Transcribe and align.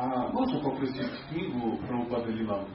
А 0.00 0.28
можно 0.28 0.60
попросить 0.60 1.10
книгу 1.28 1.76
про 1.78 1.98
упады 1.98 2.30
Лиланду? 2.30 2.70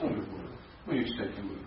Ну, 0.00 0.08
любую. 0.08 0.48
Мы 0.86 0.94
ее 0.94 1.04
читать 1.06 1.36
не 1.36 1.42
будем. 1.42 1.66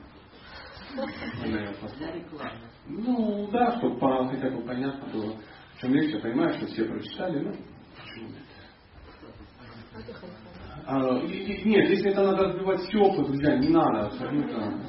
Ну, 2.89 3.49
да, 3.51 3.77
чтобы 3.77 3.99
по, 3.99 4.25
хотя 4.29 4.49
бы 4.49 4.61
понятно 4.61 5.11
было, 5.11 5.35
в 5.75 5.81
чем 5.81 5.93
речь. 5.93 6.13
Я 6.13 6.21
понимаю, 6.21 6.53
что 6.53 6.67
все 6.67 6.85
прочитали, 6.85 7.39
ну, 7.39 7.51
почему 7.97 8.29
нет? 8.29 8.45
А, 10.85 11.17
и, 11.25 11.33
и, 11.33 11.67
нет, 11.67 11.89
если 11.89 12.11
это 12.11 12.23
надо 12.23 12.45
разбивать 12.45 12.81
стекла, 12.83 13.25
друзья, 13.25 13.57
не 13.57 13.67
надо 13.67 14.05
абсолютно. 14.05 14.79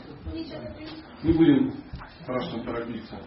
Не 1.25 1.33
будем 1.33 1.75
страшно 2.23 2.63
торопиться. 2.63 3.19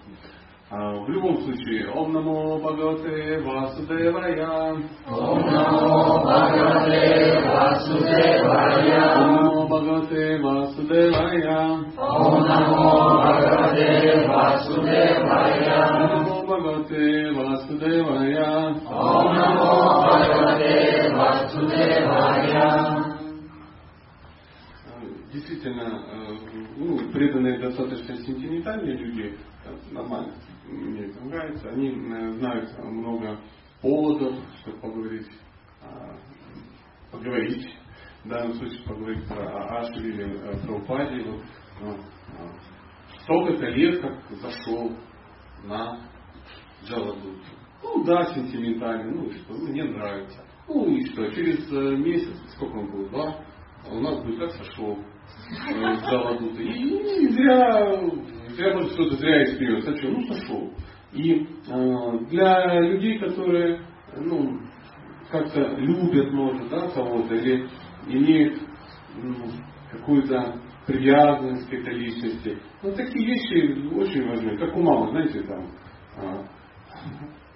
А, 0.73 0.95
в 1.01 1.09
любом 1.09 1.37
случае, 1.41 1.89
Ом 1.91 2.13
Намо 2.13 2.57
Бхагавате 2.57 3.41
Васудевая. 3.41 4.73
Ом 5.05 5.41
Намо 5.45 6.21
Бхагавате 6.23 7.41
Васудевая. 7.45 9.03
Ом 9.19 9.35
Намо 9.35 9.67
Бхагавате 9.67 10.39
Васудевая. 10.39 11.59
Ом 11.97 12.47
Намо 12.47 13.19
Бхагавате 13.19 13.89
Васудевая. 14.29 15.75
Ом 15.91 16.07
Намо 16.07 16.41
Бхагавате 16.45 17.31
Васудевая. 17.33 18.47
Ом 18.87 19.27
Намо 19.35 19.69
Бхагавате 20.07 21.11
Васудевая. 21.17 22.61
Действительно, 25.33 25.87
ну, 26.77 27.11
преданные 27.11 27.59
достаточно 27.59 28.15
сентиментальные 28.15 28.95
люди, 28.95 29.37
нормально 29.91 30.33
это 30.67 31.25
нравится. 31.25 31.69
Они 31.69 31.89
э, 31.89 32.31
знают 32.33 32.77
много 32.79 33.39
поводов, 33.81 34.35
чтобы 34.61 34.77
поговорить, 34.79 35.27
а, 35.81 36.17
поговорить, 37.11 37.75
в 38.23 38.29
данном 38.29 38.53
случае 38.53 38.83
поговорить 38.85 39.27
про 39.27 39.79
Ашри 39.79 40.09
или 40.09 40.39
э, 40.39 40.65
про 40.65 40.75
Упади. 40.75 41.23
Вот, 41.23 41.41
ну, 41.81 41.97
столько-то 43.23 43.65
лет, 43.69 44.01
как 44.01 44.19
зашел 44.39 44.91
на 45.63 45.99
Джаладут. 46.85 47.41
Ну 47.83 48.03
да, 48.03 48.25
сентиментальный, 48.33 49.11
ну 49.11 49.31
что, 49.31 49.53
ну, 49.53 49.67
мне 49.67 49.83
нравится. 49.83 50.45
Ну 50.67 50.87
и 50.87 51.05
что, 51.05 51.29
через 51.31 51.71
э, 51.71 51.95
месяц, 51.97 52.37
сколько 52.55 52.77
он 52.77 52.91
был, 52.91 53.09
два, 53.09 53.43
у 53.89 53.99
нас 53.99 54.23
будет 54.23 54.39
как 54.39 54.51
сошел 54.51 54.97
с 55.49 56.03
Джаладута. 56.03 56.61
И, 56.61 57.25
и 57.25 57.29
зря 57.29 57.99
я 58.57 58.73
может 58.73 58.93
кто-то 58.93 59.15
зря 59.17 59.43
испьется. 59.43 59.91
А 59.91 59.97
что? 59.97 60.09
Ну, 60.09 60.23
сошел. 60.27 60.73
И 61.13 61.47
э, 61.67 62.19
для 62.29 62.79
людей, 62.81 63.19
которые 63.19 63.81
ну, 64.17 64.59
как-то 65.29 65.75
любят, 65.77 66.31
может, 66.31 66.69
да, 66.69 66.87
кого-то, 66.89 67.35
или 67.35 67.67
имеют 68.07 68.59
ну, 69.15 69.35
какую-то 69.91 70.59
привязанность 70.85 71.69
к 71.69 71.73
этой 71.73 71.93
личности, 71.93 72.57
ну, 72.81 72.93
такие 72.93 73.25
вещи 73.25 73.93
очень 73.93 74.27
важны. 74.27 74.57
Как 74.57 74.75
у 74.75 74.81
мамы, 74.81 75.11
знаете, 75.11 75.41
там, 75.43 75.67
э, 76.17 76.43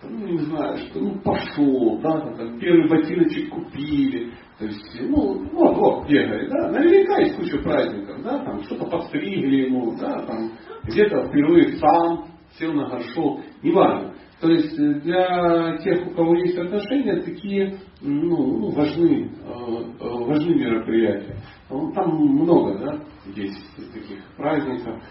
ну, 0.09 0.27
не 0.27 0.37
знаю, 0.39 0.77
что, 0.77 0.99
ну, 0.99 1.19
пошел, 1.21 1.99
да, 2.01 2.19
там, 2.19 2.59
первый 2.59 2.89
ботиночек 2.89 3.49
купили, 3.49 4.31
то 4.57 4.65
есть, 4.65 5.01
ну, 5.01 5.43
вот, 5.51 5.77
вот, 5.77 6.09
бегает, 6.09 6.49
да, 6.49 6.71
наверняка 6.71 7.19
есть 7.19 7.35
куча 7.35 7.57
праздников, 7.59 8.23
да, 8.23 8.43
там, 8.43 8.63
что-то 8.63 8.85
подстригли 8.85 9.67
ему, 9.67 9.97
да, 9.99 10.25
там, 10.25 10.51
где-то 10.83 11.27
впервые 11.27 11.77
сам 11.77 12.25
сел 12.57 12.73
на 12.73 12.89
горшок, 12.89 13.41
неважно. 13.61 14.13
То 14.41 14.49
есть 14.49 14.77
э, 14.77 14.99
для 15.01 15.77
тех, 15.77 16.07
у 16.07 16.11
кого 16.11 16.35
есть 16.35 16.57
отношения, 16.57 17.21
такие 17.21 17.77
ну, 18.01 18.59
ну 18.59 18.69
важны, 18.71 19.31
э, 19.31 19.47
э, 19.47 20.25
важны 20.25 20.55
мероприятия. 20.55 21.37
Ну, 21.69 21.91
там 21.93 22.15
много 22.15 22.77
да, 22.77 22.99
есть 23.33 23.75
таких 23.75 24.23
праздников. 24.35 25.01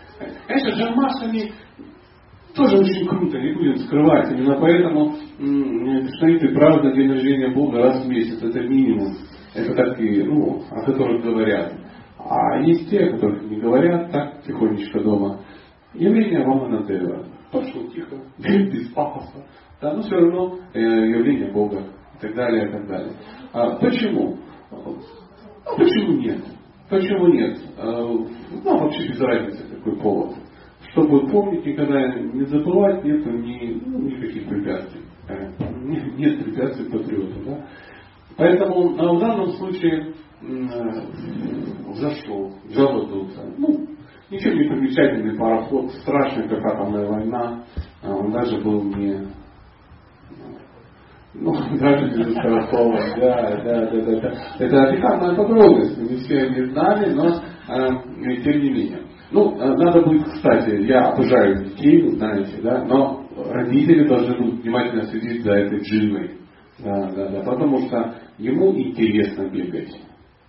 Конечно, 0.46 0.70
джамашами 0.70 1.52
тоже 2.54 2.78
очень 2.78 3.06
круто, 3.06 3.38
не 3.38 3.52
будем 3.52 3.76
скрывать. 3.78 4.30
Именно 4.30 4.60
поэтому 4.60 5.14
представители 5.36 6.54
празднуют 6.54 6.96
день 6.96 7.10
рождения 7.10 7.54
Бога 7.54 7.78
раз 7.78 8.04
в 8.04 8.08
месяц. 8.08 8.42
Это 8.42 8.60
минимум. 8.60 9.14
Это 9.54 9.74
такие, 9.74 10.24
ну, 10.24 10.62
о 10.70 10.84
которых 10.84 11.22
говорят. 11.22 11.72
А 12.18 12.60
есть 12.60 12.88
те, 12.90 13.04
о 13.04 13.12
которых 13.12 13.42
не 13.50 13.60
говорят, 13.60 14.10
так 14.10 14.42
тихонечко 14.44 15.00
дома. 15.00 15.40
Явление 15.94 16.42
Романа 16.42 16.84
Дева. 16.86 17.26
Пошло 17.52 17.82
тихо, 17.94 18.16
без 18.38 18.88
пафоса. 18.88 19.46
Да, 19.80 19.94
но 19.94 20.02
все 20.02 20.16
равно 20.16 20.58
э, 20.72 20.80
явление 20.80 21.52
Бога 21.52 21.84
и 22.16 22.20
так 22.20 22.34
далее, 22.34 22.68
и 22.68 22.72
так 22.72 22.88
далее. 22.88 23.12
А 23.52 23.76
почему? 23.76 24.38
А 24.70 25.76
почему 25.76 26.18
нет? 26.18 26.42
Почему 26.88 27.28
нет? 27.28 27.58
А, 27.78 28.02
ну, 28.02 28.78
вообще 28.78 29.08
без 29.08 29.20
разницы 29.20 29.76
какой 29.76 29.96
повод. 30.00 30.34
Чтобы 30.94 31.28
помнить, 31.28 31.66
никогда 31.66 32.06
не 32.14 32.44
забывать, 32.44 33.02
нет 33.02 33.26
ни, 33.26 33.82
ну, 33.84 33.98
никаких 33.98 34.48
препятствий. 34.48 35.00
Э, 35.28 35.50
нет 36.16 36.44
препятствий 36.44 36.88
патриоту. 36.88 37.34
Да? 37.44 37.66
Поэтому 38.36 38.90
в 38.90 39.20
данном 39.20 39.50
случае 39.54 40.14
э, 40.40 40.56
зашел, 41.94 42.52
заводился. 42.68 43.42
Ну, 43.58 43.88
Ничем 44.30 44.56
не 44.56 44.68
примечательный 44.68 45.36
пароход, 45.36 45.90
страшный, 46.02 46.48
как 46.48 46.64
атомная 46.64 47.06
война. 47.06 47.64
А 48.02 48.14
он 48.14 48.30
даже 48.30 48.60
был 48.60 48.82
не 48.84 49.26
ну, 51.34 51.52
даже 51.80 52.16
не 52.16 52.32
скоростовый, 52.34 53.20
да, 53.20 53.60
да, 53.64 53.86
да, 53.86 54.00
да, 54.00 54.20
да. 54.20 54.34
Это 54.60 54.94
пикантная 54.94 55.34
подробность, 55.34 55.98
не 55.98 56.16
все 56.18 56.48
не 56.50 56.66
знали, 56.66 57.12
но 57.12 57.26
э, 57.26 58.42
тем 58.44 58.62
не 58.62 58.70
менее. 58.70 59.00
Ну, 59.34 59.56
э, 59.58 59.74
надо 59.76 60.00
будет, 60.02 60.28
кстати, 60.28 60.86
я 60.86 61.08
обожаю 61.08 61.64
детей, 61.64 62.08
знаете, 62.10 62.56
да, 62.62 62.84
но 62.84 63.26
родители 63.50 64.06
должны 64.06 64.38
будут 64.38 64.62
внимательно 64.62 65.06
следить 65.06 65.42
за 65.42 65.54
этой 65.54 65.80
дживой. 65.80 66.38
Да, 66.78 67.10
да, 67.10 67.28
да, 67.30 67.40
потому 67.42 67.78
что 67.80 68.14
ему 68.38 68.72
интересно 68.78 69.50
бегать. 69.50 69.90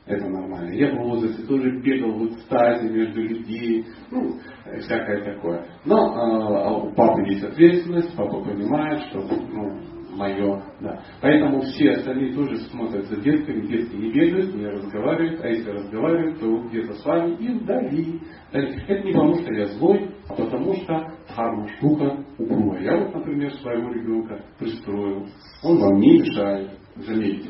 Это 0.06 0.30
нормально. 0.30 0.72
Я 0.76 0.92
в 0.92 1.00
возрасте 1.00 1.42
тоже 1.48 1.80
бегал 1.82 2.12
в 2.12 2.28
экстазе 2.28 2.88
между 2.88 3.24
людей, 3.24 3.86
ну, 4.12 4.36
всякое 4.82 5.34
такое. 5.34 5.66
Но 5.84 5.98
э, 5.98 6.88
у 6.88 6.94
папы 6.94 7.22
есть 7.28 7.44
ответственность, 7.44 8.16
папа 8.16 8.40
понимает, 8.44 9.02
что 9.10 9.22
ну, 9.52 9.80
мое, 10.16 10.64
да. 10.82 11.00
Поэтому 11.22 11.62
все 11.62 11.92
остальные 11.92 12.34
тоже 12.34 12.58
смотрят 12.70 13.06
за 13.06 13.22
детками, 13.22 13.68
детки 13.68 13.96
не 13.96 14.12
бегают, 14.12 14.56
не 14.56 14.68
разговаривают, 14.68 15.42
а 15.42 15.48
если 15.48 15.70
разговаривают, 15.70 16.40
то 16.40 16.58
где-то 16.70 16.94
с 16.94 17.06
вами 17.06 17.36
и 17.36 17.50
вдали. 17.50 18.20
Это 18.52 19.04
не 19.04 19.14
потому, 19.14 19.36
что 19.36 19.54
я 19.54 19.66
злой, 19.68 20.10
а 20.30 20.34
потому 20.34 20.74
что 20.76 21.08
дхарма 21.30 21.68
штука 21.78 22.26
упругая. 22.38 22.82
Я 22.82 22.98
вот, 22.98 23.16
например, 23.16 23.52
своего 23.56 23.92
ребенка 23.92 24.44
пристроил. 24.58 25.28
Он 25.64 25.78
вам 25.78 26.00
не 26.00 26.20
мешает, 26.20 26.72
заметьте 26.96 27.50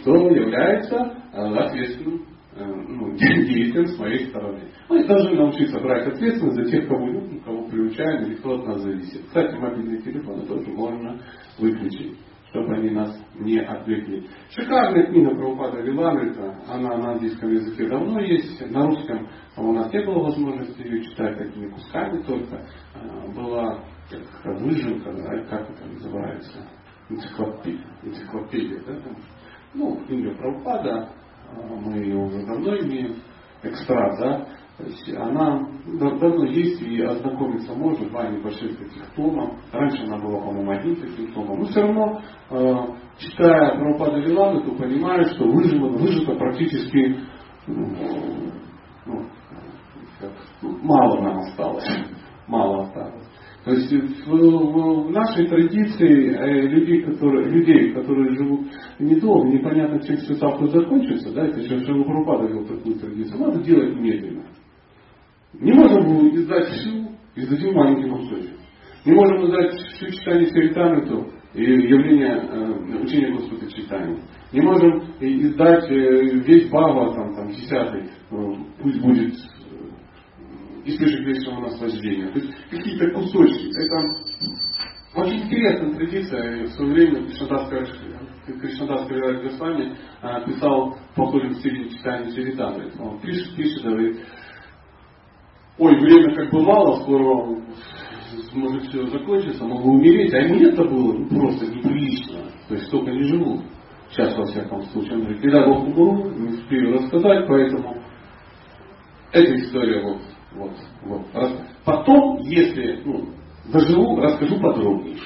что 0.00 0.28
является 0.30 0.96
э, 0.96 1.36
ответственным 1.36 2.26
э, 2.56 2.64
ну, 2.64 3.12
действием 3.16 3.86
с 3.86 3.98
моей 3.98 4.26
стороны. 4.28 4.60
Мы 4.88 5.04
должны 5.06 5.34
научиться 5.36 5.78
брать 5.80 6.06
ответственность 6.06 6.56
за 6.56 6.64
тех, 6.70 6.88
кого 6.88 7.06
любим, 7.08 7.40
кого 7.40 7.63
приучаем 7.74 8.24
или 8.24 8.34
кто 8.36 8.54
от 8.54 8.66
нас 8.66 8.80
зависит. 8.80 9.26
Кстати, 9.26 9.54
мобильные 9.56 10.00
телефоны 10.02 10.46
тоже 10.46 10.70
можно 10.70 11.20
выключить 11.58 12.16
чтобы 12.50 12.72
они 12.76 12.90
нас 12.90 13.12
не 13.34 13.58
отвлекли. 13.58 14.28
Шикарная 14.50 15.08
книга 15.08 15.34
про 15.34 15.50
упада 15.50 15.80
Виламрита, 15.80 16.56
она 16.68 16.96
на 16.98 17.12
английском 17.14 17.50
языке 17.50 17.88
давно 17.88 18.20
есть, 18.20 18.70
на 18.70 18.86
русском 18.86 19.28
у 19.56 19.72
нас 19.72 19.92
не 19.92 20.04
было 20.04 20.22
возможности 20.22 20.82
ее 20.82 21.02
читать 21.02 21.36
такими 21.36 21.68
кусками 21.70 22.22
только. 22.22 22.64
Э, 22.94 23.32
была 23.34 23.80
как 24.44 24.60
выжимка, 24.60 25.12
как 25.50 25.68
это 25.68 25.84
называется, 25.84 26.58
энциклопедия, 27.08 27.88
энциклопедия 28.04 28.80
да, 28.86 29.00
ну, 29.74 29.96
книга 30.06 30.32
Прабхупада, 30.36 31.08
а, 31.50 31.74
мы 31.74 31.96
ее 31.98 32.16
уже 32.16 32.46
давно 32.46 32.76
имеем, 32.78 33.16
экстракт, 33.64 34.20
да, 34.20 34.48
то 34.76 34.84
есть 34.84 35.08
она 35.16 35.68
давно 35.86 36.46
есть 36.46 36.82
и 36.82 37.00
ознакомиться 37.00 37.72
можно, 37.74 38.08
два 38.08 38.28
небольших 38.28 38.76
таких 38.76 39.08
тома. 39.14 39.56
Раньше 39.70 40.02
она 40.02 40.18
была, 40.18 40.40
по-моему, 40.40 40.70
один 40.72 40.96
таким 40.96 41.32
томом. 41.32 41.60
Но 41.60 41.66
все 41.66 41.82
равно, 41.82 42.20
э, 42.50 42.74
читая 43.18 43.78
Прабхупада 43.78 44.18
Виланы, 44.18 44.62
ты 44.64 44.72
понимаешь, 44.72 45.32
что 45.36 45.44
выжито, 45.44 45.86
выжито 45.86 46.34
практически 46.34 47.20
ну, 47.68 47.86
ну, 49.06 50.78
мало 50.82 51.20
нам 51.22 51.38
осталось. 51.38 51.88
Мало 52.48 52.82
осталось. 52.82 53.28
То 53.64 53.70
есть 53.70 53.90
в, 54.26 54.28
в 54.28 55.10
нашей 55.10 55.46
традиции 55.46 56.34
э, 56.36 56.68
людей, 56.68 57.02
которые, 57.02 57.48
людей, 57.48 57.92
которые 57.94 58.34
живут 58.36 58.66
недолго, 58.98 59.48
непонятно, 59.48 60.00
чем 60.00 60.16
все 60.16 60.34
завтра 60.34 60.66
закончится, 60.66 61.32
да, 61.32 61.46
это 61.46 61.62
сейчас 61.62 61.82
Шилупрупада 61.84 62.46
вел 62.46 62.66
такую 62.66 62.96
традицию, 62.96 63.40
надо 63.40 63.62
делать 63.62 63.96
медленно. 63.96 64.44
Не 65.60 65.72
можем 65.72 66.36
издать 66.36 66.68
всю, 66.68 67.10
издадим 67.36 67.74
маленький 67.74 68.10
кусочек. 68.10 68.50
Не 69.04 69.12
можем 69.12 69.44
издать 69.44 69.74
всю 69.74 70.06
читание 70.10 70.46
Саритамриту, 70.48 71.30
явление 71.54 72.36
э, 72.36 73.02
учения 73.02 73.32
Господа 73.32 73.70
читания. 73.70 74.18
Не 74.52 74.60
можем 74.62 75.14
издать 75.20 75.90
э, 75.90 76.22
весь 76.46 76.68
Бава, 76.70 77.14
там, 77.14 77.34
там, 77.34 77.48
десятый, 77.48 78.10
пусть 78.80 79.00
будет 79.00 79.34
источник 80.84 81.26
вечного 81.26 81.60
наслаждения. 81.60 82.28
То 82.28 82.38
есть 82.40 82.54
какие-то 82.70 83.10
кусочки. 83.12 83.70
Это 83.76 85.20
очень 85.20 85.44
интересная 85.44 85.94
традиция. 85.94 86.64
В 86.64 86.68
свое 86.70 86.92
время 86.92 87.26
Кришнадасская 87.26 87.86
Кришнадас 88.46 89.08
Госвами 89.08 89.96
писал 90.46 90.96
похожим 91.14 91.54
стиле 91.54 91.88
читания 91.88 92.34
Чаританы. 92.34 92.90
Он 92.98 93.20
пишет, 93.20 93.56
пишет, 93.56 93.82
говорит, 93.82 94.18
ой, 95.78 96.00
время 96.00 96.34
как 96.34 96.50
бы 96.50 96.62
мало, 96.62 97.00
скоро 97.02 97.62
может 98.52 98.84
все 98.84 99.06
закончится, 99.06 99.64
могу 99.64 99.94
умереть, 99.94 100.32
а 100.32 100.38
ему 100.38 100.60
это 100.60 100.84
было 100.84 101.12
ну, 101.14 101.28
просто 101.28 101.66
неприлично. 101.66 102.40
То 102.68 102.74
есть 102.74 102.86
столько 102.86 103.10
не 103.10 103.24
живут. 103.24 103.62
Сейчас, 104.10 104.36
во 104.36 104.44
всяком 104.46 104.82
случае, 104.84 105.14
он 105.14 105.20
говорит, 105.22 105.42
когда 105.42 105.66
Бог 105.66 105.84
умру, 105.84 106.30
не 106.30 106.48
успею 106.48 106.92
рассказать, 106.94 107.46
поэтому 107.48 107.96
эта 109.32 109.56
история 109.56 110.02
вот, 110.02 110.20
вот, 110.52 110.72
вот. 111.02 111.26
Потом, 111.84 112.38
если 112.42 113.02
ну, 113.04 113.28
доживу, 113.72 114.20
расскажу 114.20 114.60
подробнее. 114.60 115.16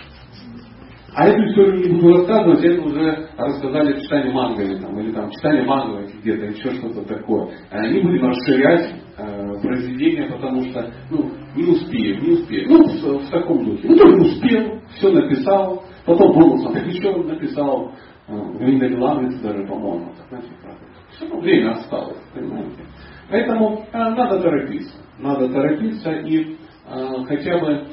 А 1.19 1.27
эту 1.27 1.47
историю 1.47 1.81
не 1.81 2.01
буду 2.01 2.19
рассказывать, 2.19 2.63
это 2.63 2.81
уже 2.81 3.29
рассказали 3.37 3.93
в 3.93 4.03
читании 4.03 4.31
Мангове, 4.31 4.77
там, 4.77 5.01
или 5.01 5.11
там 5.11 5.29
читание 5.33 5.65
Мангове 5.65 6.13
где-то, 6.23 6.45
еще 6.47 6.71
что-то 6.75 7.03
такое. 7.13 7.49
Э, 7.73 7.91
не 7.91 8.03
будем 8.03 8.29
расширять 8.29 8.95
э, 9.17 9.61
произведение, 9.61 10.31
потому 10.31 10.63
что 10.67 10.89
ну, 11.11 11.29
не 11.57 11.65
успеем, 11.65 12.23
не 12.23 12.31
успеем. 12.35 12.69
Ну, 12.71 12.85
в, 12.85 13.27
в 13.27 13.31
таком 13.31 13.65
духе. 13.65 13.89
Ну, 13.89 13.97
тоже 13.97 14.17
успел, 14.17 14.81
все 14.97 15.11
написал, 15.11 15.83
потом 16.07 16.39
бонусом 16.39 16.89
еще 16.89 17.13
написал, 17.25 17.91
э, 18.29 18.33
Глинда 18.61 18.89
Главница 18.91 19.43
даже, 19.43 19.67
по-моему, 19.67 20.13
знаете, 20.29 20.49
все 21.17 21.37
время 21.37 21.73
осталось, 21.73 22.23
понимаете. 22.33 22.85
Поэтому 23.29 23.85
э, 23.93 23.99
надо 23.99 24.41
торопиться. 24.41 24.97
Надо 25.19 25.49
торопиться 25.49 26.13
и 26.13 26.55
э, 26.87 27.25
хотя 27.27 27.59
бы, 27.59 27.89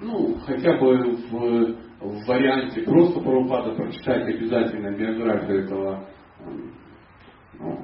ну, 0.00 0.34
хотя 0.44 0.72
бы 0.78 1.16
в 1.30 1.83
в 2.00 2.26
варианте 2.26 2.82
просто 2.82 3.20
Прабхупада 3.20 3.74
прочитать 3.74 4.26
обязательно 4.28 4.96
биографию 4.96 5.64
этого 5.64 6.08
ну, 7.58 7.78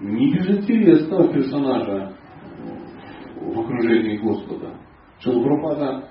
не 0.00 0.32
безинтересного 0.32 1.32
персонажа 1.32 2.16
в 3.40 3.60
окружении 3.60 4.18
Господа. 4.18 4.76
Что 5.18 5.42
Прабхупада 5.42 6.08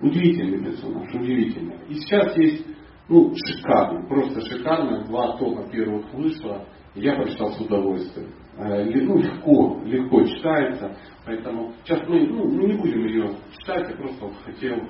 удивительный 0.00 0.64
персонаж, 0.64 1.14
удивительный. 1.14 1.78
И 1.88 1.94
сейчас 1.94 2.36
есть 2.36 2.66
ну, 3.08 3.32
шикарно, 3.34 4.06
просто 4.08 4.40
шикарно, 4.40 5.04
два 5.04 5.36
тома 5.36 5.68
первых 5.70 6.12
вышло, 6.14 6.66
я 6.94 7.16
прочитал 7.16 7.52
с 7.52 7.60
удовольствием. 7.60 8.30
Э, 8.56 8.84
ну, 8.84 9.18
легко, 9.18 9.80
легко 9.84 10.24
читается, 10.24 10.96
поэтому 11.26 11.72
сейчас 11.84 12.08
мы 12.08 12.26
ну, 12.26 12.48
не 12.66 12.74
будем 12.74 13.04
ее 13.06 13.36
читать, 13.58 13.90
я 13.90 13.96
просто 13.96 14.30
хотел 14.44 14.88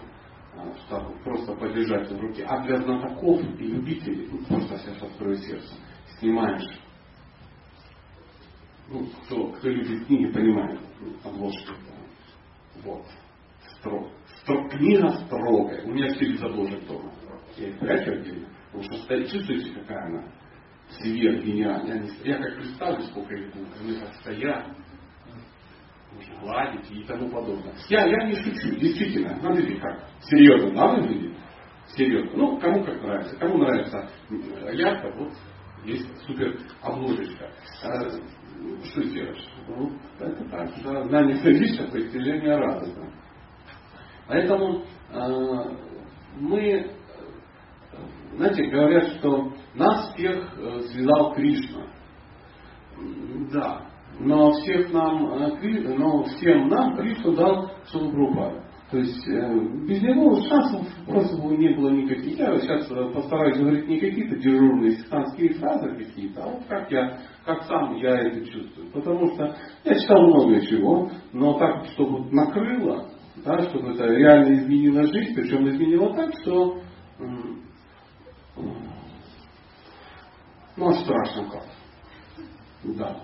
чтобы 0.86 1.18
просто 1.22 1.54
подержать 1.54 2.10
в 2.10 2.20
руке. 2.20 2.44
А 2.44 2.62
для 2.64 2.76
знатоков 2.78 3.42
и 3.58 3.64
любителей, 3.64 4.28
ну, 4.30 4.38
просто 4.46 4.78
сейчас 4.78 5.02
открою 5.02 5.36
сердце, 5.36 5.74
снимаешь. 6.18 6.80
Ну, 8.88 9.06
кто, 9.24 9.52
кто 9.52 9.68
любит 9.68 10.06
книги, 10.06 10.32
понимает 10.32 10.80
ну, 11.00 11.30
обложки. 11.30 11.68
Да. 11.68 12.82
Вот. 12.84 13.06
Строг. 13.78 14.08
Строг. 14.42 14.70
Книга 14.70 15.08
строгая. 15.24 15.84
У 15.84 15.92
меня 15.92 16.08
все 16.14 16.36
заложен 16.36 16.86
дома. 16.86 17.12
Я 17.56 17.68
их 17.68 17.78
прячу 17.78 18.12
отдельно. 18.12 18.48
Потому 18.66 18.84
что 18.84 19.04
стоит, 19.04 19.30
чувствуете, 19.30 19.70
какая 19.72 20.06
она 20.06 20.24
сверхгениальная. 20.90 22.04
Я, 22.24 22.36
я 22.36 22.42
как 22.42 22.56
представлю, 22.56 23.02
сколько 23.04 23.34
их 23.34 23.54
будет. 23.54 23.80
Они 23.80 23.98
так 23.98 24.14
стоят 24.16 24.66
гладить 26.40 26.90
и 26.90 27.04
тому 27.04 27.28
подобное. 27.28 27.74
Я, 27.88 28.06
я 28.06 28.26
не 28.26 28.36
шучу, 28.36 28.76
действительно, 28.76 29.38
смотрите 29.40 29.80
как, 29.80 30.04
серьезно, 30.22 30.72
надо 30.72 31.02
выглядит? 31.02 31.36
Серьезно. 31.88 32.30
Ну, 32.34 32.58
кому 32.58 32.82
как 32.84 33.02
нравится. 33.02 33.36
Кому 33.36 33.58
нравится 33.58 34.08
ярко, 34.72 35.12
вот 35.16 35.32
есть 35.84 36.06
супер 36.26 36.58
обложечка. 36.82 37.50
А, 37.84 38.10
что 38.84 39.02
сделаешь? 39.02 39.48
Ну, 39.68 39.92
это 40.18 40.44
так, 40.48 40.70
да, 40.82 41.04
знание 41.08 41.36
вещи, 41.36 41.90
постижение 41.90 42.56
радостно. 42.56 43.12
Поэтому 44.26 44.84
э, 45.10 45.76
мы, 46.38 46.90
знаете, 48.36 48.64
говорят, 48.64 49.08
что 49.18 49.52
нас 49.74 50.14
всех 50.14 50.58
э, 50.58 50.80
связал 50.92 51.34
Кришна. 51.34 51.86
Да, 53.52 53.82
но 54.20 54.50
всех 54.52 54.92
нам, 54.92 55.26
э, 55.34 55.96
но 55.96 56.24
всем 56.24 56.68
нам 56.68 56.96
Кришна 56.96 57.32
дал 57.32 57.70
Шилупрупада. 57.90 58.64
То 58.90 58.98
есть 58.98 59.26
э, 59.28 59.58
без 59.88 60.02
него 60.02 60.36
шансов 60.42 60.86
просто 61.06 61.40
бы 61.42 61.56
не 61.56 61.74
было 61.74 61.90
никаких. 61.90 62.38
Я 62.38 62.58
сейчас 62.60 62.86
постараюсь 63.12 63.58
говорить 63.58 63.88
не 63.88 63.98
какие-то 63.98 64.36
дежурные 64.36 64.92
сектантские 64.92 65.54
фразы 65.54 65.96
какие-то, 65.96 66.44
а 66.44 66.48
вот 66.50 66.64
как 66.68 66.90
я, 66.92 67.18
как 67.44 67.64
сам 67.64 67.96
я 67.96 68.10
это 68.20 68.44
чувствую. 68.46 68.90
Потому 68.92 69.34
что 69.34 69.56
я 69.84 69.98
читал 69.98 70.22
много 70.22 70.60
чего, 70.66 71.10
но 71.32 71.58
так, 71.58 71.86
чтобы 71.94 72.30
накрыло, 72.32 73.08
да, 73.44 73.58
чтобы 73.62 73.92
это 73.92 74.06
реально 74.06 74.54
изменило 74.54 75.02
жизнь, 75.04 75.34
причем 75.34 75.68
изменило 75.68 76.14
так, 76.14 76.32
что 76.42 76.78
ну, 80.76 80.92
страшно 80.92 81.48
как. 81.50 81.64
Да. 82.84 83.20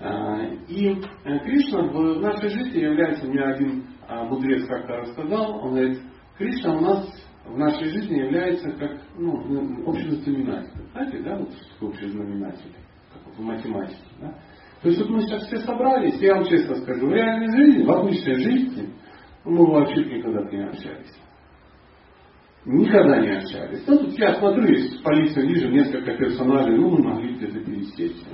А, 0.00 0.40
и 0.68 1.00
э, 1.24 1.38
Кришна 1.40 1.82
в 1.82 2.20
нашей 2.20 2.48
жизни 2.48 2.80
является, 2.80 3.26
мне 3.26 3.40
один 3.40 3.84
а, 4.08 4.24
мудрец 4.24 4.66
как-то 4.66 4.96
рассказал, 4.96 5.64
он 5.64 5.70
говорит, 5.70 6.00
Кришна 6.36 6.76
у 6.76 6.80
нас 6.80 7.08
в 7.46 7.58
нашей 7.58 7.90
жизни 7.90 8.18
является 8.18 8.70
как 8.72 9.00
ну, 9.16 9.42
ну 9.46 9.84
общий 9.86 10.10
знаменатель. 10.10 10.70
Знаете, 10.92 11.18
да, 11.22 11.36
вот 11.36 11.52
что 11.52 11.68
такое 11.74 11.88
общий 11.90 12.08
знаменатель? 12.08 12.72
Как 13.12 13.36
в 13.36 13.40
математике. 13.40 13.98
Да? 14.20 14.34
То 14.82 14.88
есть 14.88 15.00
вот 15.00 15.10
мы 15.10 15.20
сейчас 15.22 15.46
все 15.46 15.58
собрались, 15.58 16.20
я 16.20 16.34
вам 16.34 16.44
честно 16.44 16.76
скажу, 16.76 17.06
в 17.06 17.12
реальной 17.12 17.50
жизни, 17.56 17.84
в 17.84 17.90
обычной 17.90 18.34
жизни, 18.34 18.90
мы 19.44 19.66
вообще 19.66 20.04
никогда 20.04 20.42
не 20.50 20.64
общались. 20.64 21.14
Никогда 22.66 23.20
не 23.20 23.36
общались. 23.36 23.84
Ну, 23.86 23.98
тут 23.98 24.18
я 24.18 24.34
смотрю, 24.34 24.66
есть 24.66 25.02
полиция 25.02 25.46
вижу 25.46 25.68
несколько 25.68 26.16
персонажей, 26.16 26.76
ну, 26.76 26.90
мы 26.90 27.02
могли 27.02 27.34
где-то 27.34 27.60
пересечься. 27.60 28.26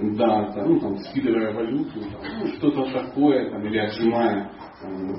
Да, 0.00 0.52
там, 0.52 0.72
ну, 0.72 0.80
там, 0.80 0.96
скидывая 0.98 1.52
валюту, 1.54 2.00
там, 2.00 2.20
ну, 2.40 2.46
что-то 2.54 2.92
такое, 2.92 3.50
там, 3.50 3.64
или 3.64 3.78
отжимая 3.78 4.50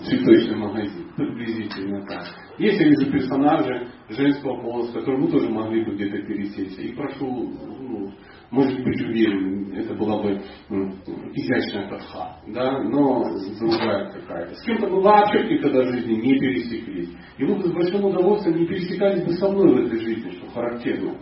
цветочный 0.04 0.58
магазин. 0.58 1.10
Приблизительно 1.16 2.06
так. 2.06 2.26
Есть 2.58 2.80
я 2.80 2.88
вижу 2.88 3.12
персонажи 3.12 3.88
женского 4.10 4.62
пола, 4.62 4.84
с 4.84 4.92
которыми 4.92 5.24
мы 5.24 5.32
тоже 5.32 5.50
могли 5.50 5.84
бы 5.84 5.96
где-то 5.96 6.18
пересечься. 6.28 6.82
И 6.82 6.94
прошу, 6.94 7.26
ну, 7.26 8.12
может 8.52 8.84
быть, 8.84 9.02
уверен, 9.02 9.74
это 9.74 9.94
была 9.96 10.22
бы 10.22 10.42
ну, 10.70 10.92
изящная 11.34 11.90
катха, 11.90 12.38
да, 12.48 12.82
но 12.84 13.24
другая 13.60 14.12
какая-то. 14.12 14.56
С 14.56 14.64
кем-то 14.64 14.88
мы 14.88 15.02
вообще 15.02 15.56
никогда 15.56 15.84
в 15.84 15.88
жизни 15.94 16.14
не 16.16 16.40
пересеклись. 16.40 17.10
И 17.38 17.46
вы 17.46 17.56
бы 17.56 17.64
с 17.64 17.72
большим 17.72 18.06
удовольствием 18.06 18.60
не 18.60 18.68
пересекались 18.68 19.26
бы 19.26 19.32
со 19.34 19.50
мной 19.50 19.74
в 19.74 19.86
этой 19.86 20.00
жизни, 20.00 20.32
что 20.32 20.50
характерно. 20.52 21.18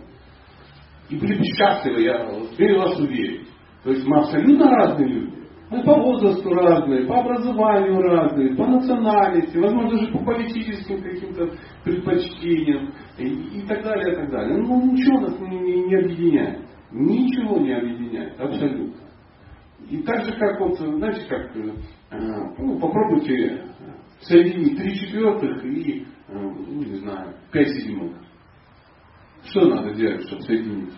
И 1.14 1.18
были 1.18 1.38
бы 1.38 1.44
счастливы, 1.44 2.02
я 2.02 2.28
верю 2.58 2.80
вас 2.80 2.98
уверить. 2.98 3.46
То 3.84 3.90
есть 3.90 4.06
мы 4.06 4.18
абсолютно 4.18 4.70
разные 4.70 5.08
люди. 5.08 5.34
Мы 5.70 5.82
по 5.82 5.94
возрасту 5.94 6.50
разные, 6.50 7.06
по 7.06 7.20
образованию 7.20 8.00
разные, 8.02 8.54
по 8.54 8.66
национальности, 8.66 9.56
возможно, 9.56 9.98
даже 9.98 10.12
по 10.12 10.24
политическим 10.24 11.02
каким-то 11.02 11.50
предпочтениям 11.84 12.92
и, 13.18 13.24
и 13.24 13.66
так 13.66 13.82
далее, 13.82 14.12
и 14.12 14.16
так 14.16 14.30
далее. 14.30 14.58
Ну, 14.58 14.92
ничего 14.92 15.20
нас 15.20 15.40
не, 15.40 15.58
не, 15.58 15.86
не 15.86 15.94
объединяет. 15.94 16.60
Ничего 16.92 17.58
не 17.58 17.72
объединяет, 17.72 18.38
абсолютно. 18.38 19.02
И 19.88 20.02
так 20.02 20.24
же, 20.24 20.32
как 20.38 20.60
вот, 20.60 20.78
знаете, 20.78 21.26
как, 21.28 21.56
э, 21.56 21.72
ну, 22.58 22.78
попробуйте 22.78 23.64
соединить 24.20 24.78
три 24.78 24.94
четвертых 24.94 25.64
и, 25.64 26.06
э, 26.28 26.32
ну, 26.32 26.82
не 26.82 26.96
знаю, 26.96 27.34
пять 27.52 27.68
седьмых. 27.68 28.12
Что 29.44 29.68
надо 29.68 29.94
делать, 29.94 30.26
чтобы 30.26 30.42
соединить? 30.42 30.92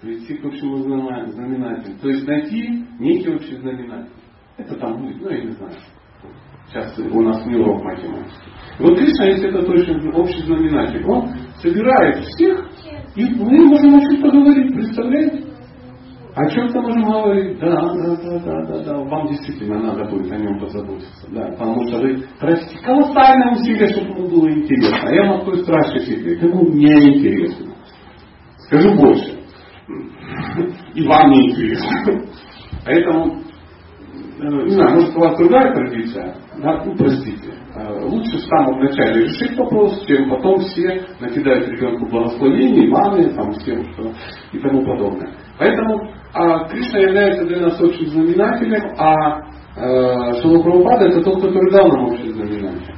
Прийти 0.00 0.34
к 0.34 0.44
общему 0.46 0.78
знаменателю. 0.78 1.98
То 2.00 2.08
есть 2.08 2.26
найти 2.26 2.84
некий 2.98 3.34
общий 3.34 3.56
знаменатель. 3.56 4.12
Это 4.56 4.76
там 4.76 5.02
будет, 5.02 5.20
ну 5.20 5.30
я 5.30 5.44
не 5.44 5.50
знаю. 5.52 5.74
Сейчас 6.68 6.98
у 6.98 7.20
нас 7.20 7.44
не 7.46 7.56
урок 7.56 7.82
математики. 7.82 8.34
Вот 8.78 8.96
Кришна, 8.96 9.26
если 9.26 9.48
это 9.48 9.62
точно 9.62 10.16
общий 10.16 10.42
знаменатель, 10.42 11.04
он 11.04 11.28
собирает 11.60 12.24
всех, 12.24 12.70
и 13.16 13.24
мы 13.34 13.66
можем 13.66 13.96
о 13.96 14.00
чем 14.00 14.22
поговорить, 14.22 14.72
представляете? 14.72 15.46
О 16.36 16.48
чем-то 16.48 16.80
можем 16.80 17.02
говорить, 17.02 17.58
да, 17.58 17.70
да, 17.70 18.16
да, 18.16 18.38
да, 18.38 18.66
да, 18.66 18.84
да, 18.84 18.98
вам 18.98 19.26
действительно 19.28 19.82
надо 19.82 20.04
будет 20.04 20.30
о 20.30 20.36
нем 20.36 20.60
позаботиться, 20.60 21.26
да, 21.30 21.46
потому 21.58 21.86
что 21.88 21.98
вы 21.98 22.22
тратите 22.38 22.78
колоссальное 22.84 23.52
усилие, 23.52 23.88
чтобы 23.88 24.10
ему 24.10 24.28
было 24.28 24.50
интересно. 24.50 25.00
А 25.02 25.12
я 25.12 25.34
открою 25.34 25.64
страшный 25.64 26.00
секрет, 26.00 26.42
ему 26.42 26.68
не 26.70 27.18
интересно. 27.18 27.69
Скажу 28.70 28.94
больше. 28.94 29.36
И 30.94 31.02
вам 31.04 31.30
не 31.32 31.50
интересно. 31.50 32.22
Поэтому, 32.84 33.42
э, 34.38 34.46
не 34.46 34.70
знаю, 34.70 34.94
может 34.94 35.16
у 35.16 35.18
вас 35.18 35.36
другая 35.36 35.74
традиция, 35.74 36.36
да, 36.62 36.84
ну 36.84 36.94
простите. 36.96 37.52
Э, 37.74 38.04
лучше 38.04 38.38
в 38.38 38.42
самом 38.42 38.78
начале 38.80 39.24
решить 39.24 39.58
вопрос, 39.58 40.04
чем 40.06 40.30
потом 40.30 40.60
все 40.60 41.04
накидают 41.18 41.68
ребенку 41.68 42.06
благословений, 42.06 42.88
маны, 42.88 43.34
там, 43.34 43.50
всем, 43.54 43.92
что 43.92 44.12
и 44.52 44.58
тому 44.60 44.84
подобное. 44.84 45.34
Поэтому 45.58 46.08
а 46.32 46.68
Кришна 46.68 47.00
является 47.00 47.44
для 47.46 47.62
нас 47.62 47.80
общим 47.80 48.06
знаменателем, 48.06 48.94
а 48.98 49.40
э, 49.74 50.40
Шилапрабхупада 50.40 51.06
это 51.06 51.22
тот, 51.22 51.42
который 51.42 51.72
дал 51.72 51.88
нам 51.88 52.04
общий 52.04 52.30
знаменатель. 52.30 52.94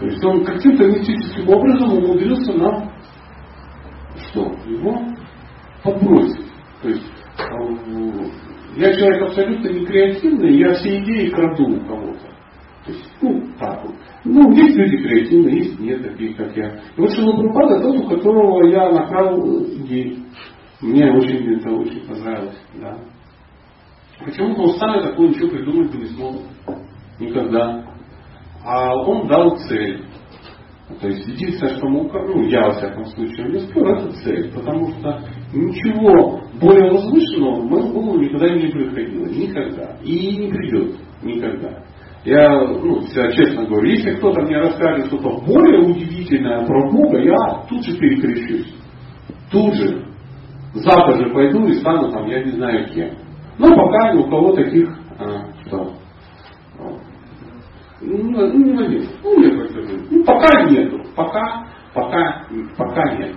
То 0.00 0.06
есть 0.06 0.24
он 0.24 0.44
каким-то 0.44 0.86
мистическим 0.86 1.48
образом 1.48 1.92
умудрился 1.92 2.52
нам 2.54 2.93
что? 4.34 4.52
Его 4.66 4.98
подбросить. 5.82 6.44
То 6.82 6.88
есть 6.88 7.12
э, 7.38 8.24
я 8.76 8.92
человек 8.94 9.22
абсолютно 9.22 9.68
не 9.68 9.86
креативный, 9.86 10.58
я 10.58 10.74
все 10.74 10.98
идеи 10.98 11.30
краду 11.30 11.76
у 11.76 11.80
кого-то. 11.86 12.34
То 12.84 12.92
есть, 12.92 13.10
ну, 13.22 13.42
так 13.58 13.82
вот. 13.82 13.94
Ну, 14.24 14.52
есть 14.52 14.76
люди 14.76 14.98
креативные, 14.98 15.58
есть 15.58 15.80
нет 15.80 16.02
таких, 16.02 16.36
как 16.36 16.54
я. 16.56 16.68
И 16.68 17.00
вот 17.00 17.10
Шилапрапада 17.12 17.80
тот, 17.80 17.96
у 17.96 18.08
которого 18.08 18.66
я 18.66 18.90
накрал 18.90 19.38
идей. 19.62 20.18
Мне 20.82 21.10
очень 21.10 21.54
это 21.54 21.70
очень 21.70 22.06
понравилось, 22.06 22.60
да. 22.74 22.98
Почему-то 24.22 24.62
он 24.62 24.74
сам 24.76 25.02
такой 25.02 25.28
ничего 25.28 25.48
придумать 25.48 25.94
не 25.94 26.06
смог. 26.06 26.42
Никогда. 27.18 27.84
А 28.64 28.94
он 28.96 29.28
дал 29.28 29.56
цель. 29.68 30.03
То 31.00 31.08
есть 31.08 31.26
единственное, 31.26 31.76
что 31.76 31.88
мог, 31.88 32.12
ну, 32.12 32.42
я 32.42 32.66
во 32.66 32.72
всяком 32.72 33.06
случае 33.06 33.48
не 33.48 33.58
спер, 33.60 33.88
это 33.88 34.12
цель. 34.22 34.52
Потому 34.52 34.88
что 34.92 35.20
ничего 35.54 36.42
более 36.60 36.90
возвышенного 36.90 37.60
в 37.62 37.70
мою 37.70 37.88
голову 37.88 38.18
никогда 38.18 38.54
не 38.54 38.66
приходило. 38.66 39.26
Никогда. 39.26 39.96
И 40.02 40.36
не 40.36 40.48
придет. 40.48 40.96
Никогда. 41.22 41.84
Я 42.24 42.60
ну, 42.60 43.02
себя 43.02 43.30
честно 43.32 43.66
говорю, 43.66 43.90
если 43.90 44.16
кто-то 44.16 44.42
мне 44.42 44.58
расскажет 44.58 45.06
что-то 45.06 45.40
более 45.46 45.80
удивительное 45.80 46.66
про 46.66 46.90
Бога, 46.90 47.18
я 47.18 47.64
тут 47.68 47.84
же 47.84 47.98
перекрещусь. 47.98 48.74
Тут 49.50 49.74
же 49.74 50.04
завтра 50.74 51.24
же 51.24 51.32
пойду 51.32 51.66
и 51.66 51.74
стану 51.74 52.10
там, 52.10 52.26
я 52.26 52.42
не 52.42 52.52
знаю 52.52 52.88
кем. 52.88 53.10
Но 53.58 53.74
пока 53.74 54.12
ни 54.12 54.18
у 54.18 54.28
кого 54.28 54.52
таких, 54.52 54.88
а, 55.18 55.53
ну, 58.04 58.18
ну, 58.18 58.52
ну, 58.52 58.88
нет. 58.88 59.08
Ну, 59.22 59.40
нет, 59.40 60.10
ну, 60.10 60.24
пока 60.24 60.64
нету. 60.70 61.00
Пока, 61.16 61.66
пока, 61.94 62.46
пока 62.76 63.14
нет. 63.16 63.36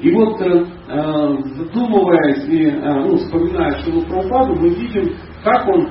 И 0.00 0.10
вот 0.12 0.40
э, 0.40 0.64
э 0.88 1.36
задумываясь 1.56 2.44
и 2.48 2.66
э, 2.66 2.94
ну, 2.94 3.16
вспоминая 3.16 3.78
Шилу 3.78 4.02
Прабхупаду, 4.02 4.54
мы 4.56 4.68
видим, 4.70 5.16
как 5.42 5.66
он, 5.68 5.88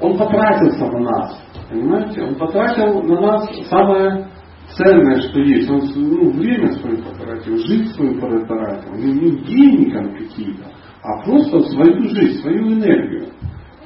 он 0.00 0.18
потратился 0.18 0.86
на 0.86 0.98
нас. 0.98 1.42
Понимаете? 1.70 2.22
Он 2.22 2.34
потратил 2.34 3.02
на 3.02 3.20
нас 3.20 3.48
самое 3.68 4.28
ценное, 4.74 5.20
что 5.20 5.40
есть. 5.40 5.70
Он 5.70 5.80
ну, 5.94 6.30
время 6.30 6.72
свое 6.72 6.96
потратил, 6.98 7.56
жизнь 7.58 7.94
свою 7.94 8.20
потратил. 8.20 8.94
Не, 8.94 9.12
не 9.12 9.30
деньгам 9.44 10.14
какие-то, 10.14 10.64
а 11.02 11.24
просто 11.24 11.60
свою 11.70 12.02
жизнь, 12.10 12.40
свою 12.40 12.72
энергию. 12.72 13.28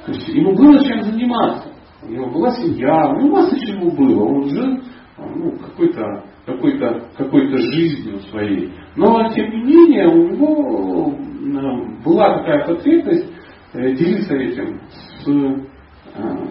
То 0.05 0.11
есть 0.11 0.27
ему 0.29 0.55
было 0.55 0.83
чем 0.83 1.01
заниматься. 1.01 1.69
У 2.01 2.09
него 2.09 2.29
была 2.29 2.51
семья, 2.51 3.09
у 3.09 3.21
него 3.21 3.35
масса 3.37 3.57
чего 3.59 3.89
было. 3.91 4.23
Он 4.25 4.49
жил 4.49 4.79
ну, 5.17 5.51
какой-то 5.57 6.23
какой-то 6.45 7.09
какой-то 7.17 7.57
жизнью 7.57 8.19
своей. 8.29 8.73
Но 8.95 9.29
тем 9.29 9.49
не 9.49 9.63
менее 9.63 10.07
у 10.07 10.27
него 10.27 11.13
э, 11.13 12.03
была 12.03 12.39
такая 12.39 12.67
потребность 12.67 13.31
э, 13.73 13.93
делиться 13.93 14.35
этим 14.35 14.81
с, 14.89 15.27
э, 15.27 15.55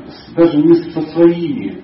с, 0.07 0.35
даже 0.35 0.57
не 0.59 0.75
со 0.75 1.03
своими 1.03 1.83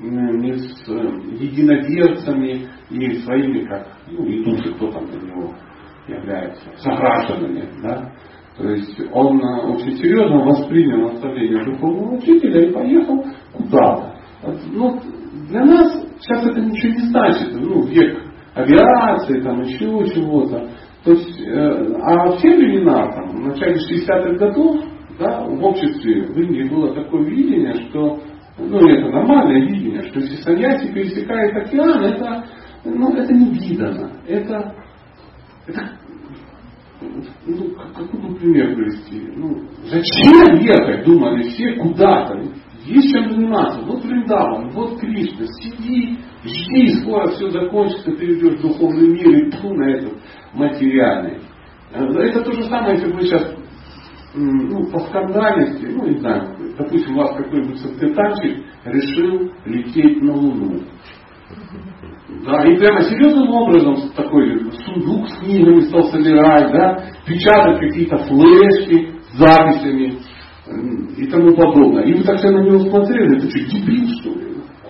не 0.00 0.52
с 0.52 0.86
единоверцами 0.86 2.68
и 2.90 3.12
своими, 3.22 3.64
как 3.64 3.88
ну, 4.06 4.24
и 4.26 4.44
души, 4.44 4.72
кто 4.74 4.92
там 4.92 5.06
для 5.06 5.20
него 5.20 5.52
является, 6.06 6.70
согражданами. 6.76 7.68
Да? 7.82 8.12
То 8.58 8.70
есть 8.70 9.00
он 9.12 9.40
э, 9.40 9.72
очень 9.72 9.96
серьезно 9.98 10.44
воспринял 10.44 11.12
наставление 11.12 11.64
духовного 11.64 12.16
учителя 12.16 12.68
и 12.68 12.72
поехал 12.72 13.24
куда-то. 13.52 14.14
Ну, 14.72 15.00
для 15.48 15.64
нас 15.64 16.04
сейчас 16.18 16.44
это 16.44 16.60
ничего 16.60 16.92
не 16.92 17.08
значит. 17.08 17.54
Ну, 17.54 17.82
век 17.86 18.18
авиации, 18.54 19.40
там 19.42 19.60
еще 19.60 19.86
чего-то. 20.12 20.68
То 21.04 21.12
есть, 21.12 21.40
э, 21.40 21.94
а 22.02 22.32
в 22.32 22.42
времена, 22.42 23.12
там, 23.12 23.28
в 23.28 23.46
начале 23.46 23.74
60-х 23.74 24.34
годов, 24.34 24.84
да, 25.20 25.44
в 25.44 25.64
обществе 25.64 26.26
в 26.26 26.36
Индии 26.36 26.68
было 26.68 26.92
такое 26.94 27.24
видение, 27.24 27.74
что 27.88 28.18
ну, 28.58 28.78
это 28.78 29.08
нормальное 29.08 29.64
видение, 29.66 30.02
что 30.02 30.18
если 30.18 30.42
саньяси 30.42 30.92
пересекает 30.92 31.56
океан, 31.56 32.02
это, 32.02 32.44
ну, 32.84 33.16
это 33.16 33.32
не 33.32 33.52
видано. 33.52 34.10
Это, 34.26 34.74
это 35.68 35.90
ну, 37.00 37.70
какой 37.94 38.20
бы 38.20 38.34
пример 38.36 38.74
привести? 38.74 39.20
Ну, 39.36 39.62
зачем 39.84 40.56
ехать, 40.60 41.04
думали 41.04 41.42
все, 41.48 41.74
куда-то? 41.76 42.40
Есть 42.84 43.12
чем 43.12 43.30
заниматься. 43.30 43.80
Вот 43.82 44.04
Вриндаван, 44.04 44.70
вот 44.70 44.98
Кришна. 44.98 45.46
Сиди, 45.60 46.18
жди, 46.44 46.88
скоро 47.02 47.28
все 47.28 47.50
закончится, 47.50 48.12
ты 48.12 48.24
идешь 48.24 48.58
в 48.58 48.62
духовный 48.62 49.08
мир 49.08 49.46
и 49.46 49.50
тьфу 49.50 49.74
на 49.74 49.90
этот 49.90 50.14
материальный. 50.54 51.38
Это 51.92 52.42
то 52.42 52.52
же 52.52 52.64
самое, 52.64 52.96
если 52.96 53.12
вы 53.12 53.22
сейчас 53.22 53.56
ну, 54.34 54.90
по 54.90 55.00
скандальности, 55.00 55.86
ну 55.86 56.06
не 56.06 56.18
знаю, 56.18 56.54
допустим, 56.76 57.16
у 57.16 57.18
вас 57.18 57.36
какой-нибудь 57.36 57.78
сакретарчик 57.78 58.64
решил 58.84 59.50
лететь 59.64 60.22
на 60.22 60.34
Луну. 60.34 60.80
Да, 62.48 62.64
и 62.64 62.78
прямо 62.78 63.02
серьезным 63.02 63.50
образом 63.50 64.10
такой 64.16 64.72
сундук 64.72 65.28
с 65.28 65.36
книгами 65.36 65.80
стал 65.80 66.04
собирать, 66.04 66.72
да, 66.72 67.04
печатать 67.26 67.78
какие-то 67.78 68.16
флешки 68.16 69.10
с 69.30 69.38
записями 69.38 70.18
и 71.18 71.26
тому 71.26 71.54
подобное. 71.54 72.04
И 72.04 72.14
вы 72.14 72.24
так 72.24 72.38
все 72.38 72.48
на 72.48 72.60
него 72.60 72.78
смотрели, 72.78 73.38
ты 73.38 73.50
что, 73.50 73.70
дебил 73.70 74.08
что 74.20 74.30
ли? 74.30 74.46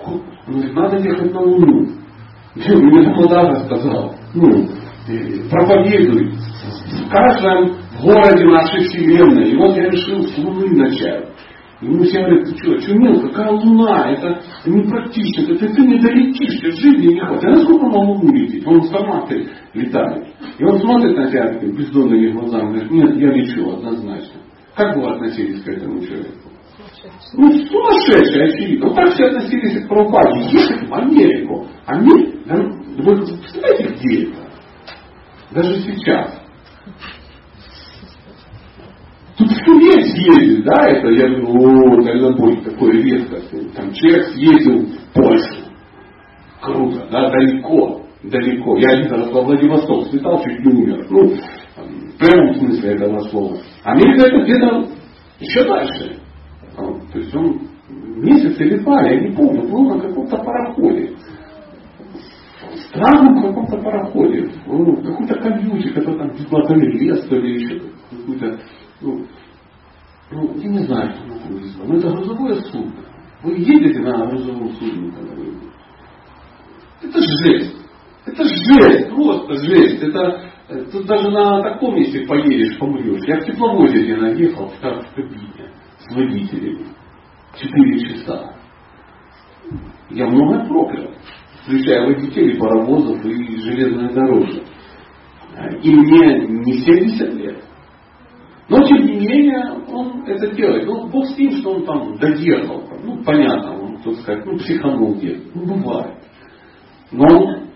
Он 0.06 0.52
говорит, 0.52 0.74
надо 0.74 0.96
ехать 0.98 1.34
на 1.34 1.40
Луну. 1.40 1.88
Мне 2.54 3.02
Дамодар 3.02 3.56
сказал, 3.64 4.14
ну, 4.34 4.68
проповедуй 5.50 6.30
в 6.30 7.10
каждом 7.10 7.76
городе 8.00 8.44
нашей 8.44 8.84
Вселенной. 8.84 9.50
И 9.50 9.56
вот 9.56 9.76
я 9.76 9.90
решил 9.90 10.22
с 10.22 10.38
Луны 10.38 10.76
начать. 10.76 11.26
Ему 11.80 12.02
все 12.02 12.18
говорят, 12.18 12.44
ты 12.44 12.58
что, 12.58 12.76
чумел, 12.78 13.20
какая 13.28 13.52
луна, 13.52 14.10
это 14.10 14.42
непрактично, 14.66 15.52
это 15.52 15.72
ты 15.72 15.86
не 15.86 16.00
долетишь, 16.00 16.60
ты 16.60 16.72
жизни 16.72 17.14
не 17.14 17.20
хватит. 17.20 17.44
А 17.44 17.50
насколько 17.50 17.86
на 17.86 17.98
луну 17.98 18.32
лететь? 18.32 18.66
Он 18.66 18.82
с 18.82 18.92
автоматы 18.92 19.48
летает. 19.74 20.26
И 20.58 20.64
он 20.64 20.80
смотрит 20.80 21.16
на 21.16 21.30
тебя 21.30 21.52
бездонными 21.60 22.32
глазами, 22.32 22.72
говорит, 22.72 22.90
нет, 22.90 23.16
я 23.16 23.32
лечу 23.32 23.70
однозначно. 23.70 24.40
Как 24.74 24.96
вы 24.96 25.08
относились 25.08 25.62
к 25.62 25.68
этому 25.68 26.00
человеку? 26.00 26.48
Ну, 27.34 27.52
сумасшедший, 27.52 28.48
очевидно. 28.48 28.88
Вот 28.88 28.96
так 28.96 29.14
все 29.14 29.24
относились 29.26 29.84
к 29.84 29.88
Прабхупаде. 29.88 30.40
Ехать 30.50 30.88
в 30.88 30.94
Америку. 30.94 31.66
Америка, 31.86 32.56
вы 32.98 33.16
представляете, 33.16 33.94
где 33.94 34.24
это? 34.24 34.36
Даже 35.52 35.74
сейчас. 35.82 36.37
Тут 39.38 39.48
кто 39.62 39.72
весь 39.78 40.14
ездит, 40.14 40.64
да, 40.64 40.88
это 40.88 41.08
я 41.10 41.28
говорю, 41.28 42.28
о, 42.28 42.32
будет 42.36 42.64
такое 42.64 42.92
редко. 43.02 43.36
Там 43.76 43.92
человек 43.92 44.26
съездил 44.32 44.80
в 44.80 45.14
Польшу. 45.14 45.64
Круто, 46.60 47.06
да, 47.10 47.30
далеко, 47.30 48.02
далеко. 48.24 48.76
Я 48.78 48.98
один 48.98 49.12
раз 49.12 49.30
во 49.30 49.42
Владивосток 49.42 50.08
слетал, 50.08 50.42
чуть 50.42 50.58
не 50.58 50.72
умер. 50.72 51.06
Ну, 51.08 51.28
в 51.28 52.18
прямом 52.18 52.54
смысле 52.56 52.90
этого 52.94 53.20
слова. 53.30 53.56
Америка 53.84 54.26
это 54.26 54.42
где-то 54.42 54.88
еще 55.38 55.64
дальше. 55.64 56.16
То 57.12 57.18
есть 57.18 57.34
он 57.34 57.60
месяц 58.16 58.58
или 58.58 58.76
два, 58.78 59.06
я 59.06 59.20
не 59.20 59.36
помню, 59.36 59.62
был 59.70 59.94
на 59.94 60.00
каком-то 60.00 60.36
пароходе. 60.36 61.12
Странном 62.88 63.40
каком-то 63.40 63.76
пароходе. 63.78 64.50
Ну, 64.66 64.96
какой-то 64.96 65.34
каюте, 65.36 65.90
который 65.90 66.18
там 66.18 66.30
бесплатный 66.32 66.92
лес, 66.98 67.24
то 67.28 67.36
ли 67.36 67.54
еще 67.54 67.80
какой-то 68.10 68.58
ну, 69.00 69.26
ну, 70.30 70.54
я 70.56 70.68
не 70.68 70.84
знаю, 70.84 71.12
что 71.12 71.24
это 71.34 71.86
но 71.86 71.96
это 71.96 72.10
грузовое 72.10 72.54
судно. 72.62 73.04
Вы 73.42 73.52
едете 73.54 74.00
на 74.00 74.26
грузовом 74.26 74.72
судне, 74.74 75.12
когда 75.12 75.34
вы... 75.34 75.54
Это 77.02 77.20
жесть. 77.20 77.76
Это 78.26 78.44
жесть, 78.44 79.08
просто 79.10 79.54
жесть. 79.64 80.02
Это 80.02 80.48
Тут 80.68 81.06
даже 81.06 81.30
на 81.30 81.62
таком 81.62 81.94
месте 81.94 82.26
поедешь, 82.26 82.78
помрешь. 82.78 83.26
Я 83.26 83.40
в 83.40 83.44
тепловозе 83.46 84.02
где 84.02 84.16
наехал, 84.16 84.68
в 84.68 84.78
кабине, 84.80 85.72
с 85.98 86.14
водителями. 86.14 86.88
Четыре 87.58 87.98
часа. 88.00 88.54
Я 90.10 90.26
много 90.26 90.66
проклял, 90.66 91.10
включая 91.62 92.06
водителей 92.06 92.58
паровозов 92.58 93.24
и 93.24 93.56
железные 93.62 94.10
дороги. 94.10 94.62
И 95.82 95.90
мне 95.90 96.46
не 96.46 96.72
70 96.82 97.34
лет. 97.34 97.64
Но 98.68 98.86
тем 98.86 99.06
не 99.06 99.18
менее 99.18 99.64
он 99.90 100.24
это 100.26 100.54
делает. 100.54 100.86
Ну, 100.86 101.08
Бог 101.08 101.26
с 101.26 101.38
ним, 101.38 101.52
что 101.52 101.70
он 101.72 101.86
там 101.86 102.18
доехал. 102.18 102.82
Ну, 103.02 103.22
понятно, 103.24 103.80
он, 103.80 103.96
так 104.02 104.14
сказать, 104.16 104.44
ну, 104.44 104.58
психанул 104.58 105.14
где 105.14 105.38
Ну, 105.54 105.64
бывает. 105.64 106.16
Но 107.10 107.24
он, 107.24 107.68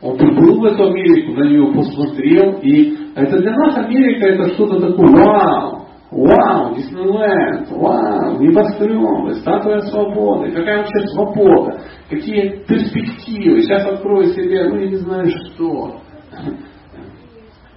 он 0.00 0.18
прибыл 0.18 0.60
в 0.60 0.64
эту 0.64 0.88
Америку, 0.88 1.32
на 1.34 1.44
нее 1.44 1.72
посмотрел, 1.72 2.58
и 2.60 2.98
это 3.14 3.38
для 3.38 3.52
нас 3.52 3.76
Америка 3.76 4.26
это 4.26 4.54
что-то 4.54 4.80
такое, 4.80 5.06
вау, 5.06 5.86
вау, 6.10 6.74
Диснейленд, 6.74 7.70
вау, 7.70 8.40
небоскребы, 8.40 9.34
статуя 9.34 9.80
свободы, 9.82 10.50
какая 10.50 10.78
вообще 10.78 11.06
свобода, 11.14 11.80
какие 12.10 12.64
перспективы, 12.66 13.62
сейчас 13.62 13.86
открою 13.86 14.26
себе, 14.32 14.68
ну 14.68 14.78
я 14.80 14.88
не 14.88 14.96
знаю 14.96 15.30
что. 15.30 16.00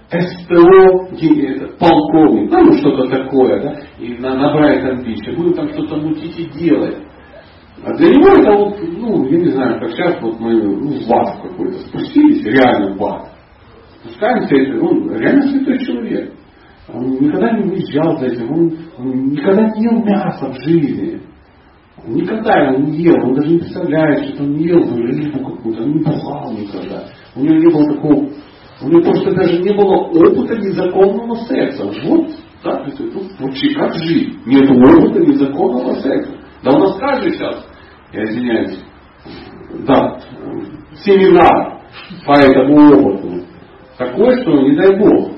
СТО, 0.08 1.08
полковник, 1.80 2.50
ну 2.50 2.72
что-то 2.74 3.08
такое, 3.08 3.60
да, 3.60 3.74
и 3.98 4.14
на, 4.18 4.34
на 4.34 4.52
Брайтон 4.52 5.02
Биче, 5.02 5.32
будем 5.32 5.54
там 5.54 5.68
что-то 5.70 5.96
мутить 5.96 6.38
и 6.38 6.58
делать. 6.58 6.96
А 7.84 7.92
для 7.96 8.10
него 8.10 8.28
это 8.28 8.52
вот, 8.52 8.78
ну, 8.98 9.24
я 9.26 9.38
не 9.38 9.50
знаю, 9.50 9.80
как 9.80 9.90
сейчас 9.90 10.22
вот 10.22 10.38
мы 10.40 10.62
ну, 10.62 10.92
в 10.92 11.12
ад 11.12 11.42
какой-то 11.42 11.78
спустились, 11.80 12.44
реально 12.44 12.96
в 12.96 13.04
ад. 13.04 13.28
Спускаемся, 14.00 14.80
он 14.80 15.10
реально 15.12 15.42
святой 15.48 15.78
человек. 15.80 16.32
Он 16.92 17.10
никогда 17.20 17.50
не 17.58 17.72
уезжал 17.72 18.16
за 18.18 18.26
этим, 18.26 18.52
он, 18.52 18.78
он 18.98 19.28
никогда 19.30 19.68
не 19.70 19.82
ел 19.82 20.04
мясо 20.04 20.52
в 20.52 20.62
жизни. 20.62 21.20
Он 22.06 22.14
никогда 22.14 22.52
его 22.62 22.78
не 22.84 22.98
ел, 22.98 23.16
он 23.24 23.34
даже 23.34 23.50
не 23.50 23.58
представляет, 23.58 24.34
что 24.34 24.44
он 24.44 24.52
не 24.52 24.68
ел 24.68 24.78
рыбу 24.78 25.38
какую-то, 25.38 25.82
он 25.82 25.92
не 25.94 26.04
бухал 26.04 26.52
никогда. 26.52 27.04
У 27.34 27.40
него 27.40 27.56
не 27.56 27.72
было 27.72 27.94
такого, 27.94 28.28
у 28.82 28.88
него 28.88 29.02
просто 29.02 29.32
даже 29.32 29.58
не 29.58 29.72
было 29.72 29.94
опыта 29.94 30.56
незаконного 30.58 31.34
секса. 31.46 31.84
Вот 32.04 32.30
так, 32.62 32.86
это, 32.88 33.02
ну, 33.04 33.22
вообще 33.38 33.74
как 33.74 33.94
жить? 33.94 34.46
Нет 34.46 34.70
опыта 34.70 35.20
незаконного 35.20 35.94
секса. 35.94 36.32
Да 36.62 36.76
у 36.76 36.80
нас 36.80 36.96
каждый 36.98 37.32
сейчас, 37.32 37.66
я 38.12 38.24
извиняюсь, 38.24 38.78
да, 39.86 40.18
семинар 41.04 41.80
по 42.26 42.32
этому 42.32 42.92
опыту. 42.92 43.46
Такое, 43.96 44.42
что 44.42 44.60
не 44.62 44.76
дай 44.76 44.98
бог. 44.98 45.32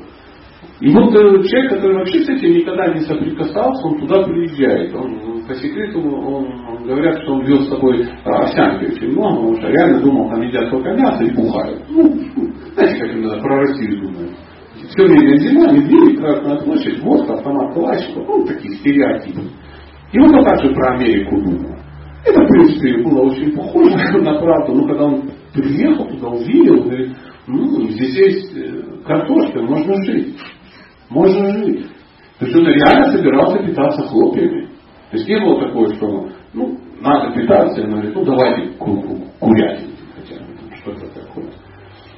И 0.81 0.91
вот 0.91 1.15
э, 1.15 1.43
человек, 1.49 1.71
который 1.73 1.97
вообще 1.99 2.21
с 2.21 2.29
этим 2.29 2.53
никогда 2.53 2.95
не 2.95 3.01
соприкасался, 3.01 3.87
он 3.87 4.01
туда 4.01 4.23
приезжает. 4.23 4.95
Он, 4.95 5.21
по 5.49 5.55
секрету, 5.55 6.03
говорят, 6.85 7.23
что 7.23 7.33
он 7.33 7.47
вез 7.47 7.65
с 7.65 7.71
собой 7.71 8.07
а, 8.25 8.43
овсянки 8.43 8.93
очень 8.93 9.13
много, 9.13 9.37
потому 9.37 9.57
что 9.57 9.69
реально 9.69 10.01
думал, 10.01 10.29
там 10.29 10.43
едят 10.43 10.71
только 10.71 10.93
мясо 10.93 11.25
и 11.25 11.35
бухают. 11.35 11.83
Ну, 11.89 12.05
знаете, 12.75 12.99
как 13.01 13.15
иногда 13.15 13.39
про 13.39 13.57
Россию 13.61 14.03
думают. 14.03 14.33
Все 14.91 15.05
время 15.05 15.37
зима, 15.39 15.73
медведь, 15.73 16.19
Красная 16.19 16.61
площадь, 16.61 17.03
водка, 17.03 17.33
автомат 17.35 17.75
Калашников, 17.75 18.29
ну, 18.29 18.45
такие 18.45 18.75
стереотипы. 18.77 19.41
И 20.13 20.21
он 20.21 20.45
также 20.45 20.75
про 20.75 20.95
Америку 20.95 21.41
думал. 21.41 21.77
Это, 22.27 22.43
в 22.43 22.49
принципе, 22.49 23.03
было 23.03 23.23
очень 23.23 23.57
похоже 23.57 23.97
на 24.21 24.39
правду, 24.39 24.75
но 24.75 24.87
когда 24.87 25.05
он 25.05 25.31
приехал 25.55 26.07
туда, 26.09 26.29
увидел, 26.29 26.83
говорит, 26.83 27.17
ну, 27.47 27.89
здесь 27.89 28.17
есть 28.17 28.57
э, 28.57 28.83
картошка, 29.07 29.63
можно 29.63 29.95
жить. 30.05 30.37
Можно 31.09 31.59
жить. 31.59 31.87
То 32.39 32.45
есть 32.45 32.57
он 32.57 32.67
реально 32.67 33.13
собирался 33.13 33.59
питаться 33.65 34.03
хлопьями. 34.03 34.69
То 35.11 35.17
есть 35.17 35.29
не 35.29 35.39
было 35.41 35.67
такого, 35.67 35.95
что 35.95 36.29
ну, 36.53 36.79
надо 37.01 37.35
питаться, 37.35 37.81
и 37.81 37.85
он 37.85 37.93
говорит, 37.93 38.15
ну 38.15 38.25
давайте 38.25 38.73
курятину 38.79 39.93
хотя 40.15 40.45
бы, 40.45 40.77
что-то 40.77 41.07
такое. 41.21 41.47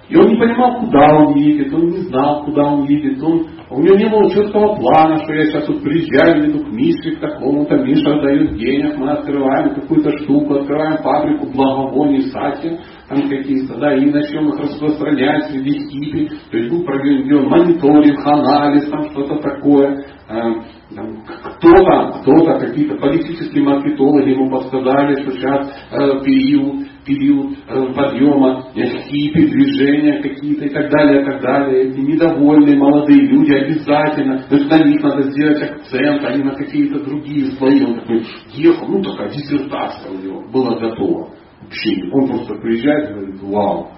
И 0.08 0.16
он 0.16 0.28
не 0.28 0.36
понимал, 0.36 0.80
куда 0.80 1.16
он 1.18 1.36
едет, 1.36 1.72
он 1.72 1.86
не 1.90 1.98
знал, 2.08 2.44
куда 2.44 2.64
он 2.64 2.84
едет, 2.84 3.22
он 3.22 3.46
у 3.70 3.80
него 3.80 3.94
не 3.94 4.08
было 4.08 4.28
четкого 4.28 4.74
плана, 4.74 5.22
что 5.22 5.32
я 5.32 5.44
сейчас 5.44 5.68
вот 5.68 5.80
приезжаю, 5.84 6.50
иду 6.50 6.64
к 6.64 6.72
Мише, 6.72 7.14
к 7.14 7.20
такому-то, 7.20 7.76
Миша 7.76 8.20
дает 8.20 8.56
денег, 8.56 8.96
мы 8.96 9.12
открываем 9.12 9.76
какую-то 9.76 10.10
штуку, 10.18 10.54
открываем 10.54 10.96
фабрику 10.96 11.46
благовоний, 11.46 12.22
сати, 12.32 12.76
там 13.08 13.28
какие-то, 13.28 13.78
да, 13.78 13.94
и 13.94 14.10
начнем 14.10 14.48
их 14.48 14.58
распространять 14.58 15.44
среди 15.52 15.78
хиппи, 15.88 16.30
то 16.50 16.58
есть 16.58 16.72
был 16.72 16.82
проведен 16.82 17.48
мониторинг, 17.48 18.26
анализ, 18.26 18.90
там 18.90 19.04
что-то 19.10 19.36
такое, 19.36 20.04
э, 20.28 20.52
кто-то, 20.90 22.20
кто-то, 22.20 22.58
какие-то 22.58 22.96
политические 22.96 23.62
маркетологи 23.62 24.30
ему 24.30 24.50
подсказали, 24.50 25.22
что 25.22 25.32
сейчас 25.32 25.68
э, 25.92 26.24
период 26.24 26.86
период 27.04 27.56
э, 27.66 27.92
подъема, 27.94 28.70
хиппи, 28.74 29.46
движения 29.46 30.22
какие-то 30.22 30.66
и 30.66 30.68
так 30.68 30.90
далее, 30.90 31.22
и 31.22 31.24
так 31.24 31.40
далее. 31.40 31.84
Эти 31.84 31.98
недовольные 31.98 32.76
молодые 32.76 33.20
люди 33.26 33.52
обязательно, 33.52 34.42
то 34.48 34.56
есть 34.56 34.70
на 34.70 34.84
них 34.84 35.02
надо 35.02 35.22
сделать 35.30 35.62
акцент, 35.62 36.24
а 36.24 36.36
не 36.36 36.44
на 36.44 36.54
какие-то 36.54 37.02
другие 37.04 37.52
слои. 37.52 37.82
Он 37.84 38.00
такой 38.00 38.24
ехал, 38.52 38.86
ну 38.88 39.02
такая 39.02 39.30
диссертация 39.30 40.12
у 40.12 40.18
него 40.18 40.42
была 40.52 40.78
готова. 40.78 41.30
Вообще, 41.62 42.10
он 42.12 42.28
просто 42.28 42.54
приезжает 42.54 43.10
и 43.10 43.14
говорит, 43.14 43.42
вау. 43.42 43.88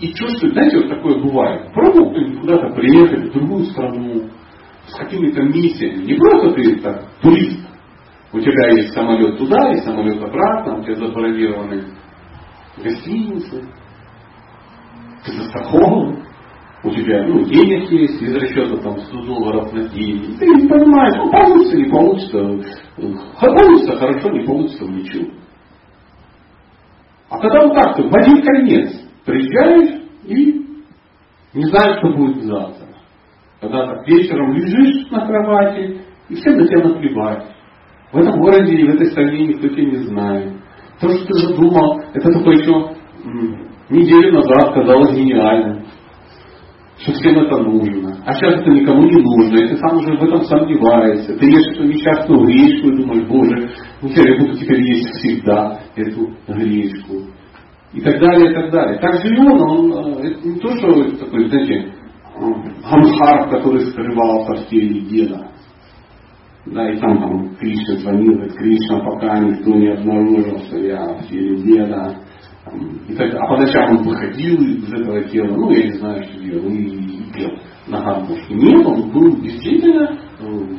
И 0.00 0.12
чувствует, 0.14 0.54
знаете, 0.54 0.78
вот 0.78 0.88
такое 0.88 1.22
бывает. 1.22 1.72
Пробовал 1.72 2.10
кто-нибудь 2.10 2.40
куда-то 2.40 2.74
приехать 2.74 3.28
в 3.28 3.32
другую 3.32 3.64
страну, 3.66 4.30
с 4.92 4.98
какими-то 4.98 5.42
миссиями. 5.42 6.04
Не 6.04 6.14
просто 6.14 6.52
ты 6.52 6.76
так, 6.80 7.08
турист, 7.22 7.66
у 8.32 8.40
тебя 8.40 8.68
есть 8.76 8.92
самолет 8.92 9.38
туда 9.38 9.72
и 9.72 9.80
самолет 9.80 10.22
обратно, 10.22 10.78
у 10.78 10.84
тебя 10.84 10.96
забронированы 10.96 11.84
гостиницы, 12.82 13.68
ты 15.24 15.32
застрахован, 15.32 16.22
у 16.84 16.90
тебя 16.90 17.24
ну, 17.26 17.44
денег 17.44 17.90
есть, 17.90 18.20
из 18.20 18.34
расчета 18.34 18.76
там 18.78 18.98
100 18.98 19.24
долларов 19.24 19.72
на 19.72 19.88
день. 19.88 20.36
Ты 20.38 20.46
не 20.46 20.68
понимаешь, 20.68 21.14
ну 21.16 21.30
получится, 21.30 21.76
не 21.76 21.90
получится. 21.90 22.82
Получится 23.40 23.96
хорошо, 23.98 24.30
не 24.30 24.44
получится 24.44 24.84
ничего. 24.84 25.30
А 27.30 27.38
когда 27.38 27.62
вот 27.62 27.74
так, 27.74 27.96
то 27.96 28.02
в 28.02 28.14
один 28.14 28.42
конец 28.42 28.92
приезжаешь 29.24 30.02
и 30.24 30.66
не 31.54 31.64
знаешь, 31.66 31.98
что 31.98 32.16
будет 32.16 32.42
завтра. 32.42 32.81
Когда 33.62 33.86
так 33.86 34.08
вечером 34.08 34.54
лежишь 34.54 35.08
на 35.12 35.24
кровати, 35.24 36.00
и 36.28 36.34
всем 36.34 36.58
на 36.58 36.66
тебя 36.66 36.82
наплевать. 36.82 37.44
В 38.12 38.18
этом 38.18 38.40
городе 38.40 38.74
и 38.74 38.84
в 38.84 38.94
этой 38.94 39.06
стране 39.06 39.46
никто 39.46 39.68
тебя 39.68 39.84
не 39.84 40.04
знает. 40.04 40.52
То, 41.00 41.08
что 41.08 41.26
ты 41.26 41.34
задумал, 41.34 42.00
это 42.12 42.32
только 42.32 42.50
еще 42.50 42.96
неделю 43.88 44.32
назад 44.32 44.74
казалось 44.74 45.16
гениальным. 45.16 45.84
Что 46.98 47.12
всем 47.12 47.38
это 47.38 47.56
нужно. 47.58 48.16
А 48.26 48.34
сейчас 48.34 48.62
это 48.62 48.70
никому 48.70 49.04
не 49.04 49.22
нужно. 49.22 49.58
И 49.58 49.68
ты 49.68 49.76
сам 49.76 49.96
уже 49.96 50.16
в 50.16 50.24
этом 50.24 50.42
сомневаешься. 50.42 51.38
Ты 51.38 51.46
ешь 51.46 51.72
эту 51.72 51.84
несчастную 51.84 52.44
гречку 52.44 52.88
и 52.88 52.96
думаешь, 52.96 53.28
боже, 53.28 53.70
ну 54.02 54.08
я 54.08 54.40
буду 54.40 54.58
теперь 54.58 54.82
есть 54.82 55.08
всегда 55.18 55.78
эту 55.94 56.34
гречку. 56.48 57.14
И 57.92 58.00
так 58.00 58.18
далее, 58.18 58.50
и 58.50 58.54
так 58.54 58.72
далее. 58.72 58.98
Так 58.98 59.14
он, 59.24 59.62
он 59.62 59.92
э, 59.92 60.30
это 60.30 60.48
не 60.48 60.58
то, 60.58 60.76
что 60.76 61.16
такой, 61.18 61.48
знаете, 61.48 61.92
Амхар, 62.84 63.50
который 63.50 63.86
скрывался 63.86 64.64
в 64.64 64.68
теле 64.68 65.00
деда. 65.02 65.48
Да, 66.66 66.90
и 66.90 66.98
там, 66.98 67.18
там 67.18 67.56
Кришна 67.56 67.96
звонил, 67.96 68.34
говорит, 68.34 68.54
Кришна, 68.54 69.00
пока 69.00 69.38
никто 69.40 69.70
не 69.74 69.88
обнаружил, 69.88 70.58
что 70.66 70.78
я 70.78 71.04
в 71.14 71.26
теле 71.28 71.56
деда. 71.56 72.16
И 73.08 73.14
так, 73.14 73.34
а 73.34 73.46
по 73.46 73.54
он 73.54 74.02
выходил 74.04 74.62
из 74.62 74.92
этого 74.92 75.24
тела, 75.24 75.56
ну, 75.56 75.70
я 75.72 75.84
не 75.84 75.92
знаю, 75.98 76.22
что 76.22 76.38
делал, 76.38 76.68
и, 76.68 76.84
и 76.84 77.32
пел 77.32 77.50
на 77.88 78.00
гармошке. 78.00 78.54
Нет, 78.54 78.86
он 78.86 79.10
был 79.10 79.36
действительно 79.40 80.18
э, 80.38 80.76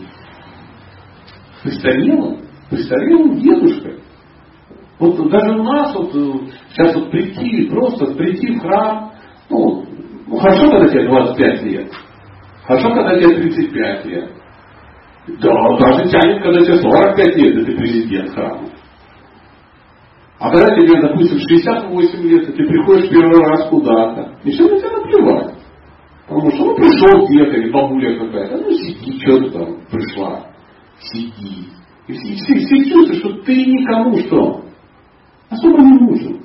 престарелым, 1.64 2.40
престарелым 2.70 3.38
дедушкой. 3.38 4.00
Вот 5.00 5.30
даже 5.30 5.60
у 5.60 5.64
нас 5.64 5.94
вот 5.94 6.16
э, 6.16 6.34
сейчас 6.70 6.96
вот 6.96 7.12
прийти, 7.12 7.70
просто 7.70 8.14
прийти 8.16 8.56
в 8.56 8.62
храм, 8.62 9.12
ну, 9.50 9.86
ну 10.34 10.40
хорошо, 10.40 10.72
когда 10.72 10.88
тебе 10.88 11.08
25 11.08 11.64
лет, 11.64 11.92
хорошо, 12.66 12.90
когда 12.90 13.20
тебе 13.20 13.36
35 13.36 14.06
лет, 14.06 14.32
да, 15.28 15.78
даже 15.78 16.10
тянет, 16.10 16.42
когда 16.42 16.60
тебе 16.66 16.78
45 16.78 17.36
лет, 17.38 17.56
и 17.56 17.66
ты 17.66 17.78
президент 17.78 18.32
храма. 18.32 18.68
А 20.40 20.50
когда 20.50 20.76
тебе, 20.76 21.00
допустим, 21.02 21.38
68 21.38 22.22
лет, 22.24 22.50
и 22.50 22.52
ты 22.52 22.66
приходишь 22.66 23.12
первый 23.12 23.46
раз 23.48 23.70
куда-то, 23.70 24.40
и 24.44 24.52
все 24.52 24.68
на 24.68 24.80
тебя 24.80 24.90
наплевать. 24.90 25.56
Потому 26.28 26.50
что 26.50 26.66
ну 26.66 26.76
пришел 26.78 27.28
где-то, 27.28 27.56
или 27.56 27.72
бабуля 27.72 28.18
какая-то, 28.18 28.58
ну 28.58 28.72
сиди, 28.72 29.20
что 29.20 29.38
ты 29.38 29.52
там 29.52 29.78
пришла, 29.92 30.48
сиди. 31.00 31.68
И 32.08 32.14
все, 32.14 32.34
все, 32.34 32.56
все 32.56 32.90
чувствуют, 32.90 33.20
что 33.20 33.44
ты 33.44 33.66
никому 33.68 34.18
что? 34.18 34.66
Особо 35.52 35.80
не 35.80 36.00
нужен. 36.00 36.42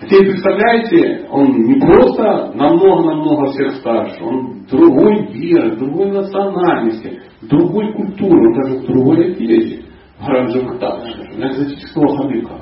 Теперь 0.00 0.30
представляете, 0.30 1.26
он 1.30 1.52
не 1.52 1.80
просто 1.80 2.52
намного-намного 2.54 3.46
всех 3.52 3.76
старше, 3.76 4.22
он 4.22 4.66
другой 4.70 5.32
веры, 5.32 5.76
другой 5.76 6.12
национальности, 6.12 7.22
другой 7.40 7.94
культуры, 7.94 8.48
он 8.48 8.52
даже 8.52 8.78
в 8.80 8.86
другой 8.86 9.32
одежде. 9.32 9.84
Гораджа 10.20 10.62
Махтаб, 10.62 11.00
на 11.36 11.48
экзотического 11.48 12.16
хабика. 12.16 12.60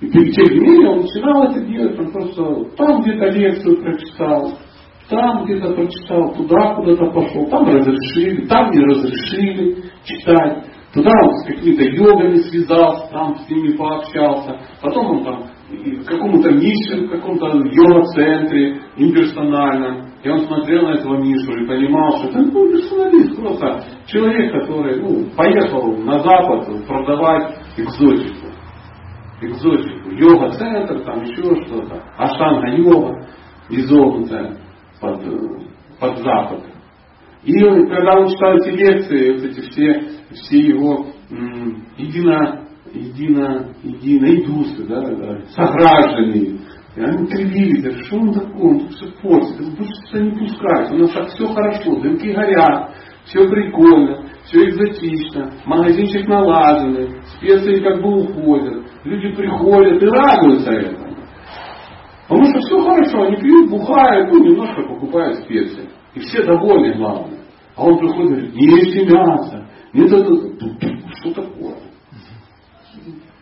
И 0.00 0.08
тем 0.08 0.54
не 0.54 0.60
менее 0.60 0.88
он 0.88 1.00
начинал 1.02 1.44
это 1.44 1.60
делать, 1.66 1.98
он 1.98 2.10
просто 2.10 2.76
там 2.76 3.02
где-то 3.02 3.26
лекцию 3.30 3.82
прочитал, 3.82 4.58
там 5.08 5.44
где-то 5.44 5.72
прочитал, 5.72 6.34
туда 6.34 6.74
куда-то 6.74 7.10
пошел, 7.12 7.46
там 7.48 7.66
разрешили, 7.66 8.46
там 8.46 8.70
не 8.70 8.84
разрешили 8.84 9.84
читать. 10.04 10.64
Туда 10.92 11.10
он 11.22 11.36
с 11.36 11.46
какими-то 11.46 11.84
йогами 11.84 12.36
связался, 12.36 13.12
там 13.12 13.36
с 13.36 13.48
ними 13.48 13.76
пообщался. 13.76 14.58
Потом 14.82 15.06
он 15.06 15.24
там 15.24 15.44
в 15.70 16.04
какому-то 16.04 16.50
Мише, 16.50 17.06
в 17.06 17.10
каком-то 17.10 17.46
йога-центре, 17.46 18.80
имперсональном. 18.96 20.10
И 20.24 20.28
он 20.28 20.40
смотрел 20.40 20.88
на 20.88 20.94
этого 20.94 21.18
Мишу 21.18 21.52
и 21.52 21.66
понимал, 21.66 22.18
что 22.18 22.28
это 22.30 22.40
ну, 22.40 22.72
персоналист, 22.72 23.36
просто 23.36 23.84
человек, 24.06 24.52
который 24.52 25.00
ну, 25.00 25.26
поехал 25.36 25.96
на 25.98 26.18
Запад 26.18 26.66
продавать 26.88 27.56
экзотику. 27.76 28.48
Экзотику. 29.42 30.10
Йога-центр, 30.10 31.04
там 31.04 31.22
еще 31.22 31.54
что-то. 31.66 32.02
Аштанга-йога, 32.18 33.28
изогнутая 33.68 34.56
под, 35.00 35.22
под 36.00 36.18
Запад. 36.18 36.64
И 37.42 37.52
когда 37.58 38.18
он 38.18 38.28
читал 38.28 38.56
эти 38.56 38.70
лекции, 38.70 39.32
вот 39.32 39.44
эти 39.44 39.60
все, 39.70 40.02
все 40.32 40.58
его 40.58 41.06
м, 41.30 41.86
едино, 41.96 42.66
едино, 42.92 43.72
едино 43.82 44.26
индусы, 44.26 44.84
да, 44.86 45.00
да, 45.00 45.40
сограждане, 45.54 46.58
они 46.96 47.26
кривили, 47.28 47.80
да 47.80 48.02
что 48.04 48.16
он 48.16 48.32
такой, 48.34 48.60
он 48.62 48.88
все 48.90 49.06
портит, 49.22 49.58
он 49.58 49.86
сюда 49.86 50.22
не 50.22 50.30
пускать, 50.32 50.90
у 50.90 50.96
нас 50.96 51.12
так 51.12 51.28
все 51.28 51.46
хорошо, 51.46 52.00
дымки 52.00 52.28
горят, 52.28 52.94
все 53.24 53.48
прикольно, 53.48 54.26
все 54.44 54.68
экзотично, 54.68 55.50
магазинчик 55.64 56.28
налаженный, 56.28 57.22
специи 57.38 57.82
как 57.82 58.02
бы 58.02 58.22
уходят, 58.22 58.84
люди 59.04 59.34
приходят 59.34 60.02
и 60.02 60.06
радуются 60.06 60.72
этому. 60.72 61.10
Потому 62.28 62.44
что 62.44 62.60
все 62.60 62.78
хорошо, 62.80 63.22
они 63.22 63.36
пьют, 63.36 63.70
бухают, 63.70 64.30
ну 64.30 64.44
немножко 64.44 64.82
покупают 64.82 65.38
специи. 65.38 65.88
И 66.14 66.20
все 66.20 66.42
довольны, 66.44 66.94
главное. 66.94 67.40
А 67.76 67.84
он 67.84 67.98
приходит 67.98 68.30
и 68.30 68.34
говорит, 68.34 68.54
не 68.54 68.66
ешьте 68.66 69.06
мясо. 69.06 69.66
Нет, 69.92 70.12
это, 70.12 70.34
что 71.16 71.34
такое? 71.34 71.76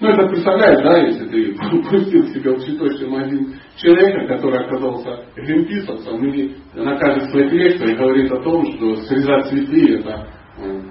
Ну, 0.00 0.08
это 0.08 0.28
представляешь, 0.28 0.80
да, 0.82 0.98
если 0.98 1.26
ты 1.26 1.54
пустил 1.90 2.26
себя 2.28 2.52
в 2.52 2.60
цветочный 2.60 3.08
магазин 3.08 3.54
человека, 3.76 4.28
который 4.28 4.64
оказался 4.64 5.24
гринписовцем, 5.34 6.24
или 6.24 6.54
на 6.74 6.96
каждой 6.96 7.28
своей 7.30 7.50
лекции 7.50 7.96
говорит 7.96 8.30
о 8.30 8.40
том, 8.40 8.64
что 8.72 8.94
срезать 9.06 9.48
цветы 9.48 9.98
это 9.98 10.28
э, 10.58 10.82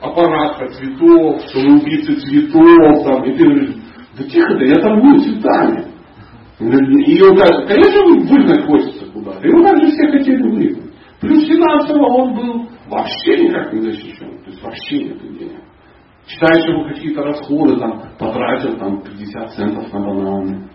аппаратка 0.00 0.68
цветов, 0.70 1.42
что 1.42 1.60
вы 1.60 1.80
убийцы 1.80 2.14
цветов, 2.16 3.04
там, 3.04 3.24
и 3.24 3.36
ты 3.36 3.44
говоришь, 3.44 3.76
да 4.18 4.24
тихо 4.24 4.54
да 4.54 4.64
я 4.64 4.74
торгую 4.80 5.20
цветами. 5.20 5.84
И 6.58 7.22
он 7.22 7.36
говорит, 7.36 7.68
конечно, 7.68 8.02
выгнать 8.04 8.66
хочется 8.66 8.97
куда-то. 9.28 9.46
Его 9.46 9.62
также 9.62 9.86
все 9.86 10.08
хотели 10.10 10.42
выгнать. 10.42 10.92
Плюс 11.20 11.46
финансово 11.46 12.06
он 12.06 12.34
был 12.34 12.68
вообще 12.88 13.44
никак 13.44 13.72
не 13.72 13.80
защищен. 13.80 14.38
То 14.44 14.50
есть 14.50 14.62
вообще 14.62 15.04
нет 15.04 15.20
денег. 15.20 15.62
Считаешь, 16.26 16.68
ему 16.68 16.84
какие-то 16.88 17.22
расходы, 17.22 17.78
там, 17.78 18.02
потратил 18.18 18.76
там 18.76 19.02
50 19.02 19.50
центов 19.52 19.92
на 19.92 20.00
бананы. 20.00 20.68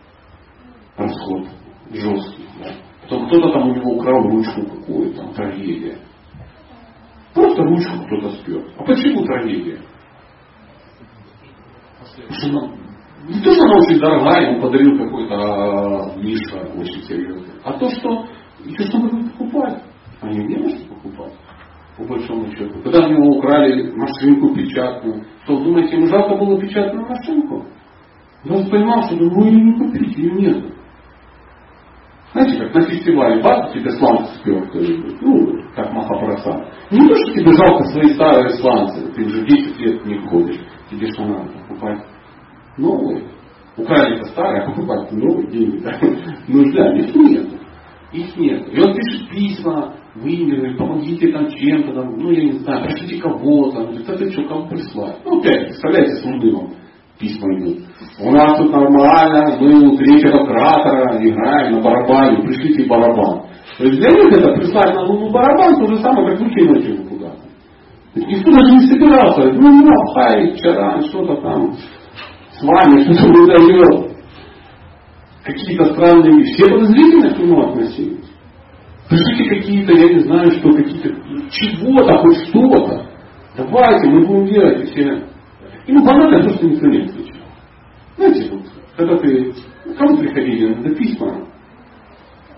Расход 0.97 1.47
жесткий. 1.91 2.45
Да. 2.59 2.71
Потом 3.03 3.27
кто-то 3.27 3.51
там 3.51 3.69
у 3.69 3.75
него 3.75 3.91
украл 3.95 4.23
ручку 4.23 4.61
какую-то, 4.65 5.21
там, 5.21 5.33
трагедия. 5.33 5.97
Просто 7.33 7.63
ручку 7.63 8.05
кто-то 8.05 8.29
спер. 8.37 8.63
А 8.77 8.83
почему 8.83 9.23
трагедия? 9.25 9.79
Потому 11.99 12.33
что 12.33 12.83
не 13.27 13.41
то, 13.41 13.53
что 13.53 13.63
она 13.63 13.77
очень 13.77 13.99
дорогая, 13.99 14.51
ему 14.51 14.61
подарил 14.61 14.97
какой-то 14.97 15.35
а, 15.35 16.17
Миша 16.17 16.59
очень 16.75 17.03
серьезный, 17.03 17.53
а 17.63 17.73
то, 17.73 17.89
что 17.89 18.25
еще 18.65 18.83
что 18.85 18.99
нужно 18.99 19.29
покупать. 19.29 19.83
Они 20.21 20.43
не 20.45 20.55
можете 20.55 20.85
покупать, 20.87 21.33
по 21.97 22.03
большому 22.05 22.47
счету. 22.51 22.81
Когда 22.83 23.07
у 23.07 23.11
него 23.11 23.37
украли 23.37 23.91
машинку 23.91 24.55
печатную, 24.55 25.23
что, 25.43 25.63
думаете, 25.63 25.97
ему 25.97 26.07
жалко 26.07 26.35
было 26.35 26.59
печатную 26.59 27.05
машинку? 27.07 27.65
Он 28.49 28.69
понимал, 28.69 29.03
что 29.03 29.15
ну 29.15 29.45
ее 29.45 29.61
не 29.61 29.77
купить, 29.77 30.17
ее 30.17 30.31
нет. 30.31 30.73
Знаете, 32.33 32.63
как 32.63 32.73
на 32.73 32.81
фестивале 32.81 33.43
бац, 33.43 33.71
тебе 33.73 33.91
сланцы 33.91 34.33
спер 34.39 34.67
кто-нибудь, 34.69 35.21
ну, 35.21 35.53
как 35.75 35.93
Махапрасад. 35.93 36.67
Не 36.89 37.07
то, 37.07 37.15
что 37.15 37.33
тебе 37.33 37.53
жалко 37.53 37.83
свои 37.85 38.07
старые 38.15 38.49
сланцы, 38.55 39.11
ты 39.13 39.23
уже 39.23 39.45
10 39.45 39.79
лет 39.79 40.05
не 40.05 40.17
ходишь, 40.27 40.59
тебе 40.89 41.11
что 41.11 41.25
надо 41.25 41.51
покупать 41.51 42.03
новые. 42.77 43.23
Украли 43.77 44.15
это 44.17 44.25
старое, 44.29 44.63
а 44.63 44.71
покупать 44.71 45.11
новые 45.11 45.47
деньги. 45.51 45.77
Да? 45.77 45.99
Нужда, 46.47 46.95
их 46.95 47.15
нет. 47.15 47.47
Их 48.13 48.37
нет. 48.37 48.67
И 48.71 48.79
он 48.79 48.93
пишет 48.93 49.29
письма 49.29 49.95
в 50.15 50.25
Индию, 50.25 50.77
помогите 50.77 51.31
там 51.31 51.49
чем-то, 51.49 51.93
там, 51.93 52.17
ну 52.17 52.31
я 52.31 52.43
не 52.43 52.51
знаю, 52.59 52.85
пришлите 52.85 53.19
кого-то. 53.19 53.81
Говорит, 53.81 54.07
а 54.09 54.17
ты 54.17 54.31
что, 54.31 54.43
кому 54.43 54.67
прислать? 54.67 55.17
Ну 55.25 55.39
опять, 55.39 55.65
представляете, 55.65 56.15
с 56.15 56.25
Лундымом 56.25 56.73
письма 57.19 57.57
идут. 57.57 57.79
У 58.19 58.31
нас 58.31 58.57
тут 58.57 58.71
нормально, 58.71 59.57
мы 59.59 59.87
у 59.87 59.97
третьего 59.97 60.45
кратера 60.45 61.17
играем 61.17 61.73
на 61.73 61.81
барабане, 61.81 62.43
пришлите 62.43 62.87
барабан. 62.87 63.43
То 63.79 63.85
есть 63.85 63.99
для 63.99 64.09
них 64.09 64.37
это 64.37 64.53
прислать 64.53 64.93
на 64.93 65.01
Луну 65.05 65.31
барабан, 65.31 65.79
то 65.79 65.87
же 65.87 66.01
самое, 66.01 66.29
как 66.37 66.41
выкинуть 66.41 66.85
его 66.85 67.09
куда-то. 67.09 67.39
Никто 68.13 68.51
даже 68.51 68.73
не 68.73 68.87
собирался, 68.87 69.51
ну, 69.53 69.83
ну, 69.83 69.91
хай, 70.13 70.53
вчера, 70.53 71.01
что-то 71.01 71.41
там, 71.41 71.73
с 72.51 72.61
вами, 72.61 73.01
что 73.01 73.15
то 73.15 73.33
произойдет. 73.33 74.12
Какие-то 75.73 75.93
странные. 75.95 76.43
Все 76.43 76.69
подозрительно 76.69 77.33
к 77.33 77.39
нему 77.39 77.61
относились. 77.61 78.31
Пришли 79.09 79.49
какие-то, 79.49 79.93
я 79.93 80.13
не 80.13 80.19
знаю, 80.19 80.51
что, 80.51 80.71
какие-то, 80.71 81.09
чего-то, 81.49 82.17
хоть 82.19 82.47
что-то. 82.47 83.09
Давайте, 83.57 84.09
мы 84.09 84.25
будем 84.25 84.45
делать. 84.53 84.89
Все. 84.89 85.23
И 85.87 85.91
ну, 85.91 86.05
банально 86.05 86.43
то, 86.43 86.55
что 86.55 86.67
никто 86.67 86.87
не 86.87 87.03
отвечал. 87.03 87.37
Знаете, 88.17 88.51
вот, 88.51 88.61
когда 88.95 89.17
ты, 89.17 89.53
кому 89.97 90.17
приходили 90.17 90.75
на 90.75 90.95
письма 90.95 91.47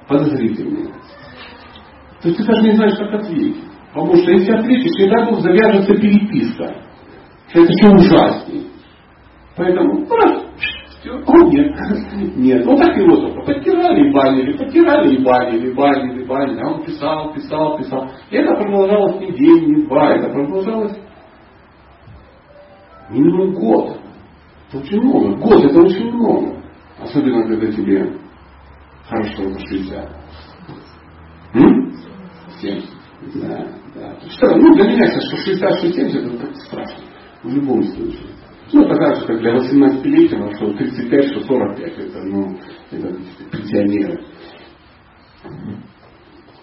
подозрительные, 0.07 0.87
то 2.21 2.29
есть 2.29 2.37
ты 2.37 2.45
даже 2.45 2.63
не 2.63 2.75
знаешь, 2.75 2.97
как 2.97 3.13
ответить. 3.13 3.63
Потому 3.93 4.15
что 4.17 4.31
если 4.31 4.51
ответишь, 4.51 5.09
дай 5.09 5.25
Бог 5.25 5.39
завяжется 5.39 5.95
переписка. 5.95 6.65
Это 7.53 7.71
еще 7.71 7.89
ужаснее. 7.93 8.63
Поэтому 9.55 10.05
раз, 10.09 10.43
о 11.11 11.43
нет, 11.49 11.75
нет. 12.35 12.65
Вот 12.65 12.77
так 12.77 12.95
только 12.95 13.41
подтирали 13.41 14.09
и 14.09 14.13
банили, 14.13 14.57
подтирали 14.57 15.15
и 15.15 15.23
банили, 15.23 15.73
банили, 15.73 16.25
банили. 16.25 16.59
А 16.61 16.71
он 16.71 16.83
писал, 16.83 17.33
писал, 17.33 17.77
писал. 17.77 18.09
И 18.29 18.35
это 18.35 18.55
продолжалось 18.55 19.19
не 19.19 19.31
день, 19.31 19.75
не 19.75 19.85
два, 19.85 20.15
это 20.15 20.29
продолжалось 20.29 20.97
минимум 23.09 23.53
год. 23.53 23.99
Это 24.69 24.79
очень 24.79 25.01
много. 25.01 25.35
Год 25.37 25.65
это 25.65 25.81
очень 25.81 26.11
много. 26.11 26.63
Особенно 26.99 27.47
когда 27.47 27.71
тебе 27.71 28.17
хорошо 29.07 29.49
за 29.49 29.59
60. 29.59 30.09
М? 31.53 31.91
70. 32.61 32.89
Да, 33.35 33.67
да. 33.95 34.19
Что, 34.29 34.55
ну 34.55 34.73
для 34.75 34.85
меня 34.85 35.07
что 35.07 35.37
60-70 35.37 36.35
это 36.35 36.45
как 36.45 36.55
страшно. 36.57 37.03
В 37.43 37.49
любом 37.49 37.83
случае. 37.83 38.29
Ну, 38.73 38.81
это 38.83 38.95
так 38.95 39.15
же, 39.17 39.25
как 39.27 39.39
для 39.39 39.55
18-летнего, 39.55 40.55
что 40.55 40.73
35, 40.73 41.25
что 41.31 41.39
45, 41.41 41.97
это, 41.97 42.23
ну, 42.23 42.57
это 42.91 43.15
пенсионеры. 43.51 44.19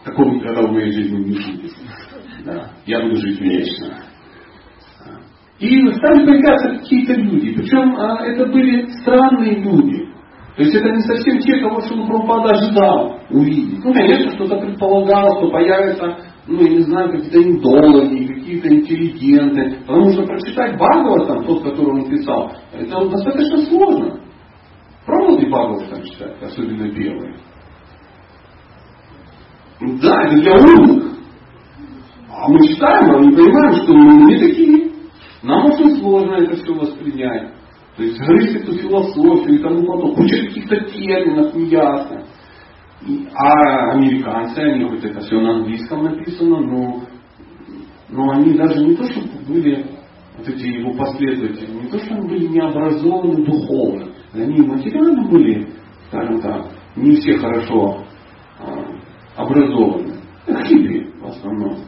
Такого 0.04 0.34
никогда 0.34 0.62
в 0.62 0.72
моей 0.72 0.90
жизни 0.90 1.18
не 1.18 1.34
будет. 1.34 1.72
Да. 2.44 2.70
Я 2.86 3.02
буду 3.02 3.16
жить 3.16 3.40
вечно. 3.40 3.98
И 5.60 5.92
стали 5.92 6.26
появляться 6.26 6.70
какие-то 6.70 7.14
люди. 7.14 7.54
Причем 7.54 7.94
а, 7.96 8.26
это 8.26 8.46
были 8.46 8.84
странные 9.00 9.60
люди. 9.60 10.08
То 10.56 10.62
есть 10.64 10.74
это 10.74 10.90
не 10.90 11.02
совсем 11.02 11.38
те, 11.38 11.60
кого 11.60 11.80
Шилупрапада 11.82 12.54
ожидал 12.54 13.20
увидеть. 13.30 13.82
Ну, 13.82 13.94
конечно, 13.94 14.32
что-то 14.32 14.58
предполагал, 14.58 15.38
что 15.38 15.50
появится, 15.50 16.18
ну, 16.46 16.60
я 16.60 16.70
не 16.70 16.82
знаю, 16.82 17.12
какие-то 17.12 17.42
индологи, 17.42 18.26
какие-то 18.26 18.68
интеллигенты. 18.68 19.78
Потому 19.86 20.12
что 20.12 20.24
прочитать 20.24 20.76
там 21.26 21.44
тот, 21.44 21.62
который 21.62 22.02
он 22.02 22.10
писал, 22.10 22.52
это 22.72 23.08
достаточно 23.08 23.58
сложно. 23.66 24.20
Пробовали 25.06 25.50
там 25.88 26.02
читать, 26.04 26.36
особенно 26.42 26.88
первые? 26.90 27.36
Да, 29.80 30.22
это 30.26 30.36
для 30.36 30.54
умных. 30.54 31.12
А 32.30 32.48
мы 32.48 32.66
читаем, 32.66 33.14
а 33.14 33.18
мы 33.18 33.36
понимаем, 33.36 33.74
что 33.82 33.94
мы 33.94 34.32
не 34.32 34.38
такие. 34.40 34.92
Нам 35.42 35.66
очень 35.66 35.96
сложно 35.98 36.34
это 36.34 36.56
все 36.56 36.72
воспринять. 36.72 37.52
То 37.96 38.02
есть 38.04 38.18
грызть 38.18 38.56
эту 38.56 38.78
философию 38.78 39.54
и 39.54 39.58
тому 39.58 39.84
подобное. 39.84 40.16
Куча 40.16 40.46
каких-то 40.46 40.76
терминов 40.90 41.54
неясных. 41.54 42.26
А 43.34 43.92
американцы, 43.92 44.58
они 44.58 44.84
хоть 44.84 45.04
это 45.04 45.20
все 45.20 45.40
на 45.40 45.56
английском 45.56 46.04
написано, 46.04 46.60
но, 46.60 47.02
но 48.08 48.30
они 48.30 48.54
даже 48.54 48.84
не 48.84 48.94
то, 48.94 49.04
что 49.04 49.20
были 49.48 49.84
вот 50.38 50.48
эти 50.48 50.66
его 50.66 50.94
последователи, 50.94 51.82
не 51.82 51.88
то, 51.88 51.98
что 51.98 52.14
они 52.14 52.28
были 52.28 52.46
необразованы 52.46 53.44
духовно, 53.44 54.12
они 54.32 54.60
материально 54.60 55.28
были, 55.28 55.68
скажем 56.08 56.40
так, 56.40 56.70
не 56.94 57.16
все 57.16 57.38
хорошо 57.38 58.04
а, 58.60 59.42
образованы. 59.42 60.20
Хиппи 60.46 61.12
в 61.20 61.26
основном. 61.26 61.78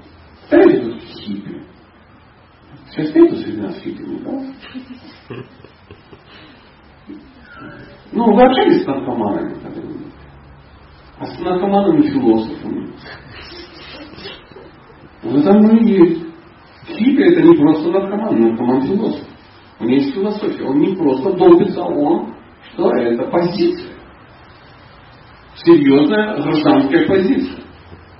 Знаете, 0.48 0.80
тут 0.80 1.02
хиппи? 1.02 1.62
Сейчас 2.90 3.14
нету 3.14 3.36
среди 3.36 3.60
нас 3.60 3.78
хиппи, 3.80 4.04
да? 4.24 5.34
Ну, 8.12 8.32
вы 8.32 8.42
общались 8.42 8.84
с 8.84 8.86
наркоманами? 8.86 9.54
А 11.18 11.26
с 11.26 11.38
наркоманами-философами? 11.38 12.92
Вот 15.22 15.36
это 15.36 15.52
мы 15.54 15.78
и 15.78 15.92
есть. 15.92 16.24
Хиппи 16.86 17.22
это 17.22 17.42
не 17.42 17.56
просто 17.56 17.90
наркоман, 17.90 18.40
наркоман-философ. 18.40 19.26
У 19.80 19.84
него 19.84 19.96
есть 19.96 20.14
философия. 20.14 20.64
Он 20.64 20.78
не 20.80 20.96
просто 20.96 21.32
долбится, 21.32 21.82
он, 21.82 22.34
что 22.72 22.90
это 22.90 23.24
позиция. 23.30 23.94
Серьезная 25.56 26.42
гражданская 26.42 27.06
позиция. 27.06 27.64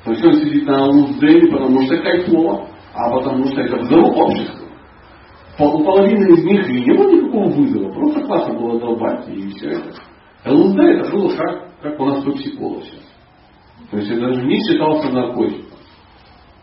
То 0.05 0.11
есть 0.13 0.25
он 0.25 0.35
сидит 0.35 0.67
на 0.67 0.85
лузде 0.85 1.41
не 1.41 1.51
потому 1.51 1.83
что 1.83 1.97
кайфово, 1.99 2.69
а 2.95 3.11
потому 3.11 3.47
что 3.47 3.61
это 3.61 3.77
вызов 3.77 4.17
общества. 4.17 4.69
У 5.59 5.85
половины 5.85 6.33
из 6.35 6.45
них 6.45 6.69
и 6.69 6.81
не 6.85 6.97
было 6.97 7.11
никакого 7.11 7.49
вызова, 7.49 7.93
просто 7.93 8.21
классно 8.23 8.55
было 8.55 8.81
долбать 8.81 9.29
и 9.29 9.49
все 9.51 9.71
это. 9.71 9.95
ЛСД 10.47 10.79
это 10.79 11.11
было 11.11 11.37
как, 11.37 11.81
как 11.81 12.01
у 12.01 12.05
нас 12.07 12.25
токсиколог 12.25 12.85
сейчас. 12.85 13.05
То 13.91 13.99
есть 13.99 14.11
это 14.11 14.21
даже 14.21 14.43
не 14.47 14.61
считался 14.61 15.11
наркотиком. 15.11 15.75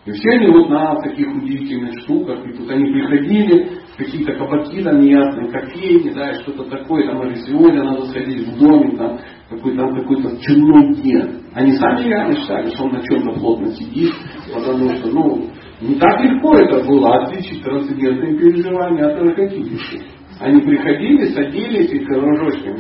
И 0.04 0.12
все 0.12 0.32
они 0.32 0.48
вот 0.48 0.68
на 0.70 0.96
таких 1.02 1.28
удивительных 1.28 2.00
штуках, 2.02 2.44
и 2.48 2.54
тут 2.54 2.70
они 2.72 2.92
приходили, 2.92 3.82
какие-то 3.98 4.34
кабаки 4.34 4.82
там 4.82 5.00
неясные, 5.00 5.52
кофейни, 5.52 6.10
да, 6.10 6.32
и 6.32 6.42
что-то 6.42 6.64
такое, 6.64 7.06
там, 7.06 7.22
или 7.28 7.36
сегодня 7.36 7.84
надо 7.84 8.08
сходить 8.08 8.48
в 8.48 8.60
доме, 8.60 8.98
там, 8.98 9.20
какой-то 9.48 9.78
там 9.78 9.96
какой-то 9.96 10.42
чумной 10.42 10.96
день. 10.96 11.44
Они 11.54 11.74
сами 11.74 12.08
реально 12.08 12.36
считали, 12.40 12.74
что 12.74 12.86
он 12.86 12.94
на 12.94 13.04
чем-то 13.04 13.40
плотно 13.40 13.68
сидит, 13.74 14.12
потому 14.52 14.90
что, 14.90 15.12
ну, 15.12 15.50
не 15.82 15.96
так 15.96 16.20
легко 16.22 16.56
это 16.56 16.84
было 16.84 17.24
отличить 17.24 17.64
трансцендентные 17.64 18.40
переживания 18.40 19.06
от 19.06 19.22
наркотических. 19.22 20.02
Они 20.40 20.62
приходили, 20.62 21.26
садились 21.26 21.92
и 21.92 22.00
кружочками, 22.00 22.80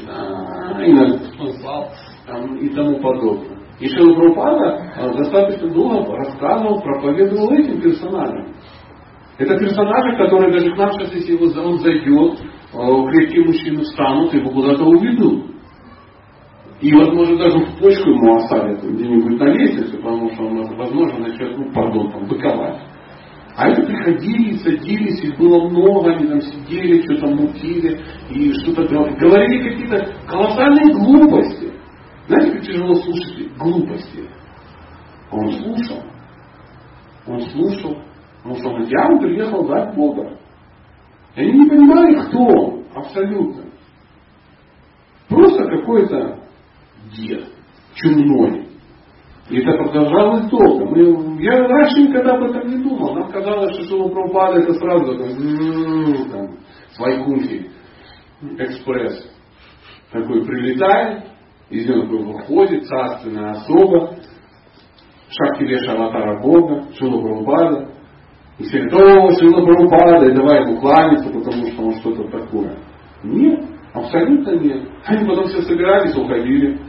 и, 0.79 0.93
на, 0.93 2.57
и 2.59 2.69
тому 2.69 2.99
подобное. 2.99 3.57
И 3.79 3.87
Шилапрапада 3.87 4.93
э, 4.95 5.13
достаточно 5.17 5.67
долго 5.69 6.15
рассказывал, 6.15 6.81
проповедовал 6.81 7.51
этим 7.51 7.81
персонажам. 7.81 8.53
Это 9.39 9.57
персонажи, 9.57 10.17
которые 10.17 10.53
даже 10.53 10.71
к 10.71 10.77
нам 10.77 10.91
сейчас, 10.93 11.13
если 11.15 11.35
он 11.35 11.79
зайдет, 11.79 12.39
э, 12.39 13.11
крепкие 13.11 13.45
мужчины 13.45 13.81
встанут, 13.81 14.33
его 14.35 14.51
куда-то 14.51 14.83
уведут. 14.83 15.45
И, 16.79 16.93
возможно, 16.93 17.37
даже 17.37 17.59
в 17.59 17.79
почку 17.79 18.09
ему 18.09 18.35
оставят 18.37 18.83
где-нибудь 18.83 19.39
на 19.39 19.45
лестнице, 19.49 19.97
потому 19.97 20.31
что 20.31 20.43
он, 20.43 20.75
возможно, 20.75 21.19
начнет, 21.19 21.57
ну, 21.57 21.71
пардон, 21.73 22.11
там, 22.11 22.27
быковать. 22.27 22.81
А 23.55 23.67
это 23.67 23.83
приходили, 23.83 24.57
садились, 24.57 25.23
их 25.23 25.37
было 25.37 25.69
много, 25.69 26.11
они 26.11 26.27
там 26.27 26.41
сидели, 26.41 27.01
что-то 27.01 27.27
мутили, 27.27 28.01
и 28.29 28.53
что-то 28.61 28.87
говорили. 28.87 29.19
Говорили 29.19 29.69
какие-то 29.69 30.25
колоссальные 30.25 30.93
глупости. 30.93 31.73
Знаете, 32.27 32.51
как 32.51 32.61
тяжело 32.65 32.95
слушать 32.95 33.57
глупости? 33.57 34.29
Он 35.31 35.51
слушал. 35.51 36.03
Он 37.27 37.41
слушал. 37.41 37.97
Потому 38.37 38.55
что 38.55 38.69
он 38.69 38.83
я 38.85 39.17
приехал 39.19 39.67
дать 39.67 39.95
Бога. 39.95 40.37
И 41.35 41.41
они 41.41 41.59
не 41.59 41.69
понимали, 41.69 42.27
кто 42.27 42.39
он. 42.39 42.85
Абсолютно. 42.95 43.63
Просто 45.27 45.63
какой-то 45.63 46.39
дед. 47.15 47.47
Чумной. 47.95 48.70
И 49.51 49.57
это 49.57 49.73
продолжалось 49.73 50.49
долго. 50.49 50.85
Мы, 50.85 51.43
я 51.43 51.51
раньше 51.51 52.03
никогда 52.03 52.35
об 52.37 52.43
этом 52.43 52.69
не 52.69 52.81
думал. 52.81 53.15
Нам 53.15 53.29
казалось, 53.29 53.73
что 53.73 53.83
Шила 53.83 54.07
Прабхупада 54.07 54.59
это 54.59 54.73
сразу 54.75 55.17
там, 55.17 55.27
м-м, 55.27 56.29
там 56.31 56.57
Свайкунхи, 56.93 57.69
экспресс. 58.59 59.29
Такой 60.09 60.45
прилетает, 60.45 61.25
из 61.69 61.85
него 61.85 62.03
такой 62.03 62.23
выходит, 62.23 62.85
царственная 62.85 63.51
особа, 63.51 64.15
Шакти 65.27 65.63
Веша 65.63 65.95
Аватара 65.95 66.41
Бога, 66.41 66.85
Шила 66.97 67.21
Прабхупада. 67.21 67.89
И 68.57 68.63
все 68.63 68.83
говорят, 68.83 69.17
о, 69.17 69.37
Шила 69.37 69.65
Прабхупада, 69.65 70.29
и 70.29 70.33
давай 70.33 70.61
ему 70.61 70.79
кланяться, 70.79 71.29
потому 71.29 71.65
что 71.65 71.81
он 71.83 71.95
что-то 71.95 72.39
такое. 72.39 72.77
Нет, 73.25 73.65
абсолютно 73.93 74.51
нет. 74.51 74.87
Они 75.07 75.27
потом 75.27 75.47
все 75.47 75.61
собирались, 75.63 76.15
уходили. 76.15 76.79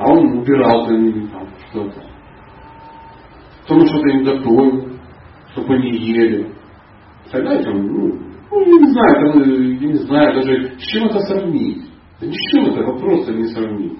А 0.00 0.10
он 0.10 0.38
убирал 0.38 0.86
за 0.86 0.94
ними 0.94 1.26
там 1.26 1.46
что-то. 1.68 2.02
Кто 3.64 3.84
что-то 3.84 4.08
им 4.08 4.24
готовил, 4.24 4.88
чтобы 5.52 5.74
они 5.74 5.90
ели. 5.90 6.50
Представляете, 7.20 7.68
он, 7.68 7.86
ну, 7.86 8.18
ну, 8.50 8.60
я 8.60 8.80
не 8.80 8.90
знаю, 8.92 9.32
там, 9.32 9.42
я 9.42 9.88
не 9.88 9.98
знаю 9.98 10.34
даже, 10.36 10.70
с 10.78 10.82
чем 10.84 11.04
это 11.04 11.18
сравнить. 11.20 11.84
Да 12.18 12.26
ни 12.26 12.32
с 12.32 12.50
чем 12.50 12.64
это 12.64 12.82
просто 12.98 13.34
не 13.34 13.44
сравнить. 13.48 13.98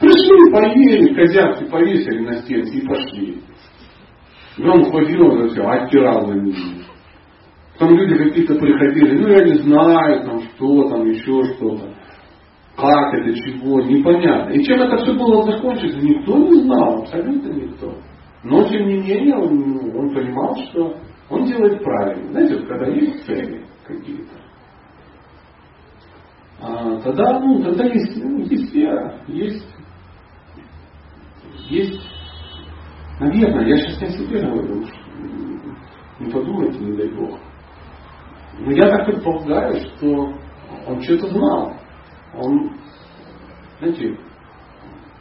Пришли, 0.00 0.52
поели, 0.52 1.14
козявки 1.14 1.64
повесили 1.70 2.26
на 2.26 2.34
стенке 2.42 2.78
и 2.78 2.86
пошли. 2.88 3.38
И 4.56 4.64
он 4.64 4.84
ходил 4.90 5.28
это 5.28 5.46
все, 5.52 5.62
оттирал 5.62 6.26
за 6.26 6.34
ними. 6.34 6.84
Там 7.78 7.94
люди 7.94 8.16
какие-то 8.16 8.56
приходили, 8.56 9.16
ну 9.16 9.28
я 9.28 9.44
не 9.44 9.54
знаю, 9.62 10.24
там 10.24 10.40
что 10.40 10.88
там, 10.88 11.08
еще 11.08 11.44
что-то. 11.54 11.99
Как 12.80 13.12
это, 13.12 13.34
чего, 13.34 13.80
непонятно. 13.82 14.52
И 14.52 14.64
чем 14.64 14.80
это 14.80 14.96
все 14.98 15.12
было 15.12 15.42
закончиться, 15.52 16.00
никто 16.00 16.38
не 16.38 16.62
знал, 16.62 17.02
абсолютно 17.02 17.52
никто. 17.52 17.94
Но 18.42 18.64
тем 18.64 18.86
не 18.86 18.94
менее 19.00 19.36
он, 19.36 19.94
он 19.94 20.14
понимал, 20.14 20.56
что 20.56 20.96
он 21.28 21.44
делает 21.44 21.82
правильно. 21.84 22.30
Знаете, 22.30 22.56
вот, 22.56 22.68
когда 22.68 22.86
есть 22.86 23.26
цели 23.26 23.66
какие-то, 23.86 24.34
а, 26.62 27.00
тогда, 27.00 27.40
ну, 27.40 27.62
тогда 27.62 27.84
есть, 27.84 28.16
ну, 28.16 28.38
есть 28.44 28.74
вера, 28.74 29.20
есть, 29.28 29.66
есть, 31.68 32.00
наверное, 33.18 33.66
я 33.66 33.76
сейчас 33.76 34.00
не 34.00 34.06
о 34.06 34.10
себе 34.10 34.40
говорю, 34.40 34.84
не 36.18 36.30
подумайте, 36.30 36.78
не 36.78 36.96
дай 36.96 37.08
Бог. 37.10 37.38
Но 38.58 38.72
я 38.72 38.88
так 38.88 39.06
предполагаю, 39.06 39.74
что 39.74 40.32
он 40.86 41.02
что-то 41.02 41.28
знал. 41.28 41.79
Он, 42.34 42.70
знаете, 43.78 44.16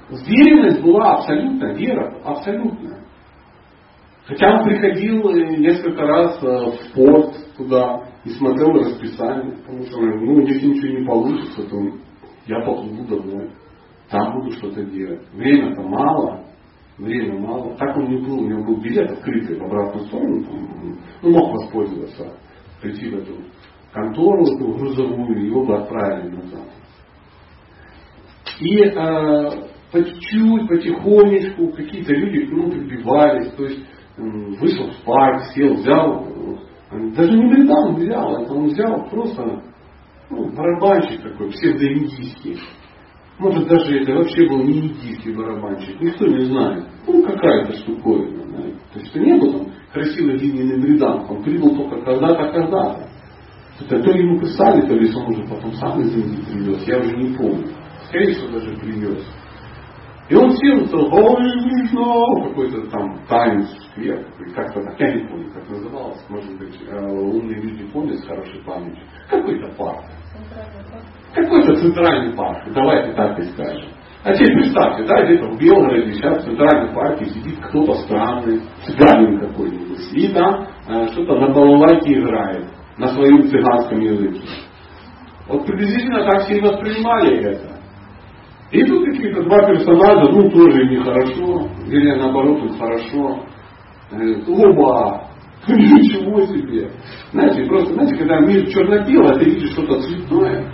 уверенность 0.09 0.81
была 0.83 1.15
абсолютно, 1.15 1.73
вера 1.73 2.15
абсолютная. 2.23 2.99
Хотя 4.25 4.59
он 4.59 4.63
приходил 4.63 5.23
несколько 5.57 6.03
раз 6.03 6.43
э, 6.43 6.45
в 6.45 6.93
порт 6.93 7.35
туда 7.57 8.03
и 8.23 8.29
смотрел 8.29 8.73
расписание, 8.73 9.57
потому 9.57 9.83
что, 9.85 9.99
ну, 9.99 10.41
если 10.41 10.67
ничего 10.67 10.99
не 10.99 11.05
получится, 11.05 11.63
то 11.67 11.77
я 12.45 12.59
поплыву 12.63 13.07
домой. 13.07 13.49
Там 14.09 14.35
буду 14.35 14.51
что-то 14.51 14.83
делать. 14.83 15.21
Время-то 15.33 15.81
мало, 15.81 16.45
время 16.99 17.39
мало. 17.39 17.75
Так 17.77 17.97
он 17.97 18.09
не 18.09 18.17
был, 18.17 18.39
у 18.39 18.47
него 18.47 18.63
был 18.65 18.81
билет 18.81 19.09
открытый 19.09 19.59
в 19.59 19.63
обратную 19.63 20.05
сторону, 20.05 20.43
там, 20.43 20.99
ну, 21.23 21.31
мог 21.31 21.51
воспользоваться, 21.53 22.37
прийти 22.81 23.09
в 23.09 23.15
эту 23.15 23.33
контору, 23.91 24.43
эту 24.43 24.73
грузовую, 24.73 25.45
его 25.45 25.65
бы 25.65 25.75
отправили 25.75 26.35
назад. 26.35 26.69
И 28.59 28.83
э, 28.83 29.69
чуть-чуть, 29.93 30.67
потихонечку 30.67 31.69
какие-то 31.69 32.13
люди 32.13 32.45
нему 32.51 32.69
прибивались, 32.69 33.51
то 33.53 33.63
есть 33.63 33.79
э, 34.17 34.21
вышел 34.21 34.91
в 34.91 35.03
парк, 35.05 35.43
сел, 35.55 35.75
взял, 35.75 36.25
э, 36.91 37.09
даже 37.15 37.31
не 37.37 37.49
британ 37.49 37.95
взял, 37.95 38.41
это 38.43 38.53
он 38.53 38.65
взял 38.65 39.09
просто 39.09 39.63
ну, 40.29 40.51
барабанщик 40.51 41.21
такой, 41.21 41.51
псевдоиндийский. 41.51 42.59
Может 43.39 43.69
даже 43.69 44.01
это 44.01 44.13
вообще 44.15 44.49
был 44.49 44.63
не 44.65 44.79
индийский 44.79 45.33
барабанщик, 45.33 46.01
никто 46.01 46.27
не 46.27 46.41
знает. 46.41 46.85
Ну 47.07 47.23
какая-то 47.23 47.71
штуковина. 47.77 48.43
Знаете. 48.43 48.77
То 48.93 48.99
есть 48.99 49.15
это 49.15 49.19
не 49.23 49.39
был 49.39 49.53
там 49.53 49.67
красивый 49.93 50.37
глиняный 50.37 50.81
бридан, 50.81 51.25
он 51.29 51.43
прибыл 51.43 51.73
только 51.77 52.01
когда-то, 52.01 52.51
когда-то. 52.51 53.09
Это 53.79 54.03
то 54.03 54.11
ему 54.11 54.41
писали, 54.41 54.81
то 54.81 54.93
ли 54.93 55.09
он 55.15 55.27
уже 55.27 55.43
потом 55.47 55.71
сам 55.75 56.01
из 56.01 56.13
Индии 56.13 56.43
привез, 56.51 56.85
я 56.85 56.99
уже 56.99 57.15
не 57.15 57.33
помню 57.37 57.78
всего, 58.09 58.59
даже 58.59 58.75
привез. 58.77 59.25
И 60.29 60.35
он 60.35 60.51
сел 60.51 60.81
и 60.81 60.85
сказал, 60.85 61.11
ой, 61.11 62.49
какой-то 62.49 62.87
там 62.91 63.19
танец, 63.27 63.67
сквер, 63.91 64.23
как-то 64.55 64.83
так, 64.83 64.99
я 64.99 65.15
не 65.15 65.27
помню, 65.27 65.51
как 65.51 65.67
называлось, 65.67 66.23
может 66.29 66.55
быть, 66.59 66.79
умные 66.87 67.59
люди 67.59 67.83
помнят 67.91 68.19
с 68.19 68.27
хорошей 68.27 68.61
памятью. 68.63 69.03
Какой-то 69.27 69.67
парк. 69.75 70.05
центральный 71.77 72.35
парк. 72.35 72.63
Давайте 72.73 73.13
так 73.13 73.39
и 73.39 73.43
скажем. 73.43 73.89
А 74.23 74.33
теперь 74.33 74.53
представьте, 74.53 75.03
да, 75.05 75.25
где-то 75.25 75.45
в 75.47 75.57
Белгороде 75.57 76.13
сейчас 76.13 76.43
в 76.43 76.45
центральном 76.45 76.93
парке 76.93 77.25
сидит 77.25 77.57
кто-то 77.67 77.93
странный, 78.03 78.61
цыганин 78.85 79.39
какой-нибудь, 79.39 80.13
и 80.13 80.27
там 80.33 80.67
э, 80.89 81.07
что-то 81.07 81.39
на 81.39 81.53
балалайке 81.53 82.19
играет 82.19 82.65
на 82.97 83.07
своем 83.07 83.47
цыганском 83.47 83.99
языке. 83.99 84.41
Вот 85.47 85.65
приблизительно 85.65 86.29
так 86.29 86.43
все 86.43 86.57
и 86.57 86.61
воспринимали 86.61 87.37
это. 87.45 87.78
И 88.71 88.83
тут 88.83 89.03
какие-то 89.05 89.43
два 89.43 89.65
персонажа, 89.65 90.31
ну 90.31 90.49
тоже 90.49 90.85
нехорошо, 90.85 91.67
или 91.87 92.19
наоборот 92.19 92.63
им 92.63 92.77
хорошо. 92.77 93.43
Оба! 94.47 95.23
Ничего 95.67 96.41
себе! 96.45 96.89
Знаете, 97.31 97.65
просто, 97.65 97.93
знаете, 97.93 98.15
когда 98.17 98.39
мир 98.39 98.67
черно-белый, 98.67 99.31
а 99.31 99.39
ты 99.39 99.45
видишь 99.45 99.71
что-то 99.71 99.99
цветное, 100.01 100.71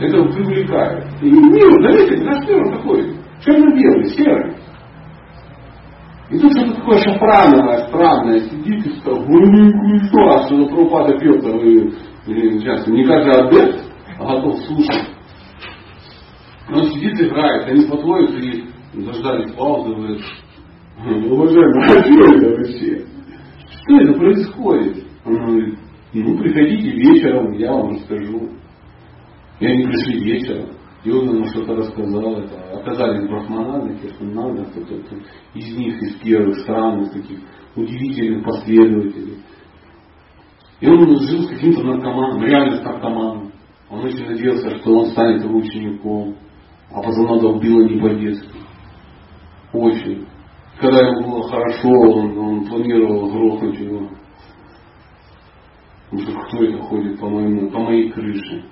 это 0.00 0.24
привлекает. 0.24 1.04
И 1.22 1.30
мир, 1.30 1.70
заметьте, 1.82 2.24
наш 2.24 2.48
мир 2.48 2.62
он 2.64 2.76
такой 2.78 3.14
черно-белый, 3.44 4.06
серый. 4.06 4.56
И 6.30 6.38
тут 6.38 6.50
что-то 6.52 6.74
такое 6.74 6.98
шафрановое, 6.98 7.86
странное, 7.88 8.40
сидит 8.40 8.86
и 8.86 8.98
сказал, 8.98 9.24
ну 9.28 9.98
что, 10.08 10.18
а 10.30 10.42
что 10.46 10.66
Прабхупада 10.66 11.18
пьет, 11.18 11.44
а 11.44 11.50
вы 11.50 11.92
сейчас 12.26 12.86
не 12.88 13.04
каждый 13.04 13.32
адепт 13.32 13.84
готов 14.18 14.58
слушать. 14.62 15.14
Он 16.70 16.84
сидит, 16.90 17.20
играет, 17.20 17.68
они 17.68 17.86
подводят 17.86 18.42
и 18.42 18.64
дождались 18.94 19.52
паузы, 19.52 19.94
говорят, 19.94 20.20
уважаемый, 21.30 21.84
а 21.84 22.02
что 22.02 22.34
это 22.34 22.48
вообще? 22.56 23.06
Что 23.68 24.00
это 24.00 24.12
происходит? 24.14 25.04
Он 25.24 25.36
говорит, 25.36 25.78
ну 26.14 26.38
приходите 26.38 26.90
вечером, 26.90 27.52
я 27.52 27.72
вам 27.72 27.90
расскажу. 27.90 28.50
И 29.60 29.66
они 29.66 29.84
пришли 29.84 30.24
вечером, 30.24 30.70
и 31.04 31.10
он 31.10 31.28
ему 31.28 31.44
что-то 31.46 31.76
рассказал. 31.76 32.38
Это 32.38 32.78
оказались 32.78 33.28
брахмананы, 33.28 33.98
кирсунаны, 33.98 34.64
кто-то 34.66 35.16
из 35.54 35.76
них, 35.76 36.02
из 36.02 36.14
первых 36.16 36.58
странных 36.60 37.12
таких 37.12 37.40
удивительных 37.76 38.44
последователей. 38.44 39.38
И 40.80 40.88
он 40.88 41.06
жил 41.18 41.42
с 41.42 41.48
каким-то 41.48 41.82
наркоманом, 41.82 42.42
реально 42.42 42.76
с 42.76 42.84
наркоманом. 42.84 43.52
Он 43.90 44.04
очень 44.04 44.26
надеялся, 44.26 44.70
что 44.78 44.92
он 44.92 45.06
станет 45.06 45.44
его 45.44 45.58
учеником. 45.58 46.36
А 46.94 47.02
пацана 47.02 47.40
долбила 47.40 47.82
не 47.88 48.00
по-детски. 48.00 48.56
Очень. 49.72 50.26
Когда 50.80 51.08
ему 51.08 51.28
было 51.28 51.48
хорошо, 51.48 51.88
он, 51.88 52.38
он 52.38 52.66
планировал 52.66 53.30
грохнуть 53.30 53.80
его. 53.80 54.08
Потому 56.10 56.22
что 56.22 56.40
кто 56.40 56.64
это 56.64 56.78
ходит 56.84 57.18
по, 57.18 57.28
моему, 57.28 57.70
по 57.70 57.80
моей 57.80 58.10
крыше? 58.10 58.64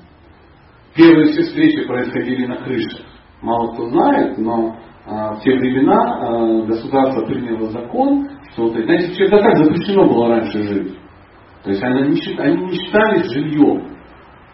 Первые 0.95 1.33
все 1.33 1.43
встречи 1.43 1.87
происходили 1.87 2.47
на 2.47 2.57
крышах. 2.57 3.07
Мало 3.41 3.73
кто 3.73 3.89
знает, 3.89 4.39
но 4.39 4.77
а, 5.05 5.35
в 5.35 5.41
те 5.41 5.57
времена 5.57 6.01
а, 6.01 6.63
государство 6.67 7.27
приняло 7.27 7.71
закон, 7.71 8.29
что 8.53 8.65
вот, 8.65 8.73
знаете, 8.73 9.13
в 9.13 9.17
чердаках 9.17 9.57
запрещено 9.57 10.07
было 10.07 10.29
раньше 10.29 10.63
жить. 10.63 10.97
То 11.65 11.71
есть 11.71 11.83
они 11.83 12.11
не, 12.11 12.39
они 12.39 12.67
не 12.67 12.73
считались 12.73 13.33
жильем. 13.33 13.92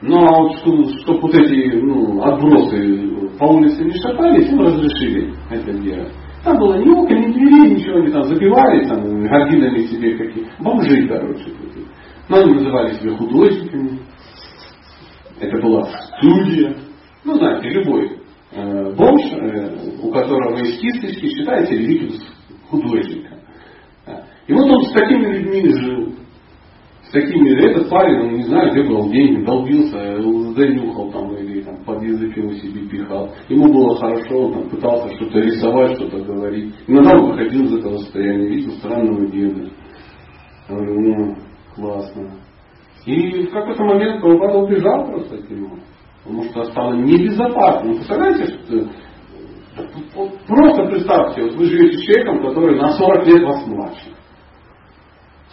Но 0.00 0.20
вот, 0.20 0.56
чтобы, 1.00 1.20
вот 1.20 1.34
эти 1.34 1.76
ну, 1.76 2.22
отбросы 2.22 3.36
по 3.38 3.44
улице 3.46 3.84
не 3.84 3.94
шатались, 3.94 4.48
им 4.48 4.60
разрешили 4.60 5.34
это 5.50 5.72
делать. 5.72 6.12
Там 6.44 6.56
было 6.56 6.76
ни 6.76 6.88
окон, 6.88 7.18
ни 7.18 7.32
дверей, 7.32 7.74
ничего, 7.74 7.98
они 7.98 8.12
там 8.12 8.22
забивали, 8.22 8.86
там, 8.86 9.02
гординами 9.24 9.78
себе 9.86 10.16
какие. 10.16 10.46
Бомжи, 10.60 11.08
короче. 11.08 11.52
Но 12.28 12.38
они 12.38 12.54
называли 12.54 12.94
себя 12.94 13.16
художниками. 13.16 13.98
Это 15.40 15.60
была 15.60 15.84
студия. 15.84 16.76
Ну, 17.24 17.34
знаете, 17.34 17.68
любой 17.70 18.18
э, 18.52 18.94
бомж, 18.94 19.22
э, 19.32 20.00
у 20.02 20.12
которого 20.12 20.58
есть 20.58 20.80
кисточки, 20.80 21.26
считается 21.26 21.74
великим 21.74 22.20
художником. 22.70 23.38
И 24.46 24.52
вот 24.52 24.70
он 24.70 24.82
с 24.84 24.92
такими 24.92 25.26
людьми 25.26 25.72
жил. 25.72 26.14
С 27.08 27.10
такими, 27.10 27.58
этот 27.64 27.88
парень, 27.88 28.20
он 28.20 28.34
не 28.34 28.42
знаю, 28.42 28.70
где 28.70 28.82
был 28.82 29.10
деньги, 29.10 29.42
долбился, 29.42 30.20
занюхал 30.52 31.10
там 31.10 31.34
или 31.36 31.62
там, 31.62 31.82
под 31.84 32.02
язык 32.02 32.36
его 32.36 32.52
себе 32.52 32.86
пихал. 32.86 33.30
Ему 33.48 33.72
было 33.72 33.96
хорошо, 33.96 34.38
он 34.38 34.52
там, 34.52 34.68
пытался 34.68 35.14
что-то 35.14 35.38
рисовать, 35.38 35.96
что-то 35.96 36.18
говорить. 36.18 36.74
Иногда 36.86 37.16
он 37.16 37.30
выходил 37.30 37.64
из 37.64 37.78
этого 37.78 37.96
состояния, 37.96 38.48
видел 38.48 38.72
странного 38.72 39.26
деда. 39.26 39.70
Я 40.68 40.76
говорю, 40.76 41.00
ну, 41.00 41.36
классно. 41.74 42.30
И 43.06 43.46
в 43.46 43.50
какой-то 43.52 43.84
момент 43.84 44.20
Прабхупада 44.20 44.58
убежал 44.58 45.06
просто 45.06 45.36
от 45.36 45.50
него. 45.50 45.78
Потому 46.24 46.42
что 46.44 46.64
стало 46.64 46.92
небезопасно. 46.92 47.88
Ну, 47.88 47.94
представляете, 47.94 48.44
что 48.44 48.84
Просто 50.46 50.84
представьте, 50.90 51.42
вот 51.42 51.54
вы 51.54 51.64
живете 51.66 51.96
с 51.96 52.02
человеком, 52.02 52.42
который 52.42 52.76
на 52.76 52.90
40 52.92 53.26
лет 53.28 53.42
вас 53.44 53.66
младше. 53.66 54.17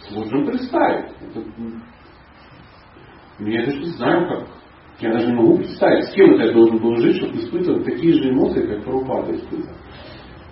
Сложно 0.08 0.46
представить. 0.46 1.10
Это, 1.20 1.44
я 3.40 3.64
даже 3.64 3.78
не 3.78 3.90
знаю 3.90 4.28
как. 4.28 4.48
Я 4.98 5.12
даже 5.12 5.26
не 5.26 5.34
могу 5.34 5.58
представить, 5.58 6.04
с 6.06 6.12
кем 6.12 6.34
это 6.34 6.44
я 6.44 6.52
должен 6.52 6.78
был 6.78 6.96
жить, 6.96 7.16
чтобы 7.16 7.36
испытывать 7.36 7.84
такие 7.84 8.14
же 8.14 8.30
эмоции, 8.30 8.66
как 8.66 8.82
Прабхупада 8.82 9.36
испытывал. 9.36 9.76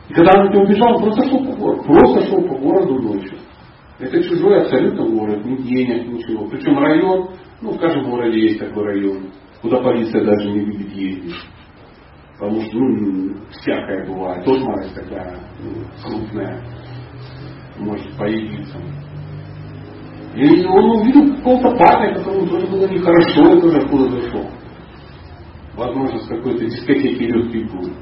И 0.09 0.13
когда 0.13 0.33
он 0.39 0.55
убежал, 0.55 0.97
он 0.97 1.03
просто 1.03 1.25
шел 1.31 1.45
по 1.47 1.53
городу. 1.57 1.83
Просто 1.85 2.27
шел 2.27 2.43
по 2.43 2.55
городу 2.57 2.95
ночью. 3.01 3.39
Это 3.99 4.23
чужой 4.23 4.61
абсолютно 4.61 5.07
город, 5.07 5.45
ни 5.47 5.57
денег, 5.63 6.09
ничего. 6.09 6.47
Причем 6.49 6.79
район, 6.79 7.31
ну 7.63 7.71
в 7.71 7.79
каждом 7.79 8.11
городе 8.11 8.39
есть 8.39 8.59
такой 8.59 8.85
район, 8.85 9.31
куда 9.63 9.81
полиция 9.81 10.25
даже 10.25 10.51
не 10.51 10.61
любит 10.61 10.93
ездить. 10.93 11.35
Потому 12.39 12.61
что 12.63 12.77
ну, 12.77 13.35
всякое 13.51 14.07
бывает. 14.07 14.45
Тоже 14.45 14.65
маразь 14.65 14.93
такая 14.93 15.39
ну, 15.63 15.71
крупная 16.03 16.63
может 17.79 18.17
появиться. 18.19 18.79
И 20.37 20.67
он 20.67 20.91
увидел 21.01 21.37
какого-то 21.37 21.77
парня, 21.77 22.15
которому 22.15 22.47
тоже 22.49 22.67
было 22.67 22.89
нехорошо, 22.89 23.57
и 23.57 23.61
тоже 23.61 23.79
откуда 23.79 24.09
зашел. 24.09 24.47
Возможно, 25.77 26.19
с 26.19 26.27
какой-то 26.27 26.65
дискотеки 26.65 27.23
легкий 27.23 27.65
путь. 27.69 27.93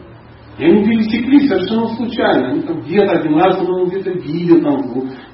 И 0.58 0.64
они 0.64 0.84
пересеклись 0.84 1.48
совершенно 1.48 1.88
случайно. 1.88 2.48
Они 2.48 2.62
там 2.62 2.80
где-то 2.80 3.18
один 3.18 3.34
раз 3.34 3.58
он 3.60 3.88
где-то 3.88 4.10
видел 4.12 4.62
там, 4.62 4.80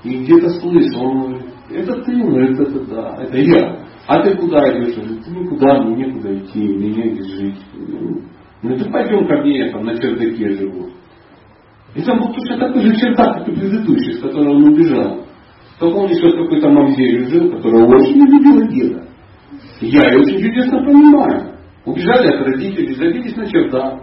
и 0.05 0.17
где-то 0.23 0.49
слышал. 0.61 1.03
Он 1.03 1.21
говорит, 1.21 1.47
это 1.71 2.03
ты, 2.03 2.13
он 2.15 2.31
говорит, 2.31 2.61
это 2.61 2.87
да, 2.87 3.17
это 3.23 3.39
я. 3.39 3.87
А 4.07 4.23
ты 4.23 4.37
куда 4.37 4.59
идешь? 4.73 4.97
Говорит, 4.97 5.25
ты 5.25 5.31
никуда, 5.31 5.83
мне 5.83 6.07
некуда 6.07 6.37
идти, 6.37 6.61
мне 6.61 6.89
негде 6.89 7.23
жить. 7.23 7.59
Ну 8.63 8.77
ты 8.77 8.91
пойдем 8.91 9.27
ко 9.27 9.37
мне, 9.43 9.67
я 9.67 9.73
там 9.73 9.85
на 9.85 9.97
чердаке 9.97 10.51
живу. 10.51 10.89
И 11.95 12.03
там 12.03 12.19
был 12.19 12.33
точно 12.33 12.59
такой 12.59 12.83
же 12.83 12.97
чердак, 12.97 13.39
как 13.39 13.49
и 13.49 13.53
предыдущий, 13.53 14.15
с 14.15 14.21
которого 14.21 14.51
он 14.51 14.73
убежал. 14.73 15.28
Только 15.79 15.97
он 15.97 16.11
еще 16.11 16.33
какой-то 16.33 16.69
мамзелью 16.71 17.31
жил, 17.31 17.53
которая 17.53 17.87
очень 17.87 18.17
любила 18.17 18.67
деда. 18.67 19.09
Я 19.81 20.11
ее 20.11 20.21
очень 20.21 20.41
чудесно 20.41 20.85
понимаю. 20.85 21.55
Убежали 21.85 22.35
от 22.35 22.47
родителей, 22.47 22.95
забились 22.95 23.37
на 23.37 23.47
чердак. 23.47 24.01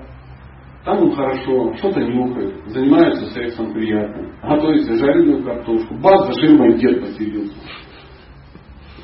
Там 0.86 1.02
он 1.02 1.16
хорошо, 1.16 1.74
что-то 1.78 2.00
нюхает, 2.00 2.54
занимается 2.68 3.26
сексом 3.32 3.74
приятным, 3.74 4.32
готовит 4.42 4.86
жареную 4.88 5.44
картошку. 5.44 5.96
Бац, 5.96 6.28
за 6.28 6.42
ширмой 6.42 6.78
дед 6.78 7.02
поселился. 7.02 7.56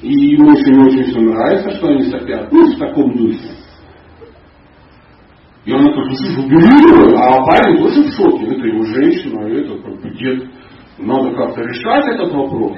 И 0.02 0.10
ему 0.10 0.52
не 0.52 0.88
очень 0.88 1.04
все 1.04 1.20
нравится, 1.20 1.72
что 1.72 1.88
они 1.88 2.04
сопят. 2.04 2.52
Ну, 2.52 2.72
в 2.72 2.78
таком 2.78 3.18
духе. 3.18 3.50
И 5.66 5.72
она 5.72 5.90
такая, 5.90 6.16
слушай, 6.16 6.46
убери 6.46 7.16
а 7.18 7.46
парень 7.46 7.78
тоже 7.78 8.04
в 8.04 8.14
шоке. 8.14 8.46
Это 8.46 8.68
его 8.68 8.84
женщина, 8.84 9.44
а 9.44 9.50
это 9.50 9.78
как 9.78 10.02
бы 10.02 10.10
дед. 10.18 10.50
Надо 11.02 11.36
как-то 11.36 11.62
решать 11.62 12.16
этот 12.16 12.34
вопрос. 12.34 12.78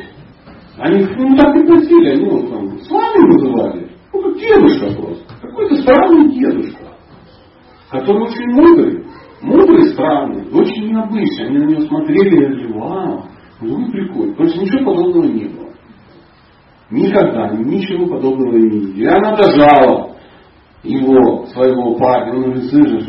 Они 0.78 1.06
ну, 1.18 1.36
так 1.36 1.56
и 1.56 1.66
просили, 1.66 2.10
они 2.10 2.30
вот 2.30 2.50
там 2.50 2.80
с 2.80 2.90
вами 2.90 3.34
называли. 3.34 3.90
Ну, 4.12 4.22
как 4.22 4.38
дедушка 4.38 5.02
просто. 5.02 5.24
Какой-то 5.42 5.76
странный 5.76 6.30
дедушка 6.34 6.84
который 7.94 8.24
очень 8.24 8.48
мудрый, 8.54 9.06
мудрый, 9.44 9.92
странный, 9.94 10.48
очень 10.52 10.90
необычный. 10.90 11.48
Они 11.48 11.58
на 11.60 11.66
него 11.66 11.82
смотрели 11.82 12.28
и 12.28 12.40
говорили, 12.40 12.74
вау, 12.74 13.26
ну 13.62 13.92
прикольно. 13.92 14.34
Потому 14.34 14.50
что 14.50 14.62
ничего 14.62 14.92
подобного 14.92 15.26
не 15.26 15.46
было. 15.46 15.70
Никогда, 16.90 17.50
ничего 17.52 18.08
подобного 18.08 18.58
не 18.58 18.70
видели. 18.70 19.04
И 19.04 19.06
она 19.06 19.36
дожала 19.36 20.16
его, 20.82 21.46
своего 21.46 21.96
парня. 21.96 22.34
Он 22.34 22.44
говорит, 22.46 22.70
слышишь, 22.70 23.06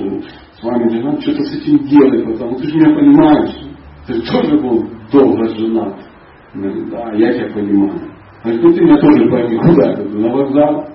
с 0.61 0.63
вами 0.63 1.21
что-то 1.21 1.43
с 1.45 1.57
этим 1.57 1.79
делать, 1.87 2.25
потому 2.27 2.57
ты 2.57 2.65
же 2.65 2.77
меня 2.77 2.95
понимаешь. 2.95 3.64
Ты 4.07 4.15
же 4.15 4.23
тоже 4.23 4.59
был 4.59 4.87
долго 5.13 5.49
женат. 5.57 5.97
Говорит, 6.55 6.91
да, 6.91 7.13
я 7.15 7.33
тебя 7.33 7.55
понимаю. 7.55 8.01
Говорит, 8.43 8.63
ну 8.63 8.73
ты 8.73 8.85
меня 8.85 8.99
тоже 8.99 9.31
пойми, 9.31 9.59
куда? 9.59 9.97
На 9.97 10.33
вокзал. 10.33 10.95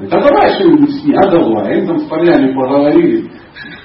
Да 0.00 0.20
давай 0.20 0.54
что-нибудь 0.54 0.90
с 0.90 1.04
ней, 1.04 1.14
а 1.14 1.30
давай. 1.30 1.74
Они 1.74 1.86
там 1.86 1.98
с 1.98 2.04
парнями 2.08 2.54
поговорили, 2.54 3.30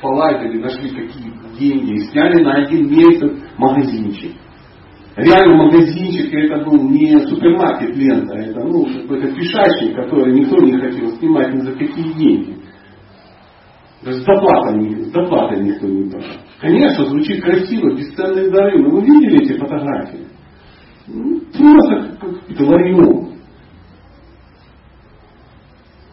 полазили, 0.01 0.61
нашли 0.61 0.89
какие 0.89 1.33
деньги, 1.59 1.93
и 1.93 1.99
сняли 2.09 2.41
на 2.43 2.63
один 2.63 2.89
месяц 2.89 3.31
магазинчик. 3.57 4.31
Реально 5.15 5.63
магазинчик, 5.63 6.33
это 6.33 6.65
был 6.65 6.89
не 6.89 7.19
супермаркет 7.19 7.95
лента, 7.95 8.35
это 8.35 8.59
ну, 8.61 8.85
какой-то 8.85 9.33
пешачник, 9.33 9.95
который 9.95 10.33
никто 10.33 10.57
не 10.57 10.77
хотел 10.77 11.09
снимать 11.17 11.53
ни 11.53 11.59
за 11.59 11.71
какие 11.71 12.13
деньги. 12.13 12.57
Даже 14.03 14.17
с 14.17 14.25
доплатой, 14.25 15.03
с 15.03 15.11
доплатой 15.11 15.63
никто 15.63 15.87
не 15.87 16.09
брал. 16.09 16.21
Конечно, 16.65 17.05
звучит 17.05 17.43
красиво, 17.43 17.95
бесценные 17.95 18.49
дары. 18.49 18.81
Но 18.81 18.89
вы 18.89 19.01
видели 19.01 19.43
эти 19.43 19.59
фотографии? 19.59 20.25
Ну, 21.07 21.39
просто 21.53 22.17
как, 22.19 22.47
как 22.47 22.59
ларье. 22.67 23.27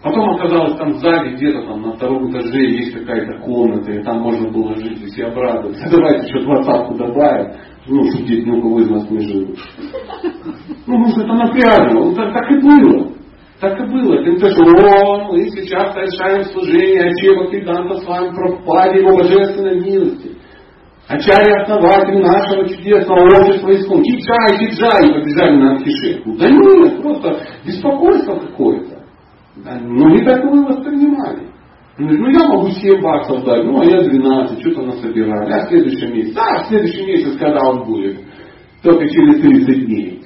Потом 0.03 0.28
оказалось, 0.30 0.76
там 0.76 0.94
сзади 0.96 1.36
где-то 1.36 1.62
там 1.62 1.80
на 1.80 1.92
втором 1.92 2.30
этаже 2.30 2.66
есть 2.66 2.92
какая-то 2.92 3.38
комната, 3.38 3.92
и 3.92 4.03
там 4.03 4.20
можно 4.20 4.50
было 4.50 4.74
жить, 4.74 5.00
и 5.00 5.07
все. 5.07 5.30
Давайте 5.90 6.26
еще 6.26 6.44
двадцатку 6.44 6.96
добавим. 6.96 7.53
Ну, 7.86 8.05
шутить, 8.12 8.46
ну, 8.46 8.61
кого 8.61 8.80
из 8.80 8.90
нас 8.90 9.11
не 9.11 9.20
живут. 9.20 9.59
Ну, 10.86 10.98
может, 10.98 11.16
это 11.16 11.32
напряжно. 11.32 11.94
Ну, 11.94 12.14
так, 12.14 12.30
так 12.34 12.50
и 12.50 12.61
было. 12.61 13.12
Так 13.59 13.80
и 13.80 13.84
было. 13.90 14.22
Тем, 14.22 14.36
что 14.36 14.64
о, 14.64 15.32
мы 15.32 15.48
сейчас 15.48 15.94
совершаем 15.94 16.44
служение 16.46 17.05
Ачева 17.05 17.48
Криданта 17.48 17.94
с 17.94 18.07
вами 18.07 18.34
пропаде 18.34 19.00
его 19.00 19.16
божественной 19.16 19.80
милости. 19.80 20.31
Ачарья 21.09 21.62
основатель 21.62 22.22
нашего 22.22 22.68
чудесного 22.68 23.24
общества 23.24 23.70
искон. 23.72 24.03
Чиджай, 24.05 24.59
чиджай, 24.59 25.12
побежали 25.12 25.57
на 25.57 25.70
Анхише. 25.72 26.22
Да 26.38 26.48
нет, 26.48 27.03
просто 27.03 27.40
беспокойство 27.66 28.36
какое-то. 28.36 29.03
Ну, 29.57 30.09
не 30.11 30.24
так 30.24 30.44
мы 30.44 30.64
воспринимали. 30.64 31.48
Ну, 31.98 32.30
я 32.30 32.48
могу 32.48 32.70
7 32.70 33.03
баксов 33.03 33.44
дать, 33.44 33.64
ну, 33.64 33.80
а 33.80 33.84
я 33.84 34.00
12, 34.03 34.61
что-то 34.61 34.82
насобирали. 34.82 35.53
А 35.53 35.66
в 35.66 35.68
следующем 35.68 36.14
месяце? 36.14 36.34
Да, 36.34 36.62
в 36.62 36.68
следующем 36.68 37.07
месяце, 37.07 37.38
когда 37.38 37.68
он 37.68 37.84
будет. 37.84 38.18
Только 38.82 39.07
через 39.09 39.40
30 39.42 39.86
дней. 39.86 40.22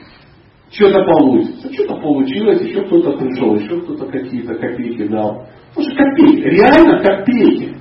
Что-то 0.71 1.05
получится. 1.05 1.73
Что-то 1.73 1.97
получилось, 1.97 2.61
еще 2.61 2.83
кто-то 2.83 3.17
пришел, 3.17 3.57
еще 3.57 3.81
кто-то 3.81 4.07
какие-то 4.07 4.55
копейки 4.55 5.09
дал. 5.09 5.47
Слушай, 5.75 5.97
копейки, 5.97 6.43
реально 6.43 7.03
копейки. 7.03 7.77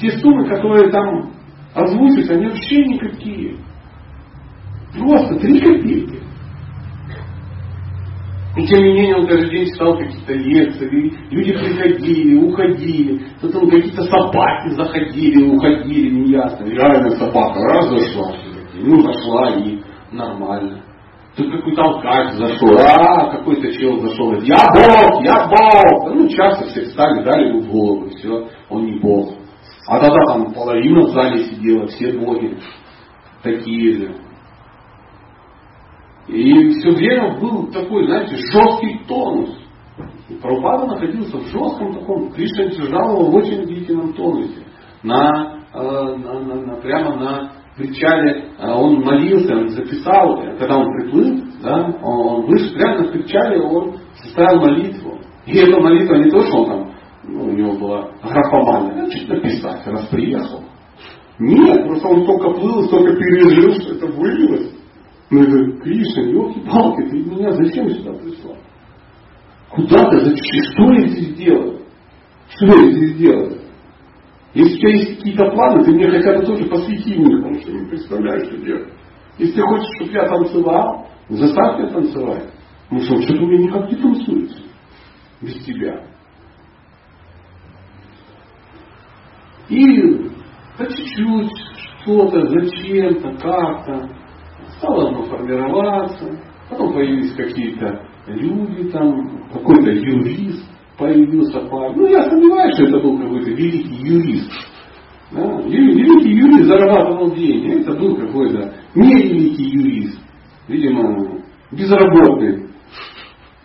Те 0.00 0.10
суммы, 0.18 0.48
которые 0.48 0.90
там 0.90 1.32
озвучиваются, 1.74 2.34
они 2.34 2.46
вообще 2.46 2.84
никакие. 2.84 3.56
Просто 4.98 5.36
три 5.36 5.58
копейки. 5.60 6.22
И 8.54 8.66
тем 8.66 8.84
не 8.84 8.92
менее 8.92 9.16
он 9.16 9.26
каждый 9.26 9.50
день 9.50 9.72
читал 9.72 9.96
какие-то 9.96 10.34
лекции, 10.34 11.12
люди 11.30 11.52
приходили, 11.52 12.34
уходили, 12.34 13.22
потом 13.40 13.70
какие-то 13.70 14.02
собаки 14.02 14.68
заходили, 14.74 15.42
уходили, 15.42 16.10
неясно. 16.10 16.64
Реально 16.66 17.10
собака 17.12 17.60
раз 17.60 17.88
зашла, 17.88 18.32
ну 18.74 19.00
зашла 19.00 19.56
и 19.56 19.80
нормально. 20.12 20.82
Тут 21.34 21.50
какой-то 21.50 21.82
алкаш 21.82 22.32
зашел, 22.34 22.76
а 22.78 23.30
какой-то 23.38 23.72
чел 23.72 23.98
зашел, 24.00 24.34
я 24.42 24.56
Бог, 24.74 25.24
я 25.24 25.48
Бог. 25.48 26.14
Ну 26.14 26.28
часто 26.28 26.66
все 26.66 26.82
встали, 26.82 27.24
дали 27.24 27.48
ему 27.48 27.60
в 27.60 27.70
голову, 27.70 28.10
все, 28.10 28.48
он 28.68 28.84
не 28.84 29.00
Бог. 29.00 29.32
А 29.88 29.98
тогда 29.98 30.24
там 30.26 30.52
половина 30.52 31.00
в 31.02 31.10
зале 31.10 31.44
сидела, 31.44 31.86
все 31.86 32.12
боги 32.12 32.56
такие 33.42 33.94
же. 33.94 34.14
И 36.28 36.68
все 36.70 36.90
время 36.92 37.38
был 37.40 37.66
такой, 37.72 38.06
знаете, 38.06 38.36
жесткий 38.36 39.00
тонус. 39.08 39.58
Прабхупада 40.40 40.86
находился 40.86 41.36
в 41.36 41.46
жестком 41.46 41.94
таком, 41.94 42.32
Кришна 42.32 42.66
держал 42.66 43.12
его 43.12 43.30
в 43.30 43.34
очень 43.34 43.64
длительном 43.64 44.14
тонусе. 44.14 44.62
На, 45.02 45.58
э, 45.74 45.80
на, 45.80 46.40
на, 46.40 46.54
на, 46.54 46.76
прямо 46.76 47.16
на 47.16 47.52
причале 47.76 48.50
э, 48.58 48.70
он 48.70 49.00
молился, 49.02 49.54
он 49.54 49.68
записал, 49.70 50.36
когда 50.58 50.78
он 50.78 50.86
приплыл, 50.94 51.40
да, 51.62 51.98
он 52.02 52.46
вышел 52.46 52.74
прямо 52.74 52.98
на 53.02 53.08
причале, 53.08 53.60
он 53.60 53.96
составил 54.22 54.60
молитву. 54.60 55.18
И 55.44 55.58
эта 55.58 55.80
молитва 55.80 56.14
не 56.14 56.30
то, 56.30 56.40
что 56.46 56.56
он 56.56 56.66
там, 56.66 56.91
ну, 57.24 57.44
у 57.44 57.52
него 57.52 57.78
была 57.78 58.10
графомания, 58.22 59.08
что 59.10 59.34
написать, 59.34 59.86
раз 59.86 60.06
приехал. 60.06 60.64
Нет, 61.38 61.86
просто 61.86 62.08
он 62.08 62.22
столько 62.24 62.50
плыл, 62.50 62.84
столько 62.84 63.16
пережил, 63.16 63.72
что 63.80 63.94
это 63.94 64.06
вылилось. 64.06 64.72
Ну, 65.30 65.46
говорим, 65.46 65.80
Кришна, 65.80 66.22
елки-палки, 66.22 67.08
ты 67.08 67.16
меня 67.24 67.52
зачем 67.52 67.90
сюда 67.90 68.12
прислал? 68.12 68.56
Куда 69.70 70.10
ты? 70.10 70.18
Зачем? 70.20 70.62
Что 70.72 70.92
я 70.92 71.08
здесь 71.08 71.34
делаю? 71.36 71.78
Что 72.48 72.66
я 72.66 72.90
здесь 72.92 73.16
делаю? 73.16 73.58
Если 74.54 74.74
у 74.74 74.78
тебя 74.78 74.90
есть 74.90 75.16
какие-то 75.16 75.50
планы, 75.50 75.84
ты 75.84 75.92
мне 75.92 76.10
хотя 76.10 76.38
бы 76.38 76.44
тоже 76.44 76.66
посвяти 76.66 77.16
мне, 77.16 77.36
потому 77.36 77.60
что 77.60 77.72
не 77.72 77.88
представляешь, 77.88 78.48
что 78.48 78.56
делать. 78.58 78.88
Если 79.38 79.54
ты 79.54 79.62
хочешь, 79.62 79.88
чтобы 79.96 80.12
я 80.12 80.28
танцевал, 80.28 81.06
заставь 81.30 81.78
меня 81.78 81.88
танцевать. 81.88 82.50
Ну 82.90 83.00
что, 83.00 83.22
что-то 83.22 83.42
у 83.42 83.46
меня 83.46 83.64
никак 83.64 83.90
не 83.90 83.96
танцуется 83.96 84.58
без 85.40 85.64
тебя. 85.64 86.11
И 89.72 90.28
по 90.76 90.84
чуть-чуть, 90.84 91.50
что-то, 92.02 92.46
зачем-то, 92.46 93.32
как-то 93.40 94.06
стало 94.76 95.08
оно 95.08 95.22
формироваться, 95.22 96.38
потом 96.68 96.92
появились 96.92 97.34
какие-то 97.34 98.06
люди 98.26 98.90
там, 98.90 99.48
какой-то 99.50 99.90
юрист 99.90 100.62
появился. 100.98 101.60
Ну, 101.62 102.06
я 102.06 102.28
сомневаюсь, 102.28 102.74
что 102.74 102.84
это 102.84 103.00
был 103.00 103.18
какой-то 103.18 103.50
великий 103.50 103.94
юрист. 103.94 104.52
Да? 105.30 105.62
Великий 105.62 106.32
юрист 106.32 106.64
зарабатывал 106.66 107.34
деньги. 107.34 107.80
Это 107.80 107.94
был 107.94 108.16
какой-то 108.16 108.74
не 108.94 109.14
великий 109.14 109.70
юрист. 109.70 110.20
Видимо, 110.68 111.40
безработный. 111.70 112.66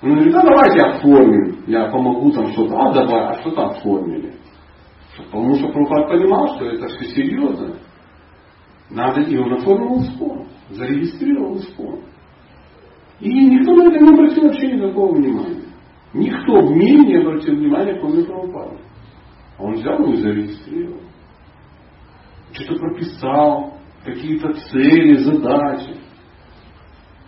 Он 0.02 0.14
говорит, 0.14 0.36
а 0.36 0.42
давайте 0.42 0.80
оформим, 0.84 1.58
я 1.68 1.90
помогу 1.90 2.32
там 2.32 2.48
что-то. 2.54 2.78
А 2.78 2.94
давай, 2.94 3.24
а 3.26 3.42
что-то 3.42 3.66
оформили. 3.66 4.32
Потому 5.18 5.56
что 5.56 5.70
Прабхупад 5.70 6.10
понимал, 6.10 6.56
что 6.56 6.66
это 6.66 6.88
все 6.88 7.06
серьезно. 7.16 7.76
Надо, 8.90 9.22
и 9.22 9.38
он 9.38 9.54
оформил 9.54 10.02
спор 10.02 10.48
зарегистрировал 10.70 11.60
спор. 11.60 12.00
И 13.20 13.30
никто 13.30 13.74
на 13.74 13.90
это 13.90 14.04
не 14.04 14.14
обратил 14.14 14.44
вообще 14.44 14.72
никакого 14.74 15.16
внимания. 15.16 15.64
Никто 16.14 16.62
в 16.62 16.76
мире 16.76 17.06
не 17.06 17.16
обратил 17.16 17.56
внимания, 17.56 18.00
кроме 18.00 18.24
Прабхупада. 18.24 18.78
А 19.58 19.64
он 19.64 19.74
взял 19.74 20.00
его 20.00 20.14
и 20.14 20.18
зарегистрировал. 20.18 21.02
Что-то 22.52 22.80
прописал, 22.80 23.74
какие-то 24.04 24.54
цели, 24.54 25.16
задачи. 25.18 25.96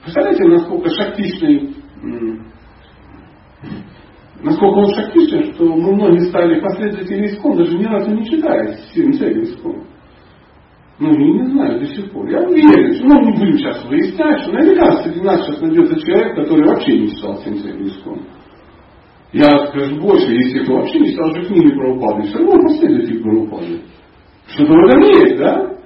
Представляете, 0.03 0.43
насколько 0.45 0.89
шактичный, 0.89 1.75
насколько 4.41 4.77
он 4.77 4.93
шактичный, 4.93 5.53
что 5.53 5.65
мы 5.65 5.93
многие 5.93 6.29
стали 6.29 6.59
последователями 6.59 7.27
искон, 7.27 7.57
даже 7.57 7.77
ни 7.77 7.85
разу 7.85 8.11
не 8.11 8.25
читая 8.25 8.77
семь 8.93 9.11
целей 9.13 9.43
искон. 9.43 9.83
Ну, 10.99 11.11
я 11.11 11.43
не 11.43 11.51
знаю 11.51 11.79
до 11.79 11.85
сих 11.85 12.11
пор. 12.11 12.29
Я 12.29 12.41
уверен, 12.41 12.93
что 12.93 13.05
ну, 13.05 13.21
не 13.21 13.37
будем 13.37 13.57
сейчас 13.57 13.85
выяснять, 13.85 14.41
что 14.41 14.51
наверняка 14.51 15.01
среди 15.01 15.21
нас 15.21 15.45
сейчас 15.45 15.61
найдется 15.61 15.99
человек, 16.01 16.35
который 16.35 16.67
вообще 16.67 16.99
не 16.99 17.07
читал 17.09 17.37
Сенсей 17.37 17.87
Искон. 17.87 18.19
Я 19.31 19.67
скажу 19.67 19.95
больше, 20.01 20.33
если 20.33 20.59
кто 20.59 20.75
вообще 20.75 20.99
не 20.99 21.11
читал 21.11 21.33
же 21.33 21.45
книги 21.45 21.69
про 21.69 21.95
упады, 21.95 22.23
все 22.23 22.39
равно 22.39 22.61
последователь 22.63 23.21
про 23.21 23.39
упады. 23.39 23.81
Что-то 24.47 24.73
в 24.73 24.87
этом 24.87 25.01
есть, 25.01 25.37
да? 25.37 25.77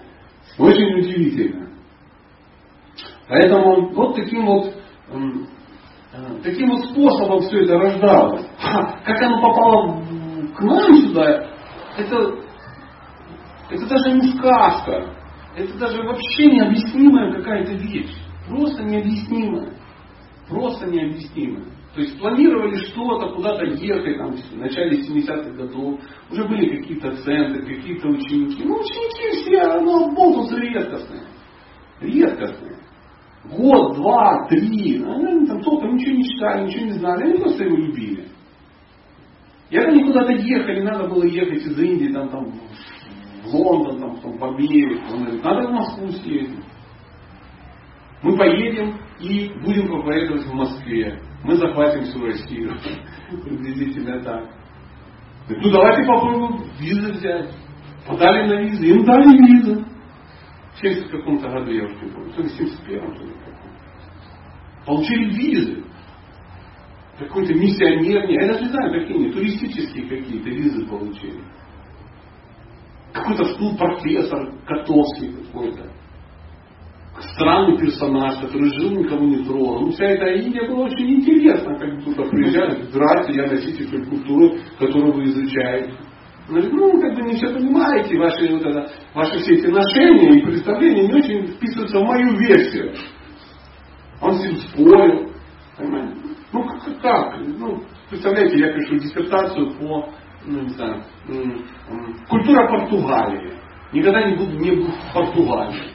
Очень 0.58 1.00
удивительно. 1.00 1.70
Поэтому 3.28 3.94
вот 3.94 4.16
таким 4.16 4.46
вот 4.46 4.74
таким 6.44 6.70
вот 6.70 6.86
способом 6.90 7.42
все 7.42 7.64
это 7.64 7.78
рождалось. 7.78 8.46
Как 9.04 9.22
оно 9.22 9.42
попало 9.42 10.04
к 10.56 10.62
нам 10.62 10.96
сюда, 10.98 11.48
это 11.98 12.44
это 13.70 13.88
даже 13.88 14.12
не 14.14 14.32
сказка. 14.38 15.16
Это 15.56 15.78
даже 15.78 16.02
вообще 16.04 16.46
необъяснимая 16.46 17.34
какая-то 17.34 17.74
вещь. 17.74 18.16
Просто 18.48 18.84
необъяснимая. 18.84 19.74
Просто 20.48 20.88
необъяснимая. 20.88 21.66
То 21.96 22.02
есть 22.02 22.20
планировали 22.20 22.76
что-то, 22.88 23.36
куда-то 23.36 23.66
ехать, 23.66 24.18
там, 24.18 24.32
в 24.36 24.58
начале 24.58 25.02
70-х 25.02 25.52
годов. 25.52 26.00
Уже 26.32 26.48
были 26.48 26.78
какие-то 26.78 27.16
центры, 27.18 27.66
какие-то 27.66 28.08
ученики. 28.08 28.64
Ну, 28.64 28.76
ученики 28.76 29.42
все, 29.42 29.80
ну, 29.80 30.14
болтусы 30.16 30.56
редкостные. 30.56 31.24
Редкостные. 32.02 32.78
Год, 33.46 33.96
два, 33.96 34.48
три. 34.48 35.04
Они 35.04 35.46
там 35.46 35.62
толком 35.62 35.96
ничего 35.96 36.16
не 36.16 36.24
читали, 36.24 36.66
ничего 36.66 36.86
не 36.86 36.92
знали. 36.94 37.24
Они 37.24 37.38
просто 37.40 37.64
его 37.66 37.76
любили. 37.76 38.28
И 39.70 39.78
они 39.78 40.04
куда-то 40.04 40.32
ехали, 40.32 40.82
надо 40.82 41.08
было 41.08 41.24
ехать 41.24 41.64
из 41.64 41.78
Индии, 41.78 42.14
там, 42.14 42.30
там, 42.30 42.46
в 43.44 43.56
Лондон, 43.56 44.00
там, 44.00 44.16
потом 44.16 44.38
в 44.38 44.44
Америку. 44.44 45.04
Он 45.12 45.24
говорит, 45.24 45.44
надо 45.44 45.68
в 45.68 45.72
Москву 45.72 46.08
съездить. 46.10 46.64
Мы 48.22 48.38
поедем 48.38 48.98
и 49.20 49.52
будем 49.64 49.88
проповедовать 49.88 50.46
в 50.46 50.54
Москве. 50.54 51.20
Мы 51.44 51.56
захватим 51.56 52.04
всю 52.04 52.24
Россию. 52.24 52.78
Приблизительно 53.44 54.22
так. 54.22 54.46
Ну 55.50 55.72
давайте 55.72 56.06
попробуем 56.06 56.64
визы 56.80 57.12
взять. 57.12 57.52
Подали 58.08 58.48
на 58.48 58.62
визы. 58.62 58.86
Им 58.86 59.04
дали 59.04 59.38
визы. 59.38 59.86
В 60.84 60.86
70 60.86 61.12
каком-то 61.12 61.50
году, 61.50 61.72
я 61.72 61.86
уже 61.86 61.96
не 61.96 62.12
помню. 62.12 62.34
То 62.34 62.42
ли 62.42 62.50
в 62.50 62.52
71 62.52 63.16
то 63.16 63.24
ли 63.24 63.34
Получили 64.86 65.34
визы. 65.34 65.84
Какой-то 67.18 67.54
миссионер, 67.54 68.30
я 68.30 68.48
даже 68.48 68.66
не 68.66 68.70
знаю, 68.70 69.00
какие 69.00 69.16
они, 69.16 69.32
туристические 69.32 70.10
какие-то 70.10 70.50
визы 70.50 70.86
получили. 70.86 71.42
какой-то 73.14 73.46
стул 73.54 73.78
профессор 73.78 74.52
Котовский 74.66 75.32
какой-то. 75.32 75.90
Странный 77.34 77.78
персонаж, 77.78 78.42
который 78.42 78.70
жил, 78.78 78.92
никого 78.92 79.24
не 79.24 79.46
трогал. 79.46 79.82
Ну, 79.82 79.92
вся 79.92 80.04
эта 80.04 80.26
Индия 80.34 80.68
была 80.68 80.86
очень 80.88 81.14
интересна, 81.14 81.80
как 81.80 82.02
кто-то 82.02 82.30
приезжает, 82.30 82.90
здрасте, 82.90 83.34
я 83.34 83.48
носитель 83.48 84.06
культуры, 84.10 84.60
которую 84.78 85.14
вы 85.14 85.24
изучаете. 85.26 85.94
Он 86.48 86.56
говорит, 86.56 86.74
ну, 86.74 87.02
как 87.02 87.16
бы 87.16 87.22
не 87.22 87.36
все 87.36 87.54
понимаете, 87.54 88.18
ваши, 88.18 88.54
вот 88.54 88.66
это, 88.66 88.92
ваши 89.14 89.40
все 89.40 89.54
эти 89.56 89.68
ношения 89.68 90.40
и 90.40 90.46
представления 90.46 91.08
не 91.08 91.14
очень 91.14 91.48
вписываются 91.48 92.00
в 92.00 92.04
мою 92.04 92.38
версию. 92.38 92.94
Он 94.22 94.34
с 94.34 94.44
ним 94.44 94.58
спорил. 94.58 95.32
Понимаете? 95.78 96.16
Ну, 96.52 96.64
как, 96.66 97.02
как? 97.02 97.40
Ну, 97.40 97.84
представляете, 98.10 98.60
я 98.60 98.74
пишу 98.74 98.98
диссертацию 98.98 99.72
по, 99.80 100.10
ну, 100.46 100.62
не 100.62 100.70
знаю, 100.70 101.04
культура 102.30 102.68
Португалии. 102.68 103.54
Никогда 103.94 104.24
не 104.24 104.36
буду, 104.36 104.58
не 104.58 104.72
был 104.72 104.88
в 104.88 105.14
Португалии. 105.14 105.94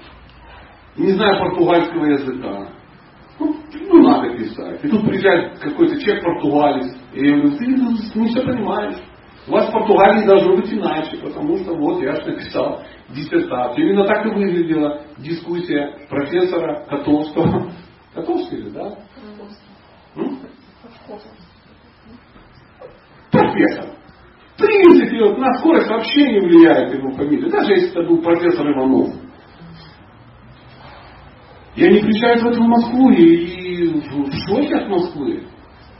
Не 0.97 1.13
знаю 1.13 1.39
португальского 1.39 2.07
языка. 2.07 2.69
Ну, 3.39 3.57
ну 3.89 4.03
надо 4.03 4.37
писать. 4.37 4.85
И 4.85 4.89
тут 4.89 5.07
приезжает 5.07 5.59
какой-то 5.61 6.01
человек 6.01 6.25
португалец. 6.25 6.97
И 7.13 7.25
я 7.25 7.37
говорю, 7.37 7.57
ты 7.57 7.67
не 7.67 8.29
все 8.29 8.43
понимаешь. 8.43 8.97
У 9.49 9.53
вас 9.53 9.71
в 9.71 9.73
Португалии 9.73 10.27
должно 10.27 10.57
быть 10.57 10.71
иначе, 10.71 11.17
потому 11.17 11.57
что 11.57 11.75
вот 11.75 12.03
я 12.03 12.15
же 12.17 12.33
написал 12.33 12.83
диссертацию. 13.09 13.89
Именно 13.89 14.07
так 14.07 14.27
и 14.27 14.29
выглядела 14.29 15.01
дискуссия 15.17 16.07
профессора 16.11 16.85
Котовского. 16.85 17.73
Котовский 18.15 18.59
же, 18.59 18.71
да? 18.71 18.95
Профессор. 23.31 23.87
В 24.55 24.61
принципе, 24.61 25.25
вот 25.25 25.39
на 25.39 25.55
скорость 25.59 25.89
вообще 25.89 26.31
не 26.31 26.41
влияет 26.41 26.93
его 26.93 27.11
фамилия. 27.13 27.51
Даже 27.51 27.73
если 27.73 27.91
это 27.91 28.03
был 28.03 28.21
профессор 28.21 28.71
Иванов. 28.71 29.15
И 31.75 31.87
они 31.87 32.01
приезжают 32.01 32.43
в 32.43 32.49
эту 32.49 32.63
Москву 32.65 33.11
и, 33.13 33.23
и 33.23 33.87
в 33.87 34.33
шоке 34.47 34.75
от 34.75 34.89
Москвы. 34.89 35.47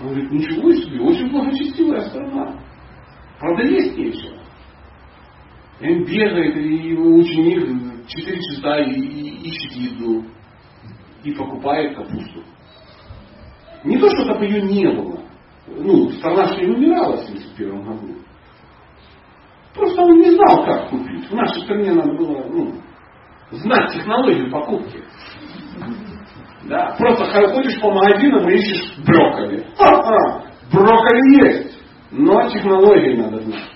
Он 0.01 0.09
говорит, 0.09 0.33
ничего 0.33 0.73
себе, 0.75 1.01
очень 1.01 1.31
благочестивая 1.31 2.01
страна. 2.01 2.68
Правда, 3.39 3.63
есть 3.65 3.97
нечего. 3.97 4.39
И 5.81 5.93
он 5.93 6.05
бегает, 6.05 6.57
и 6.57 6.89
его 6.89 7.17
ученик 7.17 8.07
4 8.09 8.43
часа 8.43 8.79
и, 8.81 8.93
и 8.93 9.49
ищет 9.49 9.73
еду. 9.73 10.25
И 11.23 11.33
покупает 11.33 11.97
капусту. 11.97 12.43
Не 13.85 13.99
то, 13.99 14.09
что 14.11 14.27
там 14.27 14.43
ее 14.43 14.63
не 14.63 14.89
было. 14.89 15.21
Ну, 15.67 16.11
страна 16.13 16.45
же 16.45 16.65
не 16.65 16.75
умирала 16.75 17.17
в 17.17 17.29
1971 17.29 17.83
году. 17.83 18.15
Просто 19.75 20.03
он 20.03 20.19
не 20.19 20.31
знал, 20.31 20.65
как 20.65 20.91
купить. 20.91 21.31
В 21.31 21.35
нашей 21.35 21.63
стране 21.63 21.93
надо 21.93 22.13
было 22.15 22.43
ну, 22.49 22.75
знать 23.51 23.93
технологию 23.93 24.51
покупки. 24.51 25.03
Да, 26.65 26.97
просто 26.99 27.25
ходишь 27.55 27.81
по 27.81 27.91
магазинам 27.93 28.49
и 28.49 28.55
ищешь 28.55 28.99
брокколи. 29.07 29.67
А-а, 29.79 30.43
брокколи 30.73 31.47
есть, 31.47 31.68
но 32.49 32.55
технологии 32.55 33.17
надо 33.17 33.41
знать. 33.41 33.71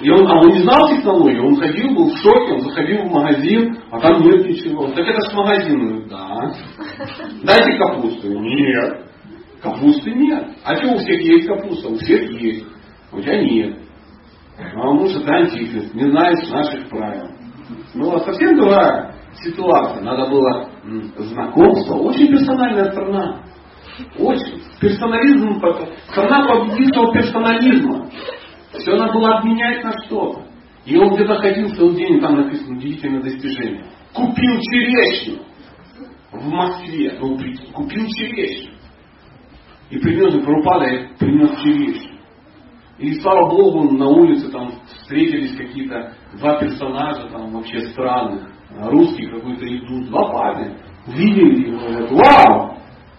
И 0.00 0.10
он, 0.10 0.26
а 0.26 0.40
он 0.40 0.48
не 0.48 0.58
знал 0.58 0.88
технологии, 0.88 1.38
он 1.38 1.56
ходил, 1.56 1.94
был 1.94 2.10
в 2.10 2.18
шоке, 2.18 2.54
он 2.54 2.60
заходил 2.62 3.02
в 3.02 3.12
магазин, 3.12 3.78
а 3.90 4.00
там 4.00 4.22
нет 4.22 4.44
ничего. 4.46 4.88
Так 4.88 5.06
это 5.06 5.30
ж 5.30 5.34
магазин. 5.34 6.08
Да. 6.08 6.52
Дайте 7.44 7.78
капусту. 7.78 8.28
Нет. 8.28 9.06
Капусты 9.62 10.10
нет. 10.10 10.48
А 10.64 10.74
что 10.76 10.92
у 10.92 10.98
всех 10.98 11.20
есть 11.20 11.46
капуста? 11.46 11.88
У 11.88 11.96
всех 11.96 12.30
есть. 12.32 12.66
У 13.12 13.20
тебя 13.20 13.40
нет. 13.40 13.78
А 14.58 15.06
что 15.08 15.20
ты 15.20 15.32
антихрист, 15.32 15.94
не 15.94 16.10
знаешь 16.10 16.50
наших 16.50 16.88
правил. 16.88 17.28
Ну, 17.94 18.14
а 18.14 18.20
совсем 18.20 18.56
другая 18.56 19.14
ситуация. 19.44 20.02
Надо 20.02 20.28
было 20.28 20.70
знакомство. 21.18 21.94
Очень 21.94 22.28
персональная 22.28 22.90
страна. 22.90 23.42
Очень. 24.18 24.62
Персонализм, 24.80 25.60
страна 26.10 26.46
победившего 26.46 27.12
персонализма. 27.12 28.10
Все 28.72 28.96
надо 28.96 29.12
было 29.12 29.38
обменять 29.38 29.84
на 29.84 29.92
что-то. 30.04 30.42
И 30.84 30.96
он 30.96 31.14
где-то 31.14 31.36
ходил 31.36 31.74
целый 31.74 31.96
день, 31.96 32.20
там 32.20 32.36
написано 32.36 32.76
удивительное 32.76 33.22
достижение. 33.22 33.86
Купил 34.12 34.60
черешню 34.60 35.42
в 36.32 36.48
Москве. 36.48 37.16
Ну, 37.20 37.38
купил 37.72 38.06
черешню. 38.08 38.74
И 39.90 39.98
принес, 39.98 40.34
и 40.34 40.40
Прабхупада 40.40 41.08
принес 41.18 41.50
черешню. 41.62 42.14
И 42.98 43.20
слава 43.20 43.48
Богу, 43.50 43.90
на 43.96 44.06
улице 44.06 44.50
там 44.50 44.72
встретились 44.86 45.56
какие-то 45.56 46.12
два 46.38 46.60
персонажа, 46.60 47.28
там 47.28 47.52
вообще 47.52 47.80
странных. 47.90 48.50
Русский 48.70 49.26
какой-то 49.26 49.66
идут, 49.66 50.08
два 50.10 50.30
парня. 50.32 50.76
Видели 51.06 51.68
его, 51.68 51.78
говорят, 51.78 52.10
вау, 52.12 52.78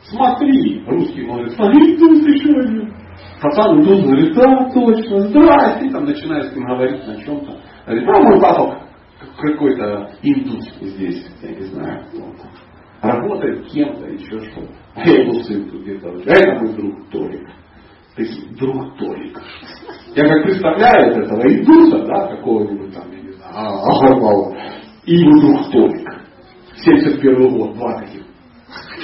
смотри. 0.09 0.83
Русский 0.87 1.25
говорит, 1.25 1.53
смотри, 1.53 1.97
тут 1.97 2.27
еще 2.27 2.59
один. 2.59 2.93
Пацан 3.41 3.81
идут, 3.81 4.03
говорит, 4.05 4.33
да, 4.35 4.69
точно, 4.73 5.19
здрасте. 5.19 5.89
Там 5.89 6.05
начинает 6.05 6.51
с 6.51 6.55
ним 6.55 6.65
говорить 6.65 7.05
на 7.07 7.21
чем-то. 7.21 7.59
Говорит, 7.85 8.09
а 8.09 8.21
мой 8.21 8.41
папа 8.41 8.85
какой-то 9.37 10.11
индус 10.21 10.65
здесь, 10.81 11.25
я 11.41 11.49
не 11.49 11.65
знаю, 11.65 12.05
работает 13.01 13.67
кем-то, 13.67 14.07
еще 14.07 14.39
что-то. 14.51 14.71
А 14.95 15.07
я 15.07 15.23
его 15.23 15.43
сын 15.43 15.69
тут 15.69 15.81
где-то. 15.81 16.09
А 16.09 16.31
это 16.31 16.59
мой 16.61 16.73
друг 16.73 17.09
Толик. 17.09 17.47
То 18.15 18.21
есть 18.21 18.57
друг 18.57 18.97
Толик. 18.97 19.41
Я 20.15 20.27
как 20.27 20.43
представляю 20.43 21.11
этого 21.11 21.41
индуса, 21.41 22.05
да, 22.05 22.27
какого-нибудь 22.35 22.93
там, 22.93 23.11
я 23.11 23.21
не 23.21 23.31
знаю, 23.33 23.79
Агарвала, 23.83 24.55
и 25.05 25.15
его 25.15 25.41
друг 25.41 25.71
Толик. 25.71 26.07
71 26.77 27.57
год, 27.57 27.75
два 27.75 27.99
таких 28.01 28.24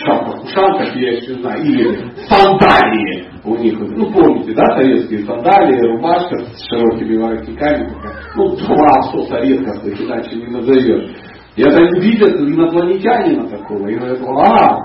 шапках 0.06 0.44
ушанках, 0.44 0.96
я 0.96 1.18
еще 1.18 1.34
знаю, 1.36 1.64
или 1.64 2.12
сандалии 2.28 3.30
у 3.44 3.56
них. 3.56 3.80
Ну, 3.80 4.12
помните, 4.12 4.54
да, 4.54 4.66
советские 4.76 5.26
сандалии, 5.26 5.88
рубашка 5.94 6.38
с 6.40 6.68
широкими 6.70 7.18
воротниками. 7.18 7.90
Ну, 8.36 8.56
два 8.56 9.02
соса 9.12 9.40
редко, 9.40 9.72
иначе 9.86 10.36
не 10.36 10.48
назовешь. 10.48 11.12
И 11.56 11.62
это 11.64 11.78
они 11.78 12.00
видят 12.00 12.40
инопланетянина 12.40 13.50
такого, 13.50 13.88
и 13.88 13.96
говорят, 13.96 14.20
а, 14.22 14.78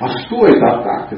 а 0.00 0.08
что 0.08 0.46
это 0.46 0.82
так? 0.82 1.10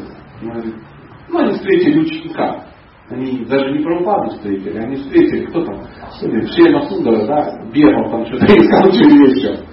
Ну, 1.29 1.39
они 1.39 1.53
встретили 1.53 2.01
ученика. 2.01 2.67
Они 3.09 3.45
даже 3.45 3.71
не 3.71 3.85
Прабхупаду 3.85 4.31
встретили, 4.31 4.79
они 4.79 4.97
встретили, 4.97 5.47
кто 5.47 5.65
там, 5.65 5.81
Шема 6.21 6.83
Сундара, 6.89 7.25
да, 7.27 7.65
бегал 7.73 8.11
там 8.11 8.27
что-то 8.27 8.47
искал 8.47 8.91
через 8.91 9.67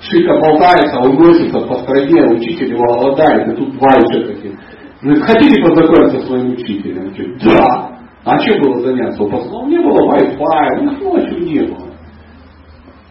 Шика 0.00 0.38
болтается, 0.38 0.98
он 1.00 1.16
носится 1.16 1.60
по 1.60 1.74
стране, 1.76 2.22
а 2.22 2.32
учитель 2.32 2.70
его 2.70 2.84
голодает, 2.84 3.48
и 3.48 3.56
тут 3.56 3.72
два 3.72 3.88
еще 3.96 4.26
такие. 4.26 4.58
Говорит, 5.02 5.22
хотите 5.24 5.62
познакомиться 5.62 6.20
с 6.20 6.26
своим 6.26 6.52
учителем? 6.52 7.12
Да. 7.44 7.96
А 8.24 8.38
чем 8.38 8.60
было 8.60 8.80
заняться? 8.82 9.22
Он 9.22 9.28
сказал, 9.28 9.66
не 9.66 9.78
было 9.78 10.14
Wi-Fi, 10.14 10.80
ну 10.82 11.12
ночью 11.12 11.38
не 11.40 11.60
было. 11.66 11.86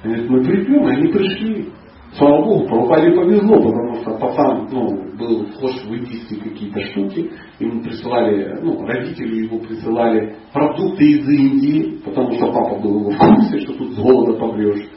Говорит, 0.03 0.29
мы 0.29 0.43
придем, 0.43 0.87
и 0.87 0.91
они 0.91 1.07
пришли. 1.07 1.69
Слава 2.17 2.45
Богу, 2.45 2.65
Прабхупаде 2.67 3.11
повезло, 3.11 3.61
потому 3.61 3.95
что 3.95 4.17
пацан 4.17 4.69
ну, 4.71 5.17
был 5.17 5.45
вхож 5.47 5.73
в 5.83 5.93
индийские 5.93 6.39
какие-то 6.39 6.79
штуки. 6.91 7.29
Ему 7.59 7.81
присылали, 7.81 8.57
ну, 8.61 8.85
родители 8.85 9.43
его 9.43 9.59
присылали 9.59 10.35
продукты 10.53 11.03
из 11.03 11.27
Индии, 11.27 11.99
потому 12.05 12.31
что 12.33 12.53
папа 12.53 12.79
был 12.79 12.99
его 12.99 13.09
в 13.09 13.17
курсе, 13.17 13.59
что 13.59 13.73
тут 13.73 13.91
с 13.91 13.99
голода 13.99 14.39
помрешь. 14.39 14.87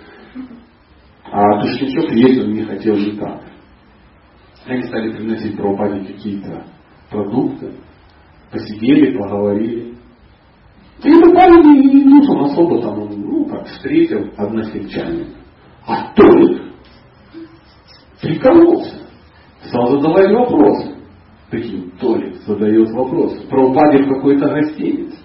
А 1.31 1.61
Тушничок 1.61 2.11
есть 2.13 2.41
он 2.43 2.53
не 2.53 2.63
хотел 2.65 2.97
никак. 2.97 3.43
Они 4.67 4.83
стали 4.83 5.13
приносить 5.13 5.57
Прабхупаде 5.57 6.05
какие-то 6.05 6.65
продукты, 7.11 7.73
посидели, 8.51 9.17
поговорили. 9.17 9.95
И 11.03 11.11
это 11.11 11.31
парень 11.31 11.95
не 11.95 12.05
нужен 12.05 12.41
особо 12.41 12.83
там, 12.83 13.09
ну, 13.09 13.45
как 13.47 13.67
встретил 13.67 14.31
односельчанин. 14.37 15.35
А 15.87 16.13
Толик 16.15 16.63
прикололся. 18.21 18.99
Стал 19.65 19.87
задавать 19.89 20.33
вопросы. 20.33 20.97
Прикинь, 21.51 21.91
Толик 22.01 22.37
задает 22.47 22.91
вопросы. 22.91 23.47
Про 23.49 23.71
упаде 23.71 24.05
в 24.05 24.09
какой-то 24.09 24.49
гостинице. 24.49 25.17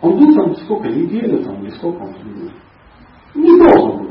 Он 0.00 0.18
был 0.18 0.34
там 0.34 0.56
сколько, 0.56 0.88
неделю 0.88 1.44
там, 1.44 1.62
или 1.62 1.70
сколько 1.70 2.02
он 2.02 2.12
был? 2.12 4.01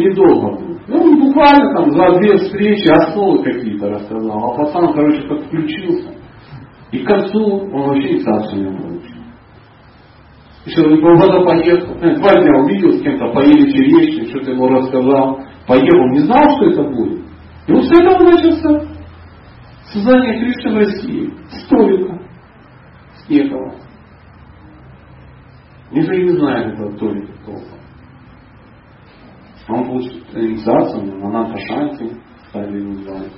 Недолго. 0.00 0.58
Ну, 0.88 1.20
буквально 1.20 1.74
там 1.74 1.90
за 1.90 2.18
две 2.18 2.36
встречи 2.36 2.88
основы 2.88 3.44
какие-то 3.44 3.90
рассказал. 3.90 4.52
А 4.52 4.56
пацан, 4.56 4.92
короче, 4.94 5.28
как 5.28 5.44
включился. 5.44 6.14
И 6.90 6.98
к 6.98 7.06
концу 7.06 7.68
он 7.72 7.82
вообще 7.88 8.16
инстанцию 8.16 8.70
не 8.70 8.76
получил. 8.76 9.20
Еще 10.66 10.82
года 10.82 11.44
поехал. 11.44 11.94
Два 11.94 12.40
дня 12.40 12.58
увидел 12.62 12.92
с 12.92 13.02
кем-то, 13.02 13.32
поели 13.32 13.70
черешню, 13.70 14.28
что-то 14.30 14.50
ему 14.52 14.68
рассказал. 14.68 15.40
Поехал, 15.66 16.08
не 16.08 16.18
знал, 16.20 16.56
что 16.56 16.70
это 16.70 16.82
будет. 16.82 17.20
И 17.66 17.72
вот 17.72 17.84
с 17.84 17.92
этого 17.92 18.24
начался 18.24 18.88
создание 19.92 20.40
Кришны 20.40 20.72
в 20.72 20.76
России. 20.76 21.34
Столика. 21.64 22.20
С 23.14 23.28
Некого. 23.28 23.74
Никто 25.92 26.12
не 26.12 26.38
знает 26.38 26.74
этого 26.74 26.96
Толика 26.98 27.32
толком. 27.44 27.79
Он 29.72 29.84
получил 29.86 30.20
инициацию, 30.34 31.18
Мананта 31.20 31.58
Шанти, 31.66 32.10
стали 32.48 32.78
его 32.78 32.92
называть. 32.92 33.32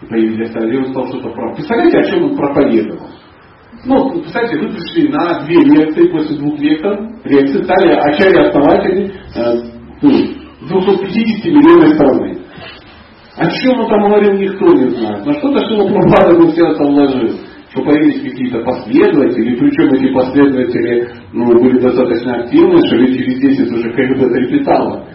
И 0.00 0.06
появились 0.06 0.78
он 0.78 0.92
стал 0.92 1.06
что-то 1.08 1.30
про... 1.30 1.54
Представляете, 1.54 1.98
о 1.98 2.04
чем 2.04 2.24
он 2.24 2.36
проповедовал? 2.36 3.06
Ну, 3.84 4.10
представьте, 4.20 4.58
вы 4.58 4.68
пришли 4.68 5.08
на 5.08 5.44
две 5.44 5.56
лекции, 5.56 6.06
после 6.08 6.38
двух 6.38 6.58
лекций, 6.58 6.98
лекций 7.24 7.64
стали 7.64 7.92
ачари-основатели 7.92 9.12
э, 9.34 9.54
ну, 10.02 10.10
250 10.68 11.44
миллионов 11.46 11.94
страны. 11.94 12.38
О 13.36 13.50
чем 13.50 13.80
он 13.80 13.88
там 13.88 14.02
говорил, 14.02 14.34
никто 14.34 14.66
не 14.66 14.90
знает. 14.90 15.24
Но 15.24 15.32
что-то, 15.32 15.64
что 15.64 15.84
он 15.84 15.92
Прабхупада 15.92 16.34
в 16.34 16.54
сердце 16.54 16.84
вложил 16.84 17.38
что 17.72 17.82
появились 17.84 18.20
какие-то 18.20 18.62
последователи, 18.64 19.56
причем 19.56 19.94
эти 19.94 20.12
последователи 20.12 21.08
ну, 21.32 21.46
были 21.46 21.80
достаточно 21.80 22.42
активны, 22.42 22.76
что 22.86 22.96
ведь 22.96 23.16
через 23.16 23.40
10 23.40 23.72
уже 23.72 23.92
КГБ 23.92 24.28
трепетало. 24.28 25.06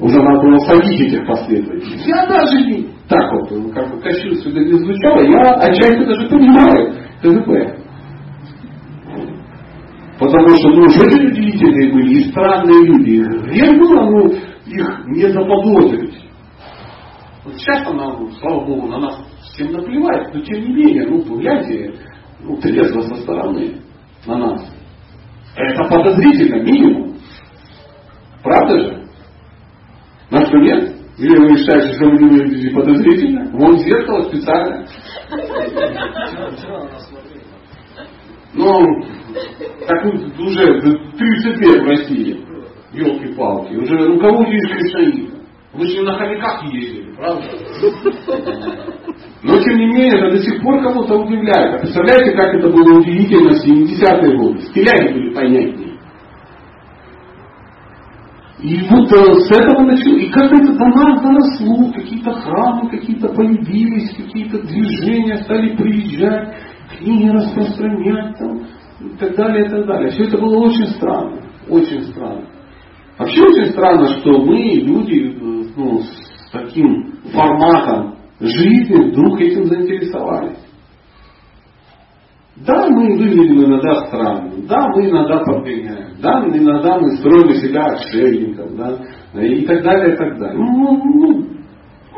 Уже 0.00 0.18
надо 0.22 0.40
было 0.40 0.58
садить 0.60 1.00
этих 1.00 1.26
последователей. 1.26 2.00
Я 2.06 2.26
даже 2.26 2.64
не 2.64 2.88
так 3.06 3.32
вот, 3.32 3.74
как 3.74 3.90
бы 3.90 4.00
кощунственно 4.00 4.60
не 4.60 4.78
звучало, 4.78 5.20
я 5.20 5.42
отчасти 5.56 6.04
даже 6.04 6.28
понимаю 6.28 6.94
КГБ. 7.22 7.80
Потому 10.18 10.48
что 10.48 10.68
ну, 10.68 10.82
очень 10.82 11.28
удивительные 11.28 11.92
были 11.92 12.14
и 12.14 12.30
странные 12.30 12.86
люди. 12.86 13.22
Грех 13.48 13.78
было 13.78 14.04
ну, 14.10 14.26
их 14.66 15.06
не 15.08 15.32
заподозрить. 15.32 16.14
Вот 17.44 17.54
сейчас 17.56 17.86
она, 17.86 18.16
ну, 18.18 18.30
слава 18.40 18.64
Богу, 18.64 18.86
на 18.86 18.98
нас 18.98 19.18
всем 19.52 19.72
наплевать, 19.72 20.32
но 20.34 20.40
тем 20.40 20.62
не 20.62 20.74
менее, 20.74 21.06
ну, 21.08 21.22
глядя 21.36 21.92
ну, 22.42 22.56
трезво 22.56 23.02
со 23.02 23.14
стороны 23.16 23.80
на 24.26 24.36
нас. 24.36 24.62
Это 25.56 25.84
подозрительно, 25.88 26.62
минимум. 26.62 27.16
Правда 28.42 28.78
же? 28.78 28.99
На 30.30 30.46
что 30.46 30.58
нет? 30.58 30.94
Или 31.18 31.36
вы 31.36 31.56
считаете, 31.58 31.92
что 31.94 32.06
вы 32.06 32.18
не 32.18 32.28
выглядите 32.30 32.74
подозрительно? 32.74 33.50
Вон 33.52 33.78
зеркало 33.78 34.22
специально. 34.28 34.86
Ну, 38.54 39.04
так 39.86 40.04
уже 40.04 40.80
30 40.80 41.60
лет 41.60 41.82
в 41.82 41.86
России. 41.86 42.44
Елки-палки. 42.92 43.74
Уже 43.74 43.96
руководитель 44.06 44.72
Кришнаита. 44.72 45.36
Вы 45.72 45.86
же 45.86 46.02
на 46.02 46.18
хомяках 46.18 46.64
ездили, 46.64 47.12
правда? 47.14 47.44
Но 49.42 49.56
тем 49.62 49.76
не 49.78 49.86
менее, 49.86 50.18
это 50.18 50.30
до 50.32 50.38
сих 50.38 50.60
пор 50.62 50.82
кого-то 50.82 51.14
удивляет. 51.14 51.74
А 51.74 51.78
представляете, 51.78 52.32
как 52.36 52.54
это 52.54 52.68
было 52.68 52.98
удивительно 52.98 53.50
в 53.54 53.64
70-е 53.64 54.36
годы? 54.36 54.60
Стиляги 54.62 55.12
были 55.12 55.34
понятнее. 55.34 55.79
И 58.62 58.76
вот 58.90 59.10
э, 59.10 59.34
с 59.40 59.50
этого 59.52 59.84
началось, 59.84 60.22
и 60.22 60.28
как 60.28 60.52
это 60.52 60.72
до 60.74 60.84
нас 60.84 61.22
доросло, 61.22 61.92
какие-то 61.92 62.30
храмы 62.32 62.90
какие-то 62.90 63.28
появились, 63.28 64.14
какие-то 64.14 64.62
движения 64.62 65.38
стали 65.38 65.74
приезжать, 65.76 66.54
книги 66.98 67.28
распространять 67.28 68.36
там, 68.38 68.58
и 69.00 69.16
так 69.18 69.34
далее, 69.34 69.64
и 69.64 69.68
так 69.70 69.86
далее. 69.86 70.10
Все 70.10 70.24
это 70.24 70.36
было 70.36 70.58
очень 70.66 70.86
странно, 70.88 71.40
очень 71.70 72.02
странно. 72.02 72.44
Вообще 73.18 73.42
очень 73.42 73.66
странно, 73.72 74.06
что 74.18 74.30
мы, 74.44 74.58
люди, 74.58 75.36
э, 75.36 75.72
ну, 75.76 76.00
с 76.00 76.50
таким 76.52 77.14
форматом 77.32 78.16
жизни 78.40 79.10
вдруг 79.10 79.40
этим 79.40 79.64
заинтересовались. 79.64 80.58
Да, 82.66 82.88
мы 82.90 83.16
выглядим 83.16 83.64
иногда 83.64 84.06
странно, 84.06 84.52
да, 84.68 84.88
мы 84.88 85.08
иногда 85.08 85.38
подгоняем, 85.38 86.14
да, 86.20 86.44
иногда 86.46 86.98
мы 86.98 87.16
строим 87.16 87.48
из 87.50 87.62
себя 87.62 87.86
отшельников, 87.86 88.76
да, 88.76 88.98
и 89.40 89.64
так 89.64 89.82
далее, 89.82 90.14
и 90.14 90.16
так 90.16 90.38
далее. 90.38 90.58
Ну, 90.58 91.02
ну, 91.02 91.46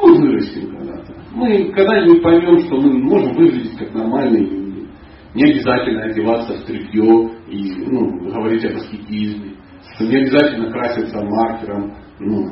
мы 0.03 0.15
вырастем 0.17 0.77
когда-то. 0.77 1.15
Мы 1.35 1.73
когда-нибудь 1.73 2.23
поймем, 2.23 2.59
что 2.61 2.81
мы 2.81 2.99
можем 2.99 3.37
выглядеть 3.37 3.79
как 3.79 3.95
нормальные 3.95 4.43
люди. 4.43 4.89
Не 5.35 5.45
обязательно 5.45 6.05
одеваться 6.05 6.55
в 6.55 6.65
тряпье 6.65 7.31
и 7.49 7.85
ну, 7.87 8.31
говорить 8.33 8.65
о 8.65 8.69
аскетизме. 8.69 9.53
Не 10.01 10.17
обязательно 10.17 10.71
краситься 10.71 11.21
маркером. 11.23 11.95
Ну, 12.19 12.49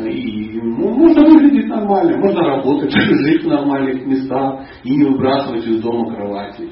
и 0.00 0.60
ну, 0.62 0.94
можно 0.94 1.28
выглядеть 1.28 1.68
нормально, 1.68 2.16
можно 2.18 2.40
работать, 2.40 2.90
жить 2.92 3.44
в 3.44 3.48
нормальных 3.48 4.06
местах 4.06 4.60
и 4.82 4.96
не 4.96 5.04
выбрасывать 5.04 5.66
из 5.66 5.82
дома 5.82 6.14
кровати. 6.14 6.70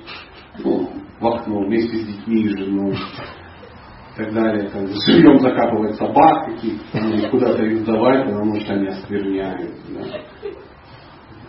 Ну, 0.58 0.88
в 1.20 1.26
окно 1.26 1.60
вместе 1.60 1.96
с 1.96 2.06
детьми 2.06 2.42
и 2.42 2.48
женой. 2.48 2.92
И 2.92 4.16
так 4.16 4.34
далее. 4.34 4.68
Там, 4.68 4.86
живьем 5.06 5.38
закапывать 5.38 5.96
собак 5.96 6.46
каких-то, 6.46 7.30
куда-то 7.30 7.64
их 7.64 7.78
сдавать, 7.78 8.26
потому 8.26 8.60
что 8.60 8.74
они 8.74 8.88
оскверняют. 8.88 9.72
Да. 9.88 10.52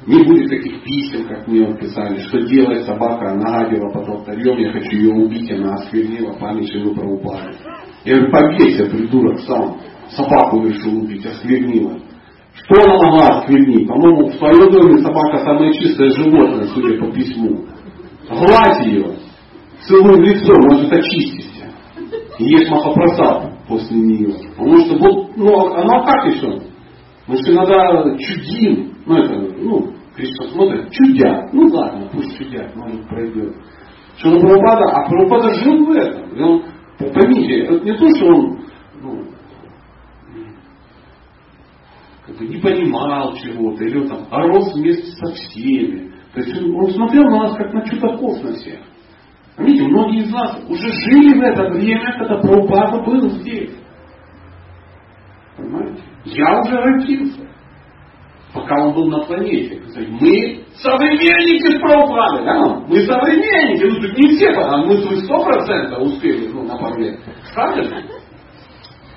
Не 0.05 0.21
будет 0.23 0.49
таких 0.49 0.83
писем, 0.83 1.27
как 1.27 1.47
мне 1.47 1.65
вот 1.65 1.79
писали, 1.79 2.17
что 2.27 2.41
делать 2.41 2.85
собака 2.85 3.35
нагадила 3.35 3.89
под 3.89 4.09
алтарем, 4.09 4.57
я 4.57 4.71
хочу 4.73 4.97
ее 4.97 5.13
убить, 5.13 5.49
она 5.51 5.75
осквернила 5.75 6.33
память 6.33 6.71
живой 6.73 6.93
правопады. 6.93 7.55
Я 8.03 8.15
говорю, 8.15 8.31
побейся, 8.31 8.85
придурок, 8.85 9.39
сам 9.41 9.77
собаку 10.09 10.65
решил 10.65 11.01
убить, 11.03 11.25
осквернила. 11.25 11.99
Что 12.53 12.83
она 12.83 12.95
могла 12.95 13.39
осквернить? 13.39 13.87
По-моему, 13.87 14.27
в 14.27 14.33
своем 14.33 14.71
доме 14.71 14.97
собака 15.01 15.37
самое 15.39 15.73
чистое 15.73 16.09
животное, 16.09 16.65
судя 16.65 16.99
по 16.99 17.11
письму. 17.11 17.65
Гладь 18.29 18.85
ее, 18.85 19.17
целуй 19.87 20.17
в 20.17 20.21
лицо, 20.21 20.53
может 20.69 20.91
очиститься. 20.91 21.65
И 22.39 22.43
есть 22.43 22.69
махопросад 22.69 23.67
после 23.67 23.97
нее. 23.97 24.33
Потому 24.55 24.77
что 24.79 24.97
вот, 24.97 25.37
ну, 25.37 25.73
она 25.73 26.03
как 26.03 26.33
еще? 26.33 26.61
Мы 27.27 27.37
же 27.37 27.53
иногда 27.53 28.17
чудим, 28.17 28.93
ну 29.05 29.17
это, 29.17 29.39
ну, 29.59 29.93
Кришна 30.15 30.47
смотрит, 30.49 30.91
чудят. 30.91 31.53
Ну 31.53 31.67
ладно, 31.73 32.09
пусть 32.11 32.37
чудят, 32.37 32.75
может 32.75 33.07
пройдет. 33.07 33.55
Что 34.17 34.29
на 34.29 34.39
Прабхупада, 34.39 34.83
а 34.91 35.09
Прабхупада 35.09 35.53
жил 35.55 35.85
в 35.85 35.91
этом. 35.91 36.35
И 36.35 36.41
он, 36.41 36.63
поймите, 36.99 37.61
это 37.63 37.83
не 37.83 37.97
то, 37.97 38.15
что 38.15 38.25
он 38.27 38.59
ну, 39.01 39.25
как 42.25 42.37
бы 42.37 42.47
не 42.47 42.57
понимал 42.61 43.35
чего-то, 43.35 43.83
или 43.83 43.97
он 43.97 44.07
там 44.07 44.27
а 44.29 44.47
рос 44.47 44.73
вместе 44.75 45.11
со 45.11 45.33
всеми. 45.33 46.13
То 46.33 46.39
есть 46.39 46.61
он, 46.61 46.89
смотрел 46.91 47.23
на 47.29 47.43
нас 47.43 47.57
как 47.57 47.73
на 47.73 47.87
чудаков 47.87 48.43
на 48.43 48.53
всех. 48.53 48.79
Видите, 49.57 49.83
многие 49.87 50.23
из 50.23 50.31
нас 50.31 50.59
уже 50.67 50.89
жили 50.89 51.37
в 51.37 51.43
это 51.43 51.69
время, 51.69 52.17
когда 52.17 52.37
Прабхупада 52.39 53.03
был 53.03 53.29
здесь. 53.29 53.71
Понимаете? 55.55 56.01
Я 56.25 56.59
уже 56.59 56.75
родился, 56.75 57.47
пока 58.51 58.83
он 58.83 58.95
был 58.95 59.09
на 59.09 59.19
планете. 59.25 59.79
Мы 59.95 60.63
современники 60.81 61.79
Прабхупады, 61.79 62.45
да? 62.45 62.79
Мы 62.87 63.01
современники, 63.01 63.83
ну 63.83 64.01
тут 64.01 64.17
не 64.17 64.35
все, 64.35 64.49
а 64.53 64.77
мы 64.77 64.97
сто 64.97 65.43
процентов 65.43 66.01
успели 66.01 66.47
ну, 66.47 66.63
на 66.63 66.75
пару 66.75 66.99
лет. 66.99 67.19
Же? 67.23 68.05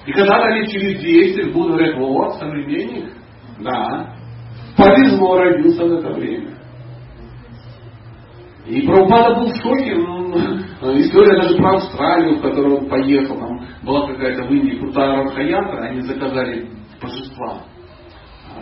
И 0.07 0.13
когда 0.13 0.51
лет 0.51 0.69
через 0.69 1.01
10 1.01 1.55
будут 1.55 1.77
говорить, 1.77 1.97
вот, 1.97 2.35
современник, 2.35 3.11
да, 3.61 4.15
повезло, 4.77 5.39
родился 5.39 5.83
в 5.83 5.93
это 5.95 6.13
время. 6.13 6.56
И 8.69 8.85
Прабхупада 8.85 9.37
был 9.37 9.49
в 9.49 9.57
шоке. 9.57 9.95
Ну, 9.95 11.01
история 11.01 11.41
даже 11.41 11.57
про 11.57 11.77
Австралию, 11.77 12.37
в 12.37 12.43
которую 12.43 12.79
он 12.79 12.89
поехал. 12.89 13.39
Там 13.39 13.65
была 13.85 14.09
какая-то 14.09 14.45
в 14.45 14.53
Индии 14.53 14.79
крутая 14.79 15.17
Рамхаянтра, 15.19 15.83
они 15.83 16.01
заказали 16.03 16.69
божества. 17.01 17.63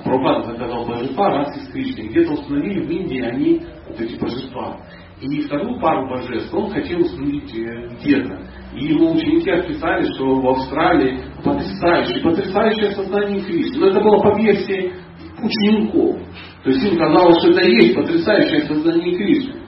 Прабхупада 0.04 0.52
заказал 0.52 0.86
божества, 0.86 1.28
раз 1.30 1.56
из 1.56 1.72
Кришны. 1.72 2.08
Где-то 2.08 2.32
установили 2.34 2.86
в 2.86 2.90
Индии 2.90 3.20
они 3.22 3.62
вот 3.88 3.98
эти 3.98 4.18
божества. 4.20 4.76
И 5.20 5.40
вторую 5.42 5.80
пару 5.80 6.08
божеств 6.10 6.52
он 6.52 6.70
хотел 6.70 7.00
установить 7.00 7.54
э, 7.54 7.88
где-то. 7.96 8.42
И 8.74 8.86
его 8.86 9.12
ученики 9.12 9.48
отписали, 9.48 10.02
что 10.12 10.34
в 10.34 10.48
Австралии 10.48 11.18
потрясающее, 11.42 12.22
потрясающее 12.22 12.90
сознание 12.90 13.40
Кришны. 13.40 13.78
Но 13.78 13.86
это 13.86 14.00
было 14.00 14.18
по 14.20 14.38
версии 14.38 14.92
учеников. 15.40 16.20
То 16.62 16.70
есть 16.70 16.84
им 16.84 16.98
казалось, 16.98 17.38
что 17.38 17.50
это 17.52 17.62
есть 17.62 17.94
потрясающее 17.94 18.62
сознание 18.66 19.16
Кришны. 19.16 19.63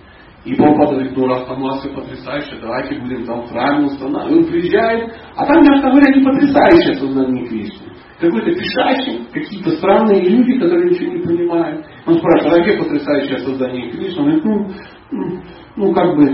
И 0.47 0.55
Прабхупада 0.55 0.92
говорит, 0.92 1.16
ну 1.16 1.26
раз 1.26 1.44
потрясающе, 1.47 2.61
давайте 2.61 3.01
будем 3.01 3.26
там 3.26 3.42
в 3.42 3.51
храме 3.51 3.86
устанавливать. 3.86 4.30
И 4.30 4.38
он 4.38 4.44
приезжает, 4.53 5.12
а 5.34 5.44
там, 5.44 5.61
мягко 5.61 5.90
говоря, 5.90 6.14
не 6.14 6.24
потрясающее 6.24 6.94
сознание 6.94 7.47
Кришны. 7.49 7.92
Какой-то 8.20 8.53
пишащий, 8.53 9.26
какие-то 9.32 9.70
странные 9.72 10.22
люди, 10.22 10.59
которые 10.61 10.90
ничего 10.90 11.12
не 11.14 11.22
понимают. 11.22 11.84
Он 12.07 12.14
спрашивает, 12.18 12.55
а 12.55 12.62
где 12.62 12.78
потрясающее 12.78 13.38
создание 13.38 13.90
Кришны? 13.90 14.22
Он 14.22 14.24
говорит, 14.24 14.44
ну, 14.44 14.70
ну, 15.11 15.42
ну 15.76 15.92
как 15.92 16.16
бы, 16.16 16.24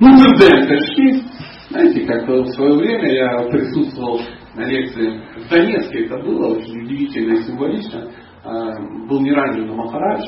ну, 0.00 0.16
Дерденко 0.16 0.74
есть. 0.96 1.26
Знаете, 1.68 2.06
как 2.06 2.26
в 2.26 2.46
свое 2.54 2.74
время 2.74 3.12
я 3.12 3.48
присутствовал 3.50 4.18
на 4.56 4.64
лекции 4.64 5.20
в 5.36 5.50
Донецке, 5.50 6.06
это 6.06 6.16
было 6.22 6.56
очень 6.56 6.84
удивительно 6.84 7.34
и 7.34 7.42
символично. 7.42 8.10
А, 8.44 8.72
был 9.08 9.20
Ниранджина 9.20 9.74
Махарадж, 9.74 10.24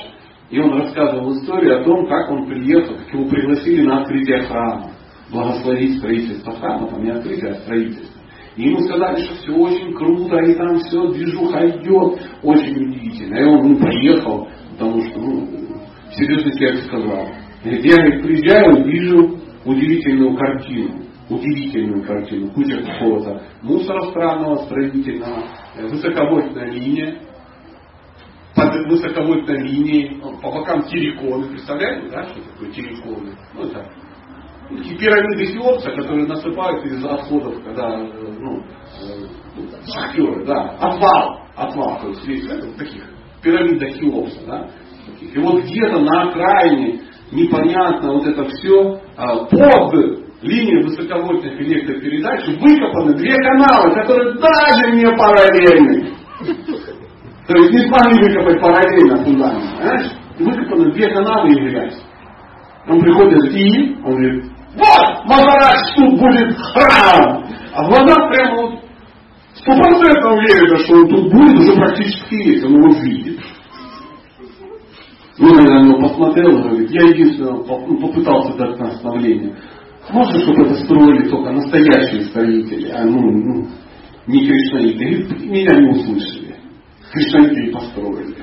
и 0.54 0.60
он 0.60 0.72
рассказывал 0.78 1.32
историю 1.32 1.80
о 1.80 1.84
том, 1.84 2.06
как 2.06 2.30
он 2.30 2.46
приехал, 2.46 2.94
как 2.94 3.12
его 3.12 3.24
пригласили 3.24 3.82
на 3.82 4.02
открытие 4.02 4.42
храма. 4.42 4.88
благословить 5.32 5.98
строительство 5.98 6.52
храма, 6.52 6.86
там 6.86 7.02
не 7.02 7.10
открытие, 7.10 7.50
а 7.50 7.54
строительство. 7.54 8.20
И 8.56 8.68
ему 8.68 8.78
сказали, 8.82 9.16
что 9.16 9.34
все 9.34 9.52
очень 9.52 9.92
круто, 9.94 10.36
и 10.36 10.54
там 10.54 10.78
все, 10.78 11.08
движуха 11.08 11.68
идет, 11.70 12.20
очень 12.44 12.76
удивительно. 12.76 13.36
И 13.36 13.42
он 13.42 13.68
ну, 13.68 13.78
поехал, 13.80 14.48
потому 14.70 15.02
что, 15.02 15.18
ну, 15.18 15.48
серьезный 16.12 16.52
человек 16.52 16.84
сказал. 16.84 17.28
Я 17.64 17.96
приезжаю, 18.22 18.84
вижу 18.84 19.40
удивительную 19.64 20.36
картину. 20.36 21.00
Удивительную 21.30 22.04
картину. 22.04 22.52
Куча 22.52 22.76
какого-то 22.76 23.42
мусора 23.62 24.02
странного, 24.10 24.56
строительного, 24.66 25.42
высоковольтная 25.80 26.70
линия, 26.70 27.18
под 28.54 28.86
высоковольтной 28.88 29.62
линией, 29.62 30.20
по 30.20 30.50
бокам 30.50 30.82
терриконы, 30.84 31.48
представляете, 31.48 32.08
да, 32.10 32.24
что 32.24 32.40
такое 32.42 32.70
терриконы? 32.70 33.36
Ну, 33.54 33.64
это 33.64 33.88
такие 34.68 34.96
пирамиды 34.96 35.46
Хеопса, 35.46 35.90
которые 35.90 36.26
насыпают 36.26 36.84
из 36.86 37.04
отходов, 37.04 37.62
когда, 37.64 37.98
ну, 37.98 38.62
шахтеры, 39.92 40.46
да, 40.46 40.76
отвал, 40.80 41.40
отвал, 41.56 42.00
то 42.00 42.08
есть 42.08 42.26
весь, 42.26 42.46
это, 42.46 42.72
таких 42.78 43.04
пирамида 43.42 43.86
Хеопса, 43.86 44.46
да, 44.46 44.70
и 45.20 45.38
вот 45.38 45.64
где-то 45.64 46.00
на 46.00 46.30
окраине 46.30 47.00
непонятно 47.32 48.12
вот 48.12 48.26
это 48.26 48.44
все 48.44 49.00
а, 49.16 49.44
под 49.46 50.24
линией 50.42 50.82
высоковольтных 50.84 51.60
электропередач 51.60 52.46
выкопаны 52.58 53.14
две 53.14 53.34
каналы, 53.36 53.94
которые 53.94 54.34
даже 54.34 54.92
не 54.92 55.06
параллельны. 55.16 56.14
То 57.46 57.56
есть 57.58 57.72
не 57.72 57.88
смогли 57.88 58.22
выкопать 58.22 58.60
параллельно 58.60 59.24
фундамент. 59.24 59.64
Понимаешь? 59.78 60.12
Выкопаны 60.38 60.92
две 60.92 61.08
каналы 61.10 61.52
и 61.52 61.60
грязь. 61.60 62.02
Он 62.88 63.00
приходит 63.00 63.54
и 63.54 63.96
он 64.04 64.12
говорит, 64.12 64.44
вот, 64.76 65.24
Махарадж, 65.26 65.94
тут 65.96 66.18
будет 66.18 66.56
храм. 66.56 67.44
А 67.74 67.84
в 67.84 67.88
глазах 67.88 68.28
прямо 68.30 68.62
вот 68.62 68.80
стопроцентно 69.54 70.32
уверен, 70.32 70.78
что 70.78 70.94
он 70.96 71.08
тут 71.08 71.32
будет, 71.32 71.58
уже 71.58 71.74
практически 71.74 72.34
есть, 72.34 72.64
он 72.64 72.76
его 72.76 72.94
видит. 73.00 73.40
Ну, 75.38 75.48
я 75.48 75.62
на 75.62 75.86
него 75.86 76.08
посмотрел, 76.08 76.62
говорит, 76.62 76.90
я 76.90 77.08
единственное 77.08 77.52
ну, 77.52 77.98
попытался 77.98 78.56
дать 78.56 78.78
наставление. 78.78 79.56
Можно, 80.10 80.40
чтобы 80.40 80.62
это 80.64 80.74
строили 80.84 81.28
только 81.28 81.52
настоящие 81.52 82.22
строители, 82.26 82.90
а 82.90 83.04
ну, 83.04 83.20
ну 83.20 83.68
не 84.26 84.46
кришнаиты. 84.46 85.46
Меня 85.46 85.80
не 85.80 85.88
услышали. 85.90 86.53
Кришнаиты 87.14 87.60
и 87.60 87.70
построили. 87.70 88.34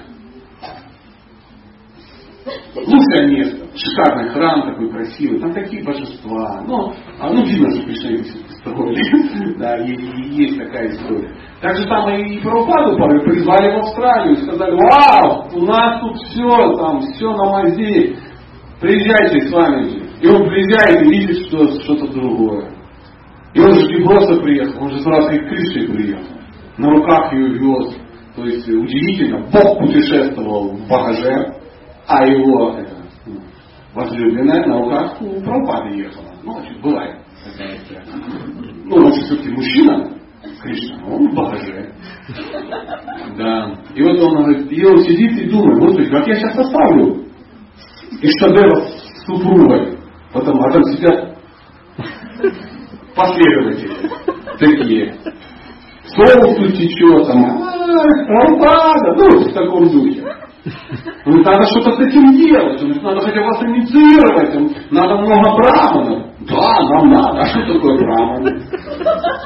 Лучшее 2.73 3.27
место. 3.27 3.67
Шикарный 3.75 4.29
храм 4.29 4.71
такой 4.71 4.89
красивый. 4.89 5.41
Там 5.41 5.53
такие 5.53 5.83
божества. 5.83 6.63
Ну, 6.65 6.93
а, 7.19 7.29
ну 7.33 7.43
видно, 7.43 7.69
что 7.71 7.83
Кришнаиты 7.83 8.31
построили. 8.47 9.55
да, 9.59 9.77
и, 9.77 9.93
и 9.93 10.43
есть 10.43 10.57
такая 10.57 10.87
история. 10.87 11.35
Так 11.61 11.75
же 11.75 11.85
там 11.85 12.09
и 12.15 12.39
порой 12.41 13.21
призвали 13.25 13.75
в 13.75 13.79
Австралию 13.79 14.37
и 14.37 14.41
сказали, 14.41 14.71
вау, 14.71 15.49
у 15.53 15.65
нас 15.65 15.99
тут 15.99 16.17
все, 16.29 16.75
там, 16.77 17.01
все 17.01 17.29
на 17.29 17.51
мази, 17.51 18.15
приезжайте 18.79 19.47
с 19.47 19.51
вами. 19.51 20.01
И 20.21 20.27
он 20.27 20.47
приезжает 20.47 21.05
и 21.05 21.09
видит 21.09 21.47
что, 21.47 21.67
что-то 21.81 22.07
другое. 22.13 22.71
И 23.53 23.59
он 23.59 23.73
же 23.73 23.85
не 23.85 24.05
просто 24.05 24.37
приехал, 24.37 24.83
он 24.83 24.91
же 24.91 25.01
сразу 25.01 25.29
и 25.29 25.39
крышей 25.39 25.89
приехал. 25.89 26.37
На 26.77 26.89
руках 26.89 27.33
ее 27.33 27.49
вез. 27.59 28.00
То 28.35 28.45
есть 28.45 28.67
удивительно, 28.67 29.39
Бог 29.51 29.79
путешествовал 29.79 30.69
в 30.69 30.87
багаже, 30.87 31.53
а 32.07 32.25
его 32.25 32.77
это, 32.77 32.95
ну, 33.25 33.39
возлюбленная 33.93 34.65
на 34.65 34.77
руках 34.79 35.21
у 35.21 35.41
Прабхупады 35.41 35.97
ехала. 35.97 36.31
Ну, 36.43 36.53
значит, 36.53 36.81
бывает. 36.81 37.17
Ну, 38.85 38.95
он 38.95 39.13
же 39.13 39.21
все-таки 39.21 39.49
мужчина, 39.49 40.09
Кришна, 40.61 41.05
он 41.05 41.29
в 41.29 41.35
багаже. 41.35 41.93
Да. 43.37 43.75
И 43.95 44.03
вот 44.03 44.19
он 44.19 44.43
говорит, 44.43 44.71
и 44.71 44.85
он 44.85 45.03
сидит 45.03 45.39
и 45.39 45.49
думает, 45.49 45.79
вот 45.79 46.09
как 46.09 46.27
я 46.27 46.35
сейчас 46.35 46.57
оставлю 46.57 47.25
Иштадева 48.21 48.81
с 48.81 49.25
супругой. 49.25 49.97
Потом, 50.33 50.61
а 50.61 50.71
там 50.71 50.83
сидят 50.85 51.37
последователи 53.15 53.91
такие. 54.57 55.15
Соус 56.27 56.77
течет, 56.77 57.27
там, 57.27 57.41
Прабхупада, 58.27 59.13
ну, 59.17 59.39
в 59.39 59.53
таком 59.53 59.89
духе. 59.89 60.23
Ну, 61.25 61.37
надо 61.43 61.63
что-то 61.65 61.93
с 61.93 61.99
этим 61.99 62.33
делать, 62.37 62.81
надо 63.01 63.19
хотя 63.21 63.41
бы 63.41 63.47
вас 63.47 63.63
инициировать, 63.63 64.91
надо 64.91 65.17
много 65.17 65.55
браманов. 65.55 66.23
Да, 66.41 66.81
нам 66.89 67.09
надо. 67.09 67.41
А 67.41 67.45
что 67.45 67.73
такое 67.73 67.97
браман? 67.97 68.45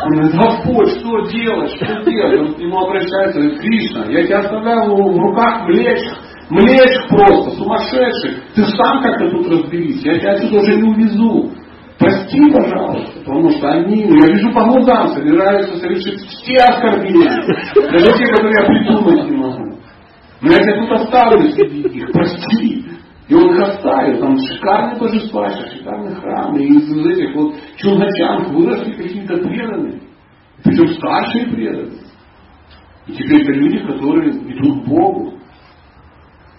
Он 0.03 0.09
говорит, 0.11 0.35
Господь, 0.35 0.89
что 0.99 1.21
делать, 1.29 1.71
что 1.71 2.03
делать? 2.03 2.39
Он 2.41 2.53
к 2.53 2.57
нему 2.57 2.77
обращается, 2.79 3.39
говорит, 3.39 3.59
Кришна, 3.61 4.05
я 4.09 4.23
тебя 4.25 4.39
оставляю 4.39 4.95
в 4.95 5.17
руках 5.17 5.67
млечь, 5.67 6.03
млечь 6.49 7.09
просто, 7.09 7.51
сумасшедший. 7.51 8.41
Ты 8.53 8.63
сам 8.63 9.01
как-то 9.01 9.29
тут 9.29 9.47
разберись, 9.47 10.03
я 10.03 10.19
тебя 10.19 10.33
отсюда 10.33 10.57
уже 10.57 10.75
не 10.75 10.89
увезу. 10.89 11.51
Прости, 11.97 12.51
пожалуйста, 12.51 13.19
потому 13.19 13.49
что 13.51 13.69
они, 13.69 14.01
я 14.01 14.27
вижу 14.27 14.53
по 14.53 14.65
глазам, 14.65 15.07
собираются 15.09 15.77
совершить 15.77 16.19
все 16.27 16.55
оскорбления, 16.55 17.41
даже 17.73 18.17
те, 18.17 18.25
которые 18.33 18.53
я 18.59 18.65
придумать 18.67 19.29
не 19.29 19.37
могу. 19.37 19.79
Но 20.41 20.51
я 20.51 20.57
тебя 20.57 20.81
тут 20.81 20.91
оставлю 20.91 21.49
среди 21.51 21.89
них, 21.89 22.11
прости. 22.11 22.85
И 23.27 23.33
он 23.33 23.55
их 23.55 23.59
оставил, 23.59 24.19
там 24.19 24.37
шикарные 24.37 24.99
божества, 24.99 25.49
шикарные 25.49 26.15
храмы. 26.15 26.63
И 26.63 26.67
из 26.67 27.05
этих 27.07 27.35
вот 27.35 27.55
чунгачанг 27.77 28.49
выросли 28.49 28.91
какие-то 28.91 29.37
преданные. 29.37 30.01
Причем 30.63 30.93
старшие 30.95 31.47
преданные. 31.47 32.03
И 33.07 33.13
теперь 33.13 33.41
это 33.41 33.51
люди, 33.53 33.79
которые 33.79 34.31
идут 34.31 34.83
к 34.83 34.87
Богу. 34.87 35.33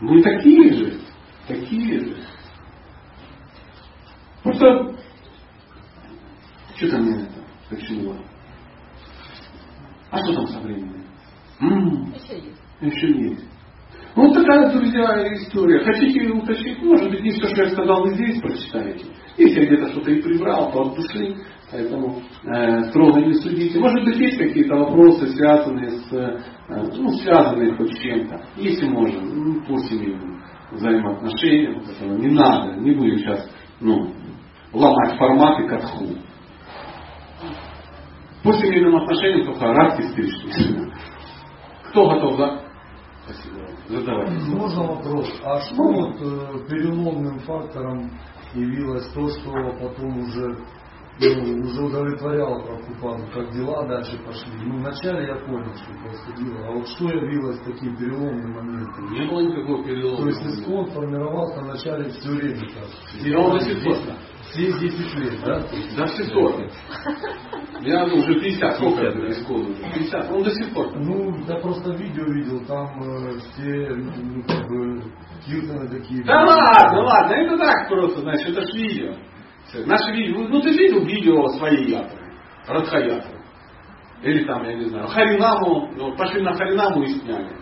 Мы 0.01 0.23
такие 0.23 0.73
же. 0.73 0.93
Такие 1.47 2.01
же. 2.01 2.17
Просто 4.43 4.97
что-то 6.77 6.99
мне 6.99 7.23
это 7.23 7.45
почему? 7.71 8.15
А 10.11 10.19
что 10.19 10.35
там 10.35 10.47
со 10.49 10.61
временем? 10.61 11.05
Еще 11.61 12.37
есть. 12.37 12.61
Еще 12.81 13.29
есть. 13.29 13.45
Вот 14.15 14.33
такая, 14.33 14.73
друзья, 14.73 15.33
история. 15.35 15.85
Хотите 15.85 16.29
уточнить? 16.31 16.83
Может 16.83 17.11
быть, 17.11 17.23
не 17.23 17.31
все, 17.33 17.49
что 17.49 17.65
я 17.65 17.71
сказал, 17.71 18.03
вы 18.03 18.15
здесь 18.15 18.41
прочитаете. 18.41 19.05
Если 19.37 19.61
я 19.61 19.67
где-то 19.67 19.93
что-то 19.93 20.11
и 20.11 20.23
прибрал, 20.23 20.73
то 20.73 20.83
от 20.83 20.97
души. 20.97 21.37
Поэтому 21.71 22.23
э, 22.45 22.85
строго 22.91 23.21
не 23.21 23.35
судите. 23.35 23.79
Может 23.79 24.05
быть, 24.05 24.17
есть 24.17 24.39
какие-то 24.39 24.77
вопросы, 24.77 25.27
связанные 25.29 25.91
с, 25.91 26.13
э, 26.13 26.39
ну, 26.69 27.11
связанные 27.19 27.75
хоть 27.75 27.93
с 27.93 27.99
чем-то. 27.99 28.41
Если 28.57 28.89
можно, 28.89 29.21
ну, 29.21 29.61
по 29.63 29.79
семейным 29.81 30.43
взаимоотношениям. 30.73 31.81
Этого 31.81 32.17
не 32.17 32.29
надо. 32.29 32.81
Не 32.81 32.93
будем 32.93 33.19
сейчас 33.19 33.49
ну, 33.81 34.13
ломать 34.73 35.19
форматы 35.19 35.69
катху. 35.69 36.07
По 38.43 38.53
семейным 38.53 38.97
отношениям 38.97 39.47
только 39.47 39.67
раз 39.73 39.99
и 39.99 40.91
Кто 41.91 42.09
готов, 42.11 42.39
да? 42.39 42.63
Спасибо. 43.25 43.67
Задавайте. 43.89 44.45
Можно 44.55 44.83
вопрос? 44.85 45.29
А 45.45 45.61
что 45.61 45.83
вот 45.83 46.15
э, 46.21 46.69
переломным 46.69 47.41
фактором 47.41 48.11
явилось 48.55 49.11
то, 49.13 49.29
что 49.29 49.51
потом 49.81 50.19
уже 50.19 50.59
ну, 51.19 51.67
уже 51.67 51.83
удовлетворяло 51.83 52.63
Прабхупаду, 52.63 53.25
как 53.33 53.51
дела 53.53 53.87
дальше 53.87 54.19
пошли. 54.19 54.53
Ну, 54.65 54.79
вначале 54.79 55.27
я 55.27 55.37
понял, 55.37 55.73
что 55.75 55.93
происходило, 56.03 56.67
а 56.67 56.73
вот 56.73 56.89
что 56.89 57.09
явилось 57.09 57.59
таким 57.61 57.97
переломным 57.97 58.53
моментом? 58.53 59.13
Не 59.13 59.27
было 59.27 59.41
никакого 59.41 59.85
перелома. 59.85 60.17
То 60.19 60.29
есть 60.29 60.43
искон 60.43 60.87
формировался 60.91 61.61
вначале 61.61 62.11
все 62.11 62.29
время 62.29 62.61
так. 62.75 63.25
И 63.25 63.35
он 63.35 63.53
до 63.53 63.61
сих 63.61 63.83
пор. 63.83 63.97
Все 64.51 64.73
10 64.73 65.15
лет, 65.17 65.41
да? 65.45 65.61
До 65.97 66.07
сих 66.07 66.33
пор. 66.33 66.53
Я 67.81 68.05
уже 68.05 68.41
50, 68.41 68.77
сколько 68.77 69.01
это 69.03 69.31
искону? 69.31 69.75
50, 69.95 70.31
он 70.33 70.43
до 70.43 70.51
сих 70.51 70.75
пор. 70.75 70.93
Ну, 70.97 71.35
я 71.47 71.57
просто 71.57 71.93
видео 71.93 72.25
видел, 72.25 72.65
там 72.67 73.03
э, 73.03 73.39
все, 73.39 73.95
ну, 73.95 74.43
как 74.43 74.69
бы, 74.69 75.03
киртаны 75.47 75.89
такие. 75.89 76.25
Да 76.25 76.45
ладно, 76.45 77.03
ладно, 77.03 77.33
это 77.33 77.59
так 77.59 77.89
просто, 77.89 78.21
значит, 78.21 78.49
это 78.49 78.63
ж 78.63 78.75
видео. 78.75 79.15
Наши 79.75 80.13
видео, 80.13 80.47
ну 80.49 80.61
ты 80.61 80.71
видел 80.71 81.05
видео 81.05 81.47
своей 81.49 81.91
ятры, 81.91 82.33
Радхаятры. 82.69 83.37
Или 84.23 84.45
там, 84.45 84.65
я 84.65 84.75
не 84.75 84.85
знаю, 84.87 85.09
Харинаму, 85.09 85.93
ну, 85.97 86.17
пошли 86.17 86.43
на 86.43 86.55
Харинаму 86.55 87.03
и 87.03 87.09
сняли. 87.09 87.57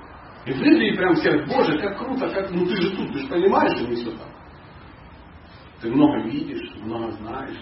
И 0.46 0.52
выглядит 0.52 0.98
прям 0.98 1.14
все, 1.14 1.44
боже, 1.46 1.78
как 1.78 1.98
круто, 1.98 2.28
как, 2.28 2.50
ну 2.50 2.66
ты 2.66 2.76
же 2.76 2.94
тут, 2.94 3.12
ты 3.12 3.18
же 3.20 3.28
понимаешь, 3.28 3.72
что 3.76 3.88
не 3.88 3.96
все 3.96 4.10
так. 4.10 4.28
Ты 5.80 5.90
много 5.90 6.20
видишь, 6.28 6.70
много 6.82 7.10
знаешь. 7.12 7.58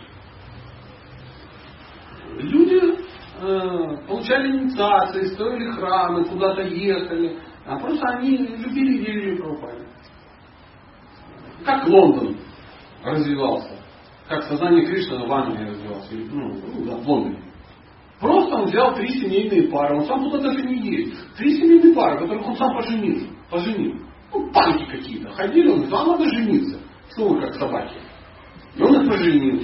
Люди 2.38 2.98
э, 3.40 4.06
получали 4.08 4.58
инициации, 4.58 5.26
строили 5.26 5.70
храмы, 5.70 6.24
куда-то 6.24 6.62
ехали, 6.62 7.38
а 7.64 7.78
просто 7.78 8.04
они 8.08 8.38
любили 8.38 9.04
религию 9.04 9.36
Прабхупады. 9.36 9.86
Как 11.64 11.86
Лондон 11.86 12.36
развивался 13.04 13.81
как 14.28 14.44
сознание 14.44 14.86
Кришны 14.86 15.26
в 15.26 15.32
Англии 15.32 15.68
развивалось, 15.68 16.10
ну, 16.30 16.84
да, 16.86 16.96
в 16.96 17.08
Лондоне. 17.08 17.38
Просто 18.20 18.54
он 18.54 18.64
взял 18.66 18.94
три 18.94 19.08
семейные 19.08 19.68
пары, 19.68 19.96
он 19.96 20.06
сам 20.06 20.22
туда 20.22 20.38
даже 20.38 20.62
не 20.62 20.76
ездит. 20.76 21.18
Три 21.36 21.56
семейные 21.56 21.92
пары, 21.92 22.20
которых 22.20 22.46
он 22.46 22.56
сам 22.56 22.74
поженил. 22.76 23.26
поженил. 23.50 23.96
Ну, 24.32 24.52
панки 24.52 24.84
какие-то. 24.84 25.30
Ходили, 25.32 25.68
он 25.68 25.86
говорит, 25.86 25.94
а 25.94 26.06
надо 26.06 26.24
жениться. 26.28 26.78
Что 27.10 27.28
вы 27.28 27.40
как 27.40 27.54
собаки. 27.54 27.96
И 28.76 28.82
он 28.82 29.02
их 29.02 29.10
поженил. 29.10 29.62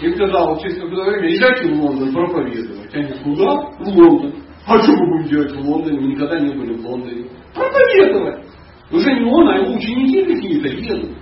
И 0.00 0.14
сказал, 0.14 0.58
через 0.60 0.76
какое-то 0.76 1.10
время, 1.10 1.30
езжайте 1.30 1.74
в 1.74 1.80
Лондон 1.80 2.12
проповедовать. 2.12 2.94
Они 2.94 3.12
куда? 3.24 3.56
В 3.78 3.88
Лондон. 3.88 4.34
А 4.66 4.80
что 4.80 4.92
мы 4.92 5.18
будем 5.18 5.28
делать 5.28 5.52
в 5.52 5.68
Лондоне? 5.68 6.00
Мы 6.00 6.06
никогда 6.14 6.38
не 6.38 6.54
были 6.54 6.74
в 6.74 6.86
Лондоне. 6.86 7.28
Проповедовать. 7.54 8.46
Уже 8.92 9.12
не 9.12 9.24
он, 9.24 9.48
а 9.48 9.58
его 9.58 9.74
ученики 9.74 10.22
какие-то 10.22 10.68
едут. 10.68 11.18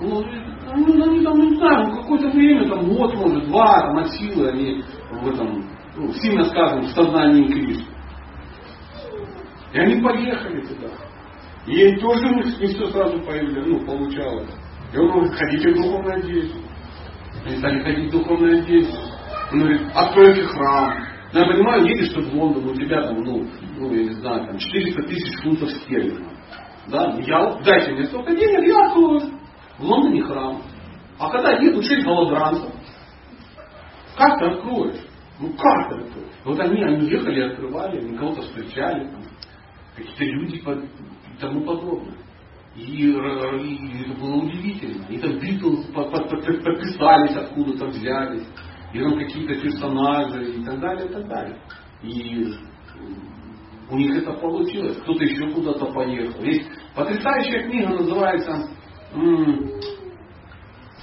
Ну, 0.00 0.24
ну, 0.66 1.02
они 1.04 1.24
там, 1.24 1.38
не 1.38 1.56
знаю, 1.56 1.96
какое-то 1.96 2.28
время, 2.30 2.68
там, 2.68 2.88
год, 2.88 3.14
может, 3.14 3.46
два, 3.46 3.80
там, 3.80 3.98
от 3.98 4.10
силы 4.12 4.48
они 4.48 4.82
в 5.10 5.28
этом, 5.28 5.64
ну, 5.96 6.12
сильно 6.14 6.44
скажем, 6.44 6.82
в 6.82 6.90
сознании 6.90 7.46
Кришны. 7.46 7.84
И 9.72 9.78
они 9.78 10.02
поехали 10.02 10.60
туда. 10.62 10.88
И 11.66 11.74
ей 11.74 11.96
тоже 11.98 12.28
не 12.28 12.42
все 12.42 12.86
сразу 12.88 13.20
появилось, 13.20 13.66
ну, 13.66 13.86
получалось. 13.86 14.50
И 14.92 14.98
он 14.98 15.10
говорит, 15.10 15.34
ходите 15.34 15.70
в 15.70 15.76
духовное 15.76 16.22
действие. 16.22 16.64
Они 17.44 17.56
стали 17.56 17.82
ходить 17.82 18.08
в 18.08 18.12
духовное 18.12 18.62
действие. 18.62 19.00
Он 19.52 19.58
говорит, 19.60 19.82
откройте 19.94 20.42
храм. 20.44 20.94
Ну, 21.32 21.40
я 21.40 21.46
понимаю, 21.46 21.86
едешь 21.86 22.10
ты 22.10 22.20
в 22.20 22.34
Лондон, 22.34 22.68
у 22.68 22.74
тебя 22.74 23.02
там, 23.02 23.22
ну, 23.22 23.46
ну, 23.78 23.94
я 23.94 24.04
не 24.04 24.14
знаю, 24.16 24.46
там 24.46 24.58
400 24.58 25.02
тысяч 25.04 25.42
фунтов 25.42 25.70
стерлингов. 25.70 26.32
Да, 26.88 27.16
я, 27.20 27.58
дайте 27.64 27.92
мне 27.92 28.04
столько 28.04 28.34
денег, 28.34 28.68
я 28.68 28.86
открою. 28.86 29.41
В 29.82 29.84
Лондоне 29.84 30.22
храм. 30.22 30.62
А 31.18 31.28
когда 31.28 31.58
едут 31.58 31.84
шесть 31.84 32.06
голодранцев, 32.06 32.70
как 34.16 34.38
ты 34.38 34.44
откроешь? 34.46 35.00
Ну 35.40 35.52
как 35.54 35.88
ты 35.88 35.96
откроешь? 35.96 36.32
Вот 36.44 36.60
они, 36.60 36.84
они 36.84 37.08
ехали, 37.08 37.40
открывали, 37.40 37.98
они 37.98 38.16
кого-то 38.16 38.42
встречали, 38.42 39.08
там, 39.08 39.22
какие-то 39.96 40.24
люди 40.24 40.56
и 40.56 41.40
тому 41.40 41.62
подобное. 41.62 42.14
И, 42.76 42.80
и 42.82 43.12
это 43.12 44.20
было 44.20 44.36
удивительно. 44.36 45.04
И 45.08 45.18
там 45.18 45.38
Битлз 45.40 45.86
подписались, 45.92 47.36
откуда-то 47.36 47.86
взялись. 47.86 48.46
И 48.92 49.00
там 49.00 49.18
какие-то 49.18 49.54
персонажи 49.62 50.44
и 50.44 50.64
так 50.64 50.78
далее, 50.78 51.06
и 51.06 51.12
так 51.12 51.26
далее. 51.26 51.58
И 52.02 52.54
у 53.90 53.96
них 53.96 54.16
это 54.16 54.32
получилось. 54.34 54.96
Кто-то 54.98 55.24
еще 55.24 55.50
куда-то 55.50 55.86
поехал. 55.86 56.40
Есть 56.44 56.70
потрясающая 56.94 57.68
книга, 57.68 57.94
называется 57.94 58.68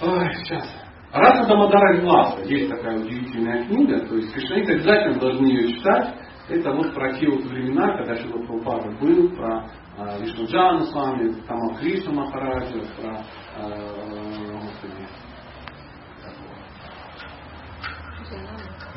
Ой, 0.02 0.34
сейчас. 0.36 0.68
Раса 1.12 1.48
Дамадара 1.48 1.98
Виласа. 1.98 2.42
Есть 2.44 2.70
такая 2.70 2.98
удивительная 3.00 3.66
книга. 3.66 4.00
То 4.08 4.16
есть 4.16 4.34
кришнаиты 4.34 4.74
обязательно 4.74 5.20
должны 5.20 5.46
ее 5.46 5.74
читать. 5.74 6.16
Это 6.48 6.72
вот 6.72 6.94
про 6.96 7.14
те 7.14 7.30
вот 7.30 7.44
времена, 7.46 7.98
когда 7.98 8.16
Шила 8.16 8.40
Прабхупада 8.40 8.90
был, 9.00 9.30
про 9.36 9.66
э, 9.98 10.22
Вишнуджану 10.22 10.82
с 10.86 10.94
вами, 10.94 11.34
Тамал 11.48 11.76
Кришна 11.76 12.12
Махараджа, 12.12 12.82
про 12.98 13.22
э, 13.58 14.54
господи, 14.54 15.08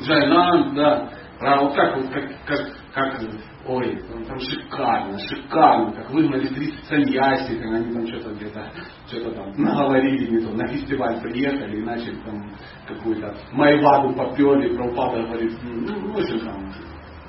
Джайнан, 0.01 0.73
да. 0.75 1.09
Про 1.39 1.61
вот 1.61 1.75
как 1.75 1.97
вот 1.97 2.09
как, 2.09 2.23
как, 2.45 2.59
как 2.93 3.21
Ой, 3.65 3.97
там 4.27 4.39
шикарно, 4.39 5.17
шикарно, 5.19 5.93
как 5.93 6.11
выгнали 6.11 6.47
30 6.47 6.83
саньяси, 6.83 7.61
они 7.63 7.93
там 7.93 8.07
что-то 8.07 8.33
где-то, 8.35 8.69
что-то 9.07 9.31
там 9.31 9.53
наговорили, 9.55 10.31
не 10.31 10.45
то, 10.45 10.51
на 10.51 10.67
фестиваль 10.67 11.21
приехали 11.21 11.77
и 11.77 11.85
начали 11.85 12.15
там 12.25 12.51
какую-то 12.85 13.33
майваду 13.53 14.13
поперли, 14.15 14.75
Прабхупада 14.75 15.23
говорит, 15.27 15.53
ну, 15.63 16.11
в 16.11 16.17
общем 16.17 16.39
там, 16.41 16.73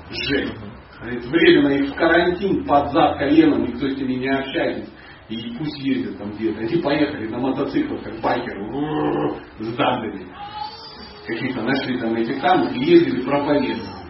жесть. 0.09 0.53
Говорит, 0.99 1.25
временно 1.25 1.69
их 1.69 1.91
в 1.91 1.95
карантин, 1.95 2.65
под 2.65 2.91
зад 2.91 3.17
коленом, 3.17 3.63
никто 3.63 3.87
с 3.87 3.97
ними 3.97 4.13
не 4.15 4.29
общается. 4.29 4.91
И 5.29 5.55
пусть 5.57 5.77
ездят 5.79 6.17
там 6.17 6.31
где-то. 6.31 6.59
Они 6.59 6.81
поехали 6.81 7.27
на 7.27 7.39
мотоциклах, 7.39 8.03
как 8.03 8.21
байкеры, 8.21 9.39
с 9.59 9.75
дандами. 9.75 10.27
Какие-то 11.25 11.61
нашли 11.63 11.99
там 11.99 12.13
эти 12.15 12.39
камни 12.39 12.77
и 12.77 12.91
ездили 12.91 13.23
проповедовать. 13.23 14.04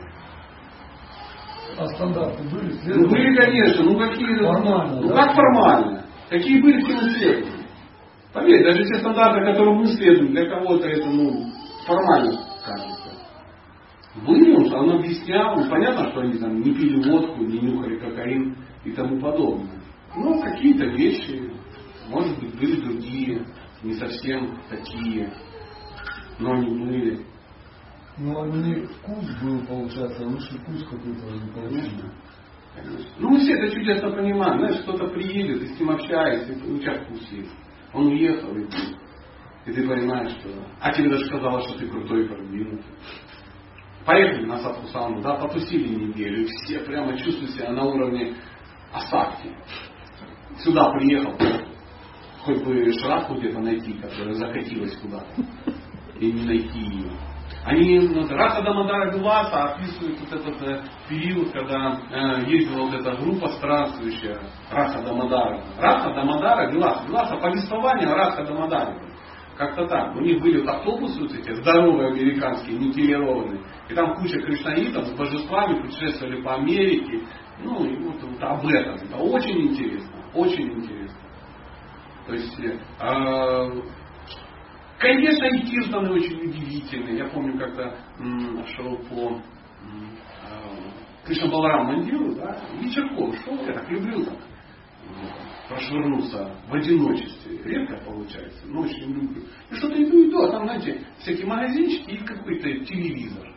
А 1.78 1.88
стандарты 1.88 2.44
были? 2.50 2.74
Ну 2.86 3.10
были, 3.10 3.36
конечно. 3.36 3.84
Ну 3.84 3.98
какие... 4.00 4.38
Формально, 4.38 5.02
Ну 5.02 5.08
да? 5.10 5.16
как 5.16 5.36
формально? 5.36 6.06
Какие 6.30 6.62
были, 6.62 6.82
те 6.82 6.94
мы 6.94 7.10
следуем. 7.12 7.54
Поверь, 8.34 8.64
даже 8.64 8.84
те 8.86 8.96
стандарты, 9.00 9.46
которым 9.46 9.78
мы 9.78 9.88
следуем, 9.88 10.32
для 10.32 10.50
кого-то 10.50 10.88
это, 10.88 11.10
ну, 11.10 11.46
формально 11.86 12.32
кажется. 12.66 13.12
Были, 14.26 14.56
он, 14.74 14.92
объяснял, 14.92 15.56
ну, 15.58 15.70
понятно, 15.70 16.10
что 16.12 16.22
они 16.22 16.34
там 16.40 16.62
не 16.62 16.74
пили 16.74 17.10
водку, 17.10 17.44
не 17.44 17.60
нюхали 17.60 17.98
кокаин 17.98 18.56
и 18.86 18.92
тому 18.92 19.20
подобное. 19.20 19.82
Ну, 20.16 20.42
какие-то 20.42 20.86
вещи, 20.86 21.52
может 22.10 22.40
быть, 22.40 22.58
были 22.58 22.80
другие, 22.82 23.46
не 23.84 23.94
совсем 23.94 24.58
такие, 24.70 25.32
но 26.40 26.54
они 26.54 26.68
были. 26.86 27.26
Ну, 28.18 28.42
а 28.42 28.48
не 28.48 28.86
вкус 28.86 29.26
был, 29.42 29.66
получается, 29.66 30.24
а 30.24 30.28
лучший 30.28 30.58
вкус 30.60 30.84
какой-то 30.86 31.08
не 31.08 31.52
получился. 31.52 32.14
Ну, 33.18 33.30
мы 33.30 33.40
все 33.40 33.54
это 33.54 33.74
чудесно 33.74 34.12
понимаем. 34.12 34.60
Знаешь, 34.60 34.82
кто-то 34.84 35.08
приедет, 35.08 35.62
и 35.64 35.68
с 35.68 35.80
ним 35.80 35.92
общается, 35.92 36.54
и 36.54 36.72
у 36.72 36.80
тебя 36.80 37.04
вкус 37.04 37.30
есть. 37.32 37.52
Он 37.94 38.08
уехал, 38.08 38.56
и 38.56 38.66
ты, 38.66 38.78
и 39.66 39.74
ты 39.74 39.88
понимаешь, 39.88 40.32
что... 40.40 40.50
А 40.80 40.94
тебе 40.94 41.10
даже 41.10 41.26
сказала, 41.26 41.62
что 41.62 41.78
ты 41.78 41.88
крутой 41.88 42.26
и 42.26 42.28
продвинутый. 42.28 42.92
Поехали 44.06 44.46
на 44.46 44.60
садку 44.60 44.88
сауну, 44.88 45.22
да, 45.22 45.36
потусили 45.36 45.88
неделю, 45.88 46.48
все 46.48 46.80
прямо 46.80 47.18
чувствуют 47.18 47.52
себя 47.52 47.72
на 47.72 47.84
уровне 47.84 48.36
осадки. 48.94 49.50
Сюда 50.60 50.92
приехал, 50.92 51.34
хоть 52.44 52.64
бы 52.64 52.94
шрадку 52.94 53.36
где-то 53.36 53.60
найти, 53.60 53.94
которая 53.94 54.36
закатилась 54.36 54.96
куда-то, 54.98 55.42
и 56.20 56.32
не 56.32 56.46
найти 56.46 56.80
ее. 56.80 57.12
Они 57.66 57.98
ну, 58.00 58.28
Раха 58.30 58.62
Дамадара 58.62 59.12
Виласа 59.12 59.74
описывают 59.74 60.20
вот 60.20 60.34
этот 60.40 60.62
э, 60.62 60.84
период, 61.10 61.52
когда 61.52 62.00
э, 62.12 62.44
ездила 62.48 62.84
вот 62.84 62.94
эта 62.94 63.16
группа 63.16 63.48
странствующая, 63.54 64.40
Раха 64.72 65.02
Дамадара. 65.02 65.64
Раха 65.80 66.14
Дамадара 66.14 66.72
Виласа. 66.72 67.08
Виласа 67.08 67.38
повествование 67.38 68.14
Раха 68.14 68.44
Дамадара. 68.44 68.96
Как-то 69.58 69.88
так. 69.88 70.16
У 70.16 70.20
них 70.20 70.42
были 70.44 70.62
вот 70.62 70.76
автобусы 70.76 71.22
вот 71.22 71.34
эти 71.34 71.54
здоровые 71.54 72.10
американские, 72.10 72.78
нитилированные. 72.78 73.62
И 73.90 73.96
там 73.96 74.14
куча 74.16 74.40
кришнаитов 74.42 75.08
с 75.08 75.14
божествами 75.14 75.82
путешествовали 75.82 76.44
по 76.44 76.56
Америке. 76.56 77.26
Ну, 77.64 77.84
и 77.84 77.98
вот, 78.04 78.22
вот 78.22 78.44
об 78.44 78.68
этом. 78.68 78.96
Это 78.96 79.18
очень 79.18 79.70
интересно. 79.70 80.12
Очень 80.36 80.72
интересно. 80.72 81.18
То 82.28 82.34
есть 82.34 82.60
э, 82.60 83.70
Конечно, 85.00 85.46
и 85.46 85.62
Киртаны 85.66 86.12
очень 86.12 86.50
удивительные. 86.50 87.18
Я 87.18 87.28
помню, 87.28 87.60
м, 88.20 88.66
шел 88.68 88.98
по 89.10 89.42
Кришна 91.26 91.50
Баларам 91.50 91.88
Мандиру, 91.88 92.36
да, 92.36 92.56
вечерком 92.80 93.34
шел, 93.34 93.56
я 93.66 93.74
так 93.74 93.90
люблю 93.90 94.24
так, 94.26 94.38
ну, 95.10 95.28
прошвырнуться 95.68 96.56
в 96.70 96.74
одиночестве. 96.74 97.58
Редко 97.64 97.98
получается, 98.06 98.60
но 98.68 98.82
очень 98.82 99.12
люблю. 99.12 99.42
И 99.72 99.76
что-то 99.76 100.04
иду, 100.04 100.30
иду, 100.30 100.44
а 100.44 100.52
там, 100.52 100.66
знаете, 100.66 101.02
всякие 101.18 101.48
магазинчики 101.48 102.12
и 102.12 102.18
какой-то 102.18 102.86
телевизор. 102.86 103.52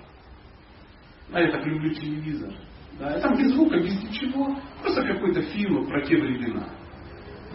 А 1.31 1.41
я 1.41 1.51
так 1.53 1.67
люблю 1.67 1.93
телевизор. 1.93 2.55
Да, 2.99 3.21
там 3.21 3.37
без 3.37 3.53
звука, 3.53 3.79
без 3.79 4.03
ничего, 4.03 4.59
просто 4.81 5.03
какой-то 5.03 5.43
фильм 5.43 5.87
про 5.87 6.01
те 6.07 6.17
времена 6.17 6.69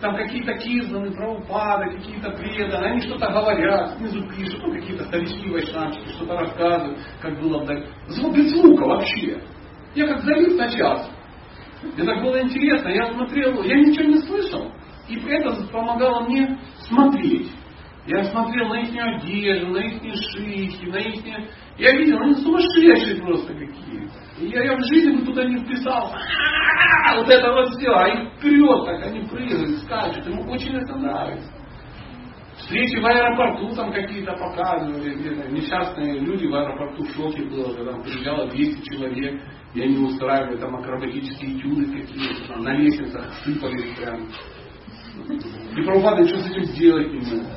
там 0.03 0.17
какие-то 0.17 0.53
кирзаны, 0.55 1.11
правопады, 1.11 1.95
какие-то 1.95 2.31
преданы, 2.31 2.87
они 2.87 2.99
что-то 2.99 3.31
говорят, 3.31 3.97
снизу 3.97 4.21
пишут, 4.27 4.61
ну, 4.61 4.73
какие-то 4.73 5.05
старички 5.05 5.49
вайшнавчики, 5.49 6.09
что-то 6.09 6.39
рассказывают, 6.39 6.99
как 7.21 7.39
было 7.39 7.63
вдаль. 7.63 7.87
Звук 8.09 8.35
без 8.35 8.51
звука 8.51 8.83
вообще. 8.83 9.41
Я 9.95 10.07
как 10.07 10.19
залез 10.23 10.57
на 10.57 10.69
час. 10.69 11.09
Мне 11.83 12.03
так 12.03 12.21
было 12.21 12.41
интересно, 12.41 12.89
я 12.89 13.13
смотрел, 13.13 13.63
я 13.63 13.77
ничего 13.77 14.03
не 14.09 14.17
слышал, 14.23 14.73
и 15.07 15.15
этом 15.15 15.67
помогало 15.69 16.25
мне 16.27 16.59
смотреть. 16.85 17.49
Я 18.05 18.25
смотрел 18.25 18.67
на 18.67 18.81
их 18.81 18.89
одежду, 19.01 19.71
на 19.71 19.77
их 19.77 20.01
шишки, 20.01 20.85
на 20.87 20.97
их... 20.97 21.23
Я 21.77 21.91
видел, 21.97 22.19
они 22.19 22.35
сумасшедшие 22.35 23.21
просто 23.21 23.53
какие. 23.53 24.07
И 24.39 24.47
я, 24.47 24.63
я 24.63 24.77
в 24.77 24.85
жизни 24.87 25.17
бы 25.17 25.25
туда 25.25 25.43
не 25.45 25.57
вписался. 25.57 26.15
А, 27.05 27.15
вот 27.17 27.27
это 27.29 27.51
вот 27.51 27.69
все. 27.69 27.89
А 27.91 28.07
их 28.07 28.33
вперед 28.37 28.85
так, 28.85 29.03
они 29.07 29.21
прыгают, 29.27 29.79
скачут. 29.79 30.25
Ему 30.27 30.51
очень 30.51 30.75
это 30.75 30.95
нравится. 30.95 31.51
Встречи 32.57 32.99
в 32.99 33.05
аэропорту 33.05 33.75
там 33.75 33.91
какие-то 33.91 34.33
показывали, 34.33 35.15
где-то 35.15 35.49
несчастные 35.49 36.19
люди 36.19 36.45
в 36.45 36.55
аэропорту 36.55 37.03
в 37.03 37.11
шоке 37.15 37.43
было, 37.43 37.73
когда 37.75 37.93
приезжало 38.03 38.47
200 38.49 38.89
человек, 38.89 39.41
и 39.73 39.81
они 39.81 39.97
устраивали 39.97 40.57
там 40.57 40.75
акробатические 40.75 41.57
этюды 41.57 41.85
какие-то, 41.85 42.47
там, 42.47 42.63
на 42.63 42.75
лестницах 42.77 43.33
сыпались 43.43 43.97
прям. 43.97 44.29
И 45.75 45.81
Прабхупада 45.83 46.27
что 46.27 46.39
с 46.39 46.51
этим 46.51 46.63
сделать 46.65 47.11
не 47.11 47.19
мог. 47.19 47.47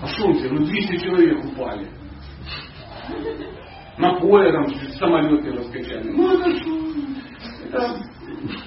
А 0.00 0.06
что 0.06 0.26
он 0.26 0.34
тебе? 0.34 0.50
Ну 0.50 0.64
200 0.64 0.96
человек 0.98 1.44
упали. 1.44 1.88
На 3.98 4.14
поле 4.18 4.52
там 4.52 4.66
самолеты 4.98 5.52
раскачали. 5.52 6.10
Ну 6.10 6.32
это 6.34 6.50
ж, 6.50 6.62
это, 7.66 8.00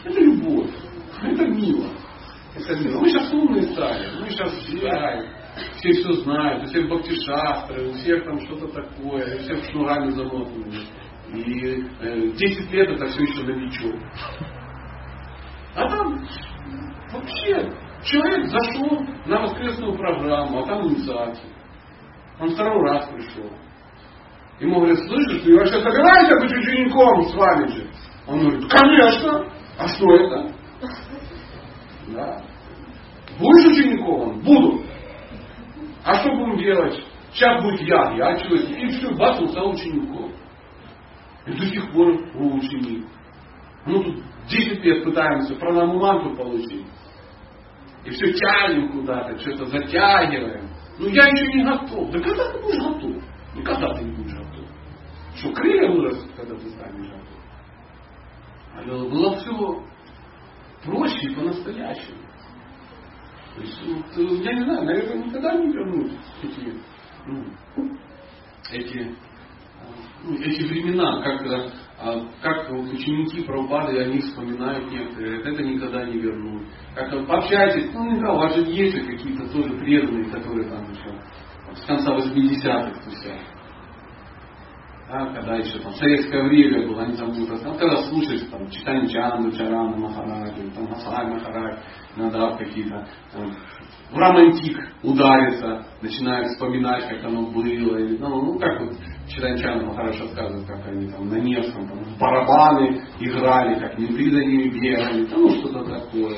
это 0.05 0.19
любовь. 0.21 0.69
Это 1.21 1.47
мило. 1.47 1.89
Это 2.55 2.75
мило. 2.77 2.99
Мы 3.01 3.09
сейчас 3.09 3.33
умные 3.33 3.63
стали. 3.73 4.21
Мы 4.21 4.29
сейчас 4.29 4.51
все, 4.53 4.79
все 5.77 5.91
все 5.91 6.13
знают. 6.23 6.63
У 6.63 6.67
всех 6.67 6.89
баптишастры, 6.89 7.89
у 7.89 7.93
всех 7.93 8.23
там 8.23 8.39
что-то 8.41 8.67
такое. 8.69 9.35
У 9.35 9.39
всех 9.39 9.63
шнурами 9.65 10.11
замотаны. 10.11 10.73
И 11.33 11.83
э, 11.99 12.31
10 12.31 12.71
лет 12.71 12.89
это 12.89 13.05
все 13.07 13.23
еще 13.23 13.43
новичок. 13.43 13.95
А 15.75 15.89
там 15.89 16.25
вообще 17.11 17.69
человек 18.03 18.45
зашел 18.47 19.01
на 19.25 19.41
воскресную 19.41 19.97
программу, 19.97 20.59
а 20.59 20.65
там 20.65 20.87
инициация. 20.87 21.51
Он 22.39 22.49
второй 22.51 22.81
раз 22.89 23.09
пришел. 23.09 23.51
Ему 24.59 24.79
говорят, 24.79 24.97
слышишь, 25.07 25.43
ты 25.43 25.55
вообще 25.55 25.79
собираешься 25.79 26.35
быть 26.39 26.51
учеником 26.51 27.23
с 27.25 27.35
вами 27.35 27.67
же? 27.67 27.89
Он 28.27 28.39
говорит, 28.39 28.71
конечно. 28.71 29.51
А 29.77 29.87
что 29.87 30.15
это? 30.15 30.51
Да. 32.07 32.41
Будешь 33.37 33.71
учеником? 33.71 34.39
Буду. 34.41 34.83
А 36.03 36.15
что 36.15 36.31
будем 36.31 36.57
делать? 36.57 37.03
Сейчас 37.33 37.61
будет 37.61 37.81
я, 37.81 38.13
я 38.13 38.35
человек. 38.37 38.69
И 38.69 38.87
все, 38.87 39.11
бас, 39.13 39.39
он 39.39 39.49
стал 39.49 39.69
учеником. 39.69 40.31
И 41.45 41.51
до 41.51 41.65
сих 41.67 41.91
пор 41.91 42.07
он 42.35 42.57
ученик. 42.57 43.05
Ну 43.85 44.03
тут 44.03 44.23
10 44.49 44.83
лет 44.83 45.03
пытаемся 45.03 45.55
пранамуманту 45.55 46.35
получить. 46.35 46.85
И 48.05 48.09
все 48.09 48.33
тянем 48.33 48.91
куда-то, 48.91 49.37
что-то 49.39 49.65
затягиваем. 49.65 50.67
Ну 50.97 51.07
я 51.09 51.27
еще 51.27 51.45
не 51.53 51.63
готов. 51.63 52.09
Да 52.11 52.19
когда 52.19 52.51
ты 52.51 52.59
будешь 52.59 52.81
готов? 52.81 53.23
Никогда 53.55 53.93
ты 53.93 54.03
не 54.03 54.15
будешь. 54.15 54.36
Что, 55.37 55.51
крылья 55.53 55.91
вырастут, 55.91 56.31
когда 56.35 56.55
ты 56.55 56.69
станешь 56.69 57.09
готов? 57.09 57.37
А 58.73 58.83
было 58.85 59.37
все 59.37 59.83
проще 60.83 61.29
и 61.29 61.35
по-настоящему. 61.35 62.17
То 63.55 63.61
есть, 63.61 63.81
вот, 63.87 64.17
э, 64.17 64.43
я 64.43 64.53
не 64.53 64.63
знаю, 64.63 64.85
наверное, 64.85 65.25
никогда 65.25 65.55
не 65.55 65.71
вернуть 65.71 66.11
эти, 66.43 66.73
ну, 67.25 67.43
эти, 68.71 69.15
ну, 70.23 70.35
эти 70.35 70.63
времена, 70.63 71.21
как, 71.23 71.45
а, 71.99 72.27
как 72.41 72.69
вот 72.71 72.93
ученики 72.93 73.43
Прабхупады, 73.43 73.99
они 73.99 74.19
вспоминают 74.19 74.91
некоторые, 74.91 75.41
это 75.41 75.63
никогда 75.63 76.05
не 76.05 76.19
вернут. 76.19 76.63
Как 76.93 77.27
пообщайтесь, 77.27 77.91
ну, 77.93 78.17
знаю, 78.17 78.35
у 78.35 78.37
вас 78.37 78.55
же 78.55 78.61
есть 78.61 79.05
какие-то 79.05 79.47
тоже 79.51 79.75
преданные, 79.79 80.25
которые 80.25 80.69
там 80.69 80.91
еще 80.91 81.19
с 81.75 81.85
конца 81.85 82.15
80-х 82.15 83.03
тусят. 83.03 83.56
Да, 85.09 85.25
когда 85.33 85.55
еще 85.55 85.79
там 85.79 85.93
советское 85.93 86.43
время 86.43 86.85
было, 86.85 87.03
они 87.03 87.15
там 87.15 87.31
будут 87.31 87.49
рассказывать, 87.51 87.79
когда 87.79 87.97
слушаешь 88.09 88.41
там 88.51 88.69
читание 88.69 89.07
Чанду, 89.07 89.51
Чарана, 89.53 89.95
Махараджи, 89.95 90.69
там 90.75 90.83
Масай 90.83 91.27
Махарадж, 91.27 91.77
иногда 92.17 92.57
какие-то 92.57 93.07
там, 93.31 93.55
в 94.11 94.17
романтик 94.17 94.77
ударится, 95.03 95.85
начинает 96.01 96.47
вспоминать, 96.47 97.07
как 97.07 97.23
оно 97.23 97.43
было, 97.43 97.63
или, 97.63 98.17
ну, 98.17 98.27
ну 98.27 98.59
как 98.59 98.81
вот 98.81 98.97
читание 99.29 99.63
Чанду 99.63 99.85
Махарадж 99.85 100.19
рассказывает, 100.19 100.67
как 100.67 100.85
они 100.87 101.09
там 101.09 101.29
на 101.29 101.39
Невском 101.39 101.87
там, 101.87 101.99
в 101.99 102.19
барабаны 102.19 103.01
играли, 103.21 103.79
как 103.79 103.97
менты 103.97 104.29
за 104.29 104.43
ними 104.43 104.77
бегали, 104.77 105.25
ну 105.31 105.49
что-то 105.51 105.85
такое. 105.85 106.35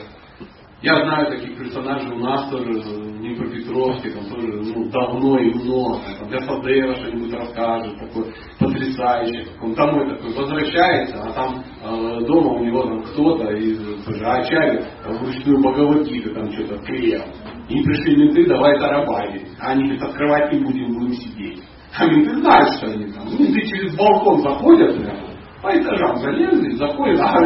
Я 0.84 0.96
знаю 0.96 1.26
таких 1.26 1.58
персонажей 1.58 2.12
у 2.12 2.20
нас 2.20 2.50
тоже, 2.52 2.82
Днепропетровске, 3.30 4.10
там 4.12 4.26
тоже 4.26 4.62
ну, 4.76 4.90
давно 4.90 5.38
и 5.38 5.54
много. 5.54 6.00
Там 6.20 6.30
для 6.30 6.40
Фадеева 6.40 6.96
что-нибудь 6.96 7.34
расскажет, 7.34 8.00
такой 8.00 8.34
потрясающий. 8.60 9.48
Он 9.62 9.74
домой 9.74 10.10
такой 10.10 10.34
возвращается, 10.34 11.22
а 11.22 11.32
там 11.34 11.64
э, 11.84 12.26
дома 12.26 12.54
у 12.54 12.66
него 12.66 12.84
там 12.84 13.04
кто-то 13.04 13.52
из 13.52 13.80
Ачари 14.24 14.84
вручную 15.06 15.60
Бхагавадгиту 15.60 16.34
там 16.34 16.52
что-то 16.52 16.78
клеил. 16.80 17.22
И 17.70 17.84
пришли 17.84 18.18
менты, 18.18 18.48
давай 18.48 18.80
тарабанить. 18.80 19.48
А 19.60 19.72
они 19.72 19.84
говорят, 19.84 20.10
открывать 20.10 20.54
не 20.54 20.60
будем, 20.60 20.94
будем 20.94 21.14
сидеть. 21.14 21.62
А 21.98 22.06
менты 22.08 22.36
знают, 22.42 22.70
что 22.78 22.88
они 22.88 23.12
там. 23.12 23.26
Менты 23.28 23.62
через 23.68 23.96
балкон 23.96 24.42
заходят, 24.42 24.98
прямо, 24.98 25.30
по 25.62 25.70
этажам 25.70 26.18
залезли, 26.18 26.76
заходят, 26.78 27.20
а 27.22 27.38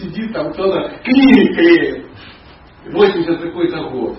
сидит 0.00 0.32
там 0.32 0.50
кто-то 0.52 0.98
книги 1.04 1.52
клеит. 1.52 2.06
80 2.92 3.40
какой-то 3.40 3.90
год. 3.90 4.16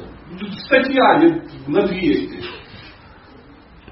Статья 0.66 1.20
на 1.68 1.88
200. 1.88 2.44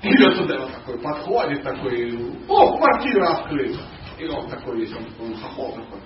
Идет 0.04 0.38
туда 0.38 0.60
вот 0.60 0.72
такой, 0.74 1.00
подходит 1.00 1.64
такой, 1.64 2.14
о, 2.48 2.78
квартира 2.78 3.28
открыта. 3.38 3.80
И 4.20 4.28
он 4.28 4.48
такой 4.48 4.80
весь, 4.80 4.94
он, 4.94 5.06
он 5.20 5.36
хохол 5.36 5.72
такой. 5.72 6.00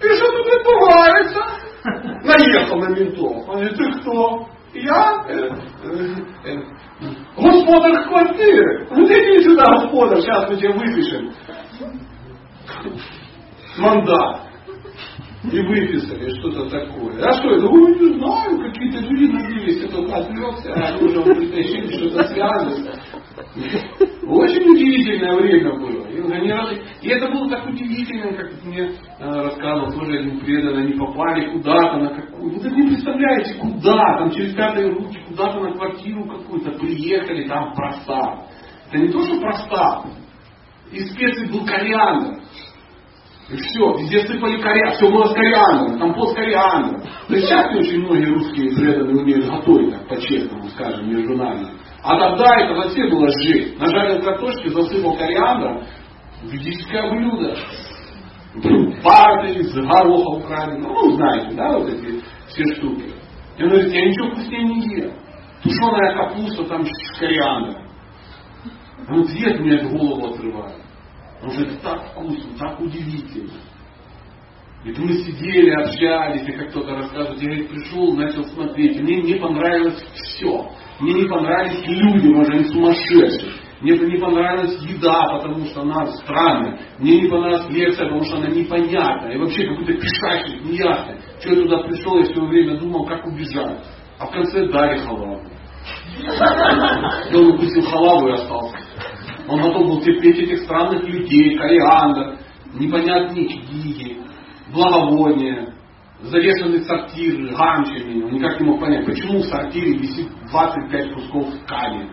И 0.00 0.16
что 0.16 0.26
тут 0.32 0.46
отбывается? 0.46 1.40
Наехал 2.24 2.76
на 2.78 2.88
ментов. 2.90 3.48
Он 3.48 3.60
говорит, 3.60 3.76
ты 3.76 3.92
кто? 4.00 4.48
Я 4.74 5.24
э, 5.28 5.34
э, 5.84 6.50
э, 6.50 6.62
господар 7.36 8.08
квартиры. 8.08 8.88
Ну 8.90 9.04
иди 9.04 9.44
сюда, 9.44 9.64
господар, 9.64 10.20
сейчас 10.20 10.48
мы 10.48 10.56
тебя 10.56 10.72
выпишем. 10.72 11.30
Мандат 13.78 14.51
и 15.50 15.60
выписали 15.60 16.30
что-то 16.38 16.70
такое. 16.70 17.20
А 17.20 17.32
что 17.32 17.50
это? 17.50 17.66
Ой, 17.66 17.98
не 17.98 18.18
знаю, 18.18 18.58
какие-то 18.58 19.00
люди 19.00 19.32
набились, 19.32 19.90
только 19.90 20.16
отвлекся, 20.16 20.72
а 20.72 20.96
уже 20.98 21.22
притащили 21.22 21.96
что-то 21.96 22.28
связанное. 22.28 22.94
Очень 24.24 24.70
удивительное 24.70 25.34
время 25.36 25.72
было. 25.80 26.02
И 27.02 27.08
это 27.08 27.28
было 27.32 27.50
так 27.50 27.66
удивительно, 27.66 28.32
как 28.34 28.64
мне 28.64 28.82
э, 28.82 28.92
рассказывал 29.18 29.92
тоже 29.92 30.18
один 30.20 30.38
преданный, 30.40 30.84
они 30.84 30.92
попали 30.94 31.52
куда-то 31.52 31.98
на 31.98 32.10
какую 32.14 32.60
Вы 32.60 32.70
не 32.70 32.88
представляете, 32.88 33.54
куда, 33.54 34.18
там 34.18 34.30
через 34.30 34.54
пятые 34.54 34.90
руки, 34.90 35.18
куда-то 35.26 35.60
на 35.60 35.72
квартиру 35.72 36.24
какую-то 36.24 36.70
приехали, 36.78 37.48
там 37.48 37.74
проста. 37.74 38.46
Это 38.88 38.98
не 38.98 39.08
то, 39.08 39.20
что 39.22 39.40
проста. 39.40 40.04
Из 40.92 41.12
специй 41.12 41.50
был 41.50 41.66
кориандр. 41.66 42.40
И 43.50 43.56
все, 43.56 43.98
везде 43.98 44.26
сыпали 44.26 44.60
кориандр, 44.60 44.96
все 44.96 45.10
было 45.10 45.26
с 45.26 45.34
кориандром, 45.34 45.98
компот 45.98 46.30
с 46.30 46.34
кориандром. 46.34 47.02
То 47.28 47.34
есть 47.34 47.46
сейчас 47.46 47.74
очень 47.74 48.00
многие 48.00 48.26
русские 48.26 48.74
преданные 48.74 49.22
умеют 49.22 49.46
готовить, 49.46 49.90
так 49.90 50.08
по-честному 50.08 50.68
скажем, 50.70 51.08
между 51.10 51.36
нами. 51.36 51.66
А 52.02 52.18
тогда 52.18 52.56
это 52.60 52.74
вообще 52.74 53.08
было 53.10 53.28
жесть. 53.42 53.78
Нажарил 53.78 54.22
картошки, 54.22 54.68
засыпал 54.68 55.16
кориандром, 55.16 55.82
ведическое 56.44 57.10
блюдо. 57.10 57.56
Пара 59.02 59.48
из 59.50 59.74
гороха 59.74 60.44
украли. 60.44 60.78
Ну, 60.78 61.12
знаете, 61.12 61.54
да, 61.54 61.78
вот 61.78 61.88
эти 61.88 62.22
все 62.48 62.64
штуки. 62.74 63.12
И 63.56 63.62
он 63.62 63.70
говорит, 63.70 63.92
я 63.92 64.06
ничего 64.06 64.30
вкуснее 64.30 64.64
не 64.64 64.96
ел. 64.96 65.12
Тушеная 65.62 66.14
капуста 66.16 66.64
там 66.64 66.84
с 66.84 67.18
кориандром. 67.18 67.86
Он 69.08 69.22
говорит, 69.22 69.34
нет, 69.34 69.60
меня 69.60 69.88
голову 69.88 70.34
отрывает. 70.34 70.82
Потому 71.42 71.54
что 71.54 71.62
это 71.64 71.82
так 71.82 72.12
вкусно, 72.12 72.56
так 72.56 72.78
удивительно. 72.78 73.50
И 74.84 74.90
мы 74.96 75.12
сидели, 75.12 75.70
общались, 75.70 76.46
и 76.46 76.52
как 76.52 76.70
кто-то 76.70 76.94
рассказывает, 76.94 77.42
я 77.42 77.48
говорит, 77.48 77.68
пришел, 77.68 78.14
начал 78.14 78.44
смотреть, 78.44 78.96
и 78.96 79.02
мне 79.02 79.22
не 79.22 79.34
понравилось 79.34 80.04
все. 80.14 80.70
Мне 81.00 81.14
не 81.14 81.28
понравились 81.28 81.84
люди, 81.84 82.28
может, 82.28 82.54
они 82.54 82.64
сумасшедшие. 82.64 83.52
Мне 83.80 83.98
не 83.98 84.18
понравилась 84.18 84.80
еда, 84.82 85.38
потому 85.40 85.64
что 85.66 85.82
она 85.82 86.06
странная. 86.18 86.78
Мне 87.00 87.22
не 87.22 87.28
понравилась 87.28 87.68
лекция, 87.70 88.06
потому 88.06 88.24
что 88.24 88.36
она 88.36 88.46
непонятная. 88.46 89.34
И 89.34 89.38
вообще 89.38 89.66
какой-то 89.66 89.94
пешащик, 89.94 90.64
неясный. 90.64 91.16
Что 91.40 91.54
я 91.54 91.62
туда 91.62 91.78
пришел, 91.78 92.18
я 92.18 92.24
все 92.24 92.40
время 92.40 92.78
думал, 92.78 93.04
как 93.04 93.26
убежать. 93.26 93.84
А 94.20 94.26
в 94.26 94.30
конце 94.30 94.68
дали 94.68 94.98
халаву. 94.98 95.42
Он 97.34 97.46
укусил 97.54 97.82
халаву 97.82 98.28
и 98.28 98.32
остался. 98.32 98.76
Он 99.48 99.60
готов 99.60 99.86
был 99.86 100.00
терпеть 100.02 100.38
этих 100.38 100.62
странных 100.62 101.02
людей, 101.04 101.56
кориандр, 101.56 102.38
непонятные 102.74 103.48
книги, 103.48 104.18
благовония, 104.72 105.74
завешенный 106.20 106.82
сортир 106.84 107.54
гамчами. 107.54 108.22
Он 108.22 108.32
никак 108.32 108.60
не 108.60 108.66
мог 108.66 108.80
понять, 108.80 109.04
почему 109.04 109.40
в 109.40 109.46
сортире 109.46 109.98
висит 109.98 110.28
25 110.50 111.14
кусков 111.14 111.54
ткани. 111.64 112.08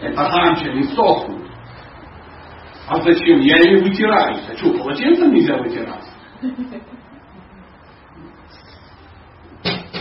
Это 0.00 0.16
гамчами 0.16 0.82
сохнут. 0.94 1.48
А 2.88 3.02
зачем? 3.02 3.40
Я 3.40 3.58
ими 3.58 3.82
вытираюсь. 3.82 4.42
А 4.48 4.56
что, 4.56 4.72
полотенцем 4.72 5.32
нельзя 5.32 5.56
вытираться? 5.58 6.10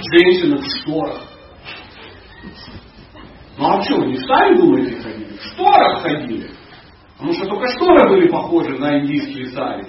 Женщины 0.10 0.58
в 0.58 0.66
шторах. 0.66 1.22
Ну 3.58 3.68
а 3.68 3.82
что, 3.84 4.06
не 4.06 4.18
стае 4.18 4.56
думаете 4.56 5.02
ходили? 5.02 5.27
Шторы 7.78 8.10
были 8.10 8.28
похожи 8.28 8.78
на 8.78 9.00
индийские 9.00 9.48
сари. 9.48 9.86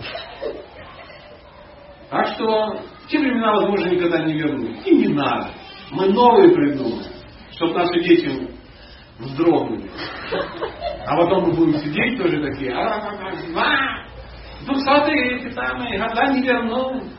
Так 2.11 2.27
что 2.35 2.81
те 3.09 3.19
времена, 3.19 3.53
возможно, 3.55 3.89
никогда 3.89 4.25
не 4.25 4.35
вернуть. 4.35 4.87
И 4.87 4.95
не 4.95 5.09
надо. 5.09 5.51
Мы 5.91 6.09
новые 6.13 6.53
придумаем, 6.55 7.03
чтобы 7.53 7.75
наши 7.75 8.01
дети 8.03 8.51
вздрогнули. 9.19 9.91
А 11.07 11.17
потом 11.17 11.49
мы 11.49 11.55
будем 11.55 11.79
сидеть 11.81 12.19
тоже 12.19 12.43
такие, 12.43 12.73
а, 12.73 12.87
а, 12.87 13.57
а, 13.57 14.65
двухсотые 14.67 15.37
эти 15.37 15.53
самые 15.53 15.99
года 15.99 16.33
не 16.33 16.43
вернулись. 16.43 17.13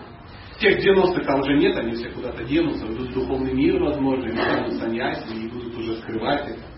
Тех 0.59 0.77
90-х 0.85 1.23
там 1.23 1.39
уже 1.39 1.55
нет, 1.57 1.77
они 1.77 1.93
все 1.93 2.09
куда-то 2.09 2.43
денутся, 2.43 2.85
идут 2.85 3.09
в 3.09 3.13
духовный 3.13 3.53
мир, 3.53 3.81
возможно, 3.81 4.25
или 4.25 4.41
станут 4.41 4.73
саньяси, 4.73 5.33
и 5.33 5.49
будут 5.49 5.75
уже 5.77 5.95
скрывать 5.95 6.49
это. 6.49 6.68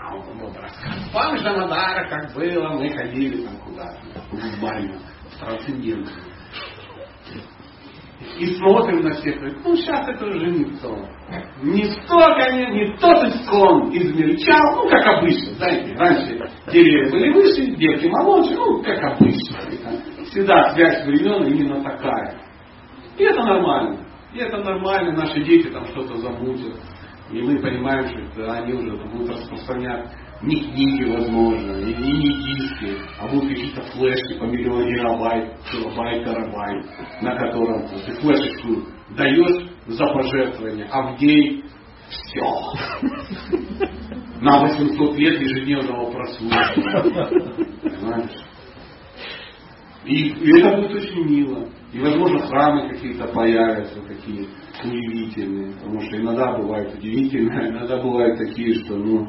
А 0.00 0.14
он 0.14 0.38
вот 0.38 0.56
рассказывает, 0.56 1.12
помнишь, 1.12 1.44
Амадара, 1.44 2.08
как 2.08 2.34
было, 2.34 2.68
мы 2.78 2.88
ходили 2.90 3.44
там 3.44 3.56
куда-то, 3.58 3.98
в 4.30 4.62
баню, 4.62 4.98
в 5.30 5.38
трансцендентную. 5.40 6.24
И 8.38 8.46
смотрим 8.56 9.00
на 9.02 9.14
всех, 9.14 9.36
говорит, 9.36 9.58
ну 9.64 9.76
сейчас 9.76 10.08
это 10.08 10.26
уже 10.26 10.46
не 10.46 10.64
то. 10.78 10.96
Не 11.62 11.84
то, 12.06 12.34
конечно, 12.36 12.72
не 12.72 12.96
тот 12.96 13.24
искон 13.24 13.90
измельчал, 13.96 14.76
ну 14.76 14.88
как 14.88 15.06
обычно, 15.18 15.54
знаете, 15.54 15.94
раньше 15.96 16.38
деревья 16.72 17.12
были 17.12 17.32
выше, 17.32 17.76
девки 17.76 18.06
моложе, 18.06 18.54
ну 18.54 18.82
как 18.82 19.02
обычно. 19.02 19.58
Всегда 20.30 20.74
связь 20.74 21.04
времен 21.06 21.44
именно 21.44 21.82
такая. 21.82 22.40
И 23.16 23.24
это 23.24 23.42
нормально. 23.42 24.04
И 24.32 24.38
это 24.38 24.58
нормально, 24.58 25.12
наши 25.12 25.42
дети 25.42 25.68
там 25.68 25.84
что-то 25.86 26.16
замутят. 26.16 26.76
И 27.30 27.42
мы 27.42 27.60
понимаем, 27.60 28.08
что 28.08 28.52
они 28.52 28.72
уже 28.72 28.96
будут 28.96 29.30
распространять 29.30 30.10
не 30.40 30.60
книги, 30.60 31.10
возможно, 31.10 31.72
и, 31.72 31.94
не 31.94 32.22
диски, 32.22 32.96
а 33.18 33.26
будут 33.28 33.48
какие-то 33.48 33.82
флешки 33.82 34.38
по 34.38 34.44
миллиону 34.44 34.86
гигабайт, 34.86 35.58
килобайт, 35.70 36.24
терабайт, 36.24 36.86
на 37.22 37.36
котором 37.36 37.86
ты 37.88 38.12
флешечку 38.20 38.86
даешь 39.16 39.68
за 39.86 40.06
пожертвование, 40.06 40.88
а 40.90 41.12
в 41.12 41.18
день 41.18 41.64
все. 42.08 42.40
На 44.40 44.60
800 44.60 45.18
лет 45.18 45.40
ежедневного 45.40 46.12
прослушивания. 46.12 48.28
И, 50.04 50.28
и 50.28 50.60
это 50.60 50.76
будет 50.76 50.94
очень 50.94 51.28
мило. 51.28 51.68
И, 51.92 51.98
возможно, 51.98 52.38
храмы 52.46 52.88
какие-то 52.88 53.26
появятся, 53.28 54.00
такие 54.02 54.46
удивительные. 54.84 55.72
Потому 55.74 56.00
что 56.00 56.16
иногда 56.16 56.56
бывают 56.56 56.94
удивительные, 56.94 57.68
иногда 57.70 58.02
бывают 58.02 58.38
такие, 58.38 58.74
что 58.84 58.96
ну, 58.96 59.28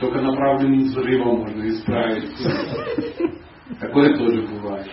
только 0.00 0.20
направленным 0.20 0.80
взрывом 0.80 1.40
можно 1.40 1.68
исправить. 1.68 2.30
Такое 3.80 4.16
тоже 4.16 4.42
бывает. 4.42 4.88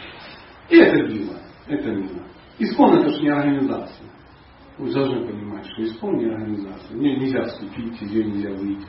И 0.70 0.78
это 0.78 1.04
мило. 1.04 1.38
Это 1.68 1.92
мило. 1.92 2.24
Искон 2.60 3.00
это 3.00 3.10
же 3.10 3.22
не 3.22 3.30
организация. 3.30 4.08
Вы 4.78 4.92
должны 4.92 5.26
понимать, 5.26 5.66
что 5.68 5.84
искон 5.84 6.18
не 6.18 6.26
организация. 6.26 6.98
Мне 6.98 7.16
нельзя 7.16 7.44
вступить, 7.44 8.02
нее 8.02 8.26
нельзя 8.26 8.50
выйти. 8.52 8.86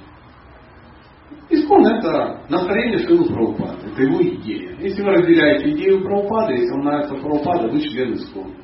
Искон 1.49 1.87
это 1.87 2.45
настроение 2.49 2.99
Шилы 3.07 3.26
Прабхупады. 3.26 3.89
Это 3.89 4.03
его 4.03 4.22
идея. 4.22 4.76
Если 4.80 5.03
вы 5.03 5.11
разделяете 5.11 5.70
идею 5.70 6.03
Прабхупады, 6.03 6.55
если 6.55 6.70
вам 6.70 6.84
нравится 6.84 7.14
Прабхупада, 7.14 7.68
вы 7.68 7.80
член 7.80 8.14
Искон. 8.14 8.55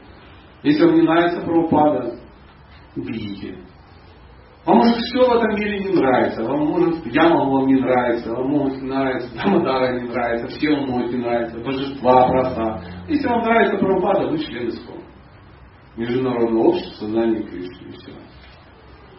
Если 0.63 0.85
вам 0.85 0.95
не 0.95 1.03
нравится 1.03 1.41
Прабхупада, 1.43 2.19
убейте. 2.97 3.59
Вам 4.65 4.77
может 4.79 4.97
все 4.97 5.19
в 5.29 5.33
этом 5.33 5.57
мире 5.57 5.81
не 5.81 5.93
нравится. 6.01 6.45
Вам 6.45 6.67
может, 6.67 7.07
я 7.07 7.29
могу 7.29 7.59
вам 7.59 7.67
не 7.67 7.81
нравиться, 7.81 8.31
вам 8.31 8.49
могут 8.49 8.75
не 8.81 8.89
нравиться, 8.89 9.35
Дамадара 9.35 10.01
не 10.01 10.09
нравится, 10.09 10.57
все 10.57 10.71
вам 10.71 10.89
могут 10.89 11.13
не 11.13 11.19
нравиться, 11.19 11.59
божества, 11.59 12.29
проста. 12.29 12.81
Если 13.09 13.27
вам 13.27 13.43
нравится 13.43 13.77
Прабхупада, 13.79 14.29
вы 14.29 14.39
член 14.39 14.69
Искон. 14.69 15.03
Международное 15.97 16.63
общество 16.63 17.07
сознания 17.07 17.43
Кришны. 17.43 17.89
И 17.89 17.93
все. 17.93 18.13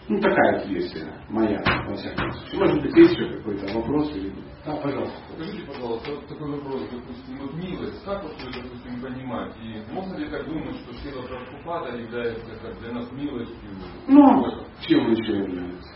Ну, 0.10 0.20
такая 0.20 0.60
вот 0.60 0.68
версия 0.68 1.14
моя, 1.30 1.62
во 1.88 1.96
всяком 1.96 2.32
случае. 2.32 2.60
Может 2.60 2.82
быть, 2.82 2.96
есть 2.98 3.14
еще 3.14 3.38
какой-то 3.38 3.74
вопрос 3.74 4.12
или 4.16 4.34
Да, 4.66 4.76
пожалуйста. 4.78 5.18
Скажите, 5.36 5.66
пожалуйста, 5.66 6.12
такой 6.28 6.52
вопрос, 6.52 6.82
допустим, 6.92 7.38
вот 7.40 7.54
милость, 7.54 7.73
как 8.06 8.24
вот 8.24 8.34
ее, 8.40 8.64
допустим, 8.64 9.02
понимать? 9.02 9.54
И 9.62 9.94
можно 9.94 10.16
ли 10.18 10.30
так 10.30 10.46
думать, 10.46 10.76
что 10.78 10.94
Шила 10.94 11.22
Прабхупада 11.26 11.98
является 11.98 12.56
как 12.62 12.80
для 12.80 12.92
нас 12.92 13.12
милостью? 13.12 13.58
Ну, 14.08 14.46
чем 14.82 15.06
он 15.06 15.12
еще 15.14 15.38
является? 15.38 15.90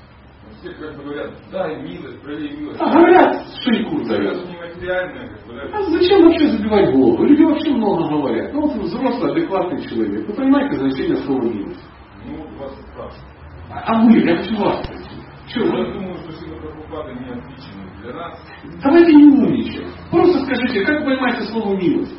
Все 0.62 0.72
как 0.72 0.98
бы 0.98 1.04
говорят, 1.04 1.34
дай 1.52 1.82
милость, 1.84 2.22
пролей 2.22 2.58
милость. 2.58 2.82
А 2.82 2.90
говорят, 2.90 3.46
шейкур 3.64 4.08
дают. 4.08 4.38
Это 4.38 4.52
нематериальное, 4.52 5.28
как 5.28 5.48
бы, 5.48 5.54
да? 5.54 5.78
А 5.78 5.84
зачем 5.84 6.24
вообще 6.24 6.48
забивать 6.48 6.94
голову? 6.94 7.24
Люди 7.26 7.44
вообще 7.44 7.70
много 7.72 8.10
говорят. 8.10 8.54
Ну, 8.54 8.62
вот 8.62 8.76
взрослый, 8.78 9.32
адекватный 9.34 9.88
человек. 9.88 10.28
Вы 10.28 10.34
понимаете 10.34 10.78
значение 10.78 11.18
слова 11.18 11.44
милость? 11.44 11.86
Ну, 12.26 12.58
вас 12.58 12.74
спрашивают. 12.80 13.38
А 13.70 14.02
мы, 14.02 14.18
я 14.18 14.38
хочу 14.38 14.58
вас 14.58 14.84
спросить. 14.84 15.12
Прабхупада 16.88 17.14
не 17.14 17.30
отличен 17.30 18.02
для 18.02 18.14
нас. 18.14 18.40
Давайте 18.84 19.14
не 19.14 19.24
умничать. 19.24 19.88
Просто 20.12 20.40
скажите, 20.46 20.86
как 20.86 21.00
вы 21.00 21.06
понимаете 21.06 21.42
слово 21.52 21.76
милость? 21.76 22.16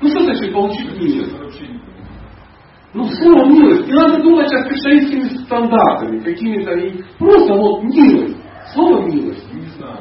Ну 0.00 0.08
что 0.08 0.24
значит 0.24 0.52
получить 0.52 0.98
милость? 0.98 1.36
Ну, 2.94 3.04
слово 3.04 3.46
милость. 3.46 3.86
Не 3.86 3.92
надо 3.94 4.22
думать 4.22 4.52
о 4.52 4.62
кашаистскими 4.62 5.44
стандартами, 5.44 6.20
какими-то 6.20 6.72
и 6.72 7.02
просто 7.18 7.54
вот 7.54 7.82
милость. 7.84 8.36
Слово 8.72 9.06
милость. 9.06 9.52
Не 9.52 9.66
знаю. 9.76 9.98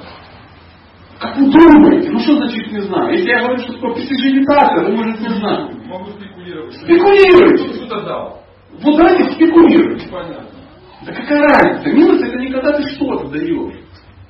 Как 1.19 1.35
вы 1.37 1.51
думаете? 1.51 2.11
Ну 2.11 2.19
что 2.19 2.35
значит 2.37 2.71
не 2.71 2.81
знаю? 2.81 3.11
Если 3.13 3.29
я 3.29 3.39
говорю, 3.39 3.57
что 3.59 3.73
такое 3.73 3.93
престижитация, 3.95 4.85
вы 4.85 4.95
можете 4.95 5.23
не 5.23 5.35
знать. 5.35 5.87
Могу 5.87 6.05
спекулировать. 6.11 6.73
Спекулируйте. 6.75 7.63
Кто 7.65 7.73
что-то 7.73 8.05
дал. 8.05 8.43
Вот 8.81 8.97
давайте 8.97 9.31
спекулируйте. 9.33 10.05
Непонятно. 10.05 10.56
Да 11.05 11.13
какая 11.13 11.41
разница? 11.41 11.89
Милость 11.89 12.23
это 12.23 12.37
не 12.37 12.51
когда 12.51 12.73
ты 12.73 12.83
что-то 12.95 13.27
даешь. 13.29 13.75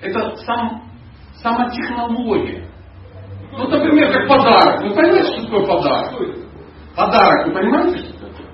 Это 0.02 0.36
сам, 0.38 0.84
сама 1.42 1.70
технология. 1.70 2.68
Ну, 3.52 3.68
например, 3.68 4.12
как 4.12 4.28
подарок. 4.28 4.82
Вы 4.84 4.94
понимаете, 4.94 5.34
что 5.34 5.44
такое 5.46 5.66
подарок? 5.66 6.12
Что 6.12 6.24
это? 6.24 6.40
Подарок, 6.96 7.48
вы 7.48 7.54
понимаете, 7.54 7.98
что 8.00 8.14
такое? 8.20 8.48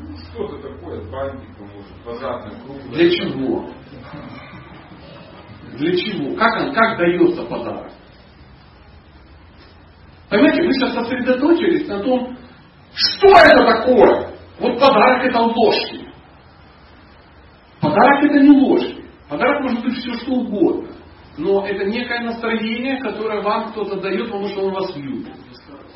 Ну, 0.00 0.16
Что-то 0.16 0.68
такое, 0.68 1.10
бантик, 1.10 1.48
может, 1.58 1.92
квадратное, 2.04 2.60
круглое. 2.60 2.92
Для 2.92 3.10
чего? 3.10 3.70
Для 5.74 5.96
чего? 5.96 6.36
Как, 6.36 6.60
он, 6.62 6.74
как 6.74 6.98
дается 6.98 7.42
подарок? 7.44 7.92
Понимаете, 10.30 10.62
вы 10.62 10.72
сейчас 10.72 10.94
сосредоточились 10.94 11.88
на 11.88 12.00
том, 12.00 12.36
что 12.94 13.28
это 13.28 13.66
такое. 13.66 14.28
Вот 14.60 14.80
подарок 14.80 15.24
это 15.24 15.40
ложки. 15.40 16.11
Подарок 17.82 18.24
это 18.24 18.40
не 18.40 18.50
ложки. 18.50 19.04
Подарок 19.28 19.62
может 19.62 19.82
быть 19.82 19.94
все 19.98 20.12
что 20.20 20.32
угодно. 20.34 20.88
Но 21.36 21.66
это 21.66 21.84
некое 21.84 22.20
настроение, 22.20 23.00
которое 23.00 23.42
вам 23.42 23.72
кто-то 23.72 24.00
дает, 24.00 24.26
потому 24.26 24.48
что 24.48 24.66
он 24.66 24.72
вас 24.72 24.96
любит. 24.96 25.32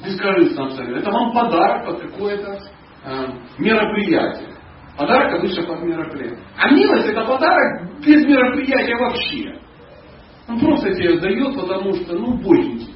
Бескорыстно 0.04 0.64
абсолютно. 0.66 0.98
Это 0.98 1.10
вам 1.12 1.32
подарок 1.32 1.86
под 1.86 2.00
какое-то 2.10 2.58
э, 3.04 3.26
мероприятие. 3.58 4.56
Подарок 4.98 5.34
обычно 5.38 5.62
под 5.62 5.82
мероприятие. 5.82 6.42
А 6.56 6.70
милость 6.70 7.06
это 7.06 7.24
подарок 7.24 8.00
без 8.04 8.26
мероприятия 8.26 8.96
вообще. 8.96 9.60
Он 10.48 10.58
просто 10.58 10.92
тебе 10.94 11.20
дает, 11.20 11.54
потому 11.54 11.94
что, 11.94 12.16
ну, 12.16 12.36
боженьки. 12.38 12.90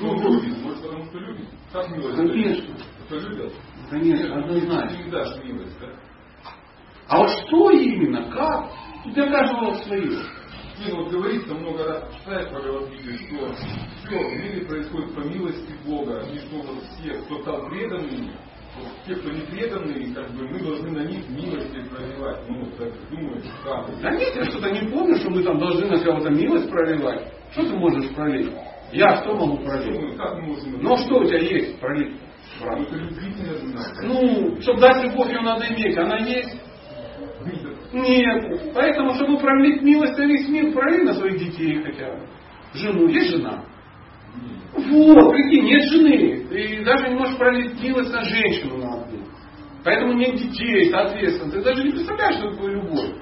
Ну, 0.00 0.14
любит, 0.16 0.62
может, 0.62 0.82
потому 0.82 1.04
что 1.04 1.18
любит. 1.18 1.46
Как 1.72 1.88
милость? 1.90 2.16
Конечно. 2.16 2.74
Кто 3.06 3.18
любит? 3.20 3.52
Конечно, 3.90 4.36
однозначно. 4.36 4.96
Ты 4.96 5.04
не 5.04 5.10
дашь 5.10 5.44
милость, 5.44 5.78
да? 5.80 5.86
А 7.08 7.18
вот 7.18 7.30
что 7.30 7.70
именно, 7.70 8.30
как, 8.30 8.70
для 9.06 9.26
каждого 9.28 9.74
свое. 9.84 10.18
Не, 10.78 10.92
ну 10.92 11.04
вот 11.04 11.12
говорится 11.12 11.54
много 11.54 11.84
раз, 11.84 12.14
читаешь 12.18 12.48
по 12.50 12.58
Бхагавадгите, 12.58 13.16
что 13.16 13.52
все 13.54 14.18
в 14.18 14.32
мире 14.32 14.66
происходит 14.66 15.14
по 15.14 15.20
милости 15.20 15.72
Бога, 15.86 16.22
и 16.30 16.38
что 16.38 16.56
вот 16.56 16.82
все, 16.82 17.14
кто 17.22 17.40
стал 17.42 17.68
преданными, 17.70 18.32
вот 18.78 18.88
те, 19.06 19.14
кто 19.14 19.30
не 19.30 19.40
преданные, 19.42 20.14
как 20.14 20.30
бы 20.32 20.48
мы 20.48 20.58
должны 20.58 20.90
на 20.90 21.04
них 21.06 21.26
милости 21.30 21.80
проливать. 21.88 22.40
Ну, 22.48 22.66
так 22.76 22.92
думаешь, 23.08 23.44
как? 23.64 24.00
Да 24.02 24.10
нет, 24.10 24.36
я 24.36 24.44
что-то 24.44 24.70
не 24.70 24.90
помню, 24.90 25.16
что 25.16 25.30
мы 25.30 25.42
там 25.42 25.58
должны 25.58 25.86
на 25.86 25.98
кого-то 25.98 26.30
милость 26.30 26.68
проливать. 26.68 27.32
Что 27.52 27.62
ты 27.62 27.74
можешь 27.74 28.14
пролить? 28.14 28.52
Я 28.92 29.22
что 29.22 29.34
могу 29.34 29.56
пролить? 29.64 29.98
Ну, 29.98 30.16
как 30.16 30.34
мы 30.34 30.48
можем... 30.48 30.82
Ну 30.82 30.92
а 30.92 30.98
что 30.98 31.20
у 31.20 31.24
тебя 31.24 31.38
есть 31.38 31.80
пролить? 31.80 32.20
Брат? 32.60 32.78
Ну, 34.02 34.60
чтобы 34.60 34.80
дать 34.80 35.04
любовь, 35.04 35.28
ее 35.28 35.40
надо 35.40 35.66
иметь. 35.68 35.96
Она 35.96 36.18
есть? 36.18 36.65
Нет. 37.96 38.74
Поэтому, 38.74 39.14
чтобы 39.14 39.38
пролить 39.38 39.82
милость 39.82 40.18
на 40.18 40.26
весь 40.26 40.48
мир, 40.48 40.72
пролей 40.72 41.02
на 41.02 41.14
своих 41.14 41.38
детей 41.38 41.82
хотя 41.82 42.12
бы. 42.12 42.26
Жену. 42.74 43.08
Есть 43.08 43.30
жена? 43.30 43.64
Вот, 44.74 45.30
прикинь, 45.30 45.64
нет 45.64 45.82
жены. 45.90 46.46
Ты 46.50 46.84
даже 46.84 47.08
не 47.08 47.14
можешь 47.14 47.38
пролить 47.38 47.82
милость 47.82 48.12
на 48.12 48.22
женщину 48.22 48.76
на 48.76 49.00
одну. 49.00 49.18
Поэтому 49.82 50.12
нет 50.12 50.36
детей, 50.36 50.90
соответственно. 50.90 51.52
Ты 51.52 51.62
даже 51.62 51.84
не 51.84 51.92
представляешь, 51.92 52.36
что 52.36 52.50
такое 52.50 52.72
любовь. 52.72 53.14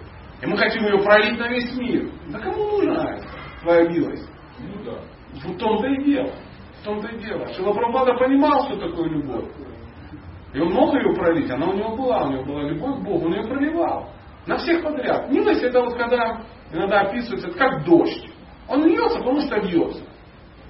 И 0.42 0.46
мы 0.46 0.56
хотим 0.56 0.82
ее 0.82 0.98
пролить 0.98 1.38
на 1.38 1.48
весь 1.48 1.76
мир. 1.76 2.10
Да 2.30 2.40
кому 2.40 2.64
нужна 2.72 3.20
твоя 3.62 3.88
милость? 3.88 4.28
Ну 4.58 4.84
да. 4.84 4.98
В 5.34 5.56
том-то 5.56 5.86
и 5.86 6.04
дело. 6.04 6.32
В 6.80 6.84
том-то 6.84 7.08
и 7.08 7.20
дело. 7.20 7.46
Шилапрабхада 7.54 8.14
понимал, 8.14 8.66
что 8.66 8.76
такое 8.76 9.08
любовь. 9.08 9.44
И 10.52 10.58
он 10.58 10.72
мог 10.72 10.94
ее 10.94 11.14
пролить, 11.14 11.50
она 11.50 11.66
у 11.66 11.74
него 11.74 11.96
была, 11.96 12.24
у 12.24 12.32
него 12.32 12.44
была 12.44 12.62
любовь 12.62 13.00
к 13.00 13.04
Богу, 13.04 13.26
он 13.26 13.34
ее 13.34 13.42
проливал. 13.42 14.08
На 14.46 14.56
всех 14.58 14.82
подряд. 14.82 15.30
Милость 15.30 15.62
это 15.62 15.80
вот 15.80 15.96
когда 15.96 16.42
иногда 16.72 17.00
описывается, 17.02 17.48
это 17.48 17.58
как 17.58 17.84
дождь. 17.84 18.28
Он 18.68 18.84
льется, 18.84 19.18
потому 19.18 19.40
что 19.40 19.56
льется. 19.60 20.02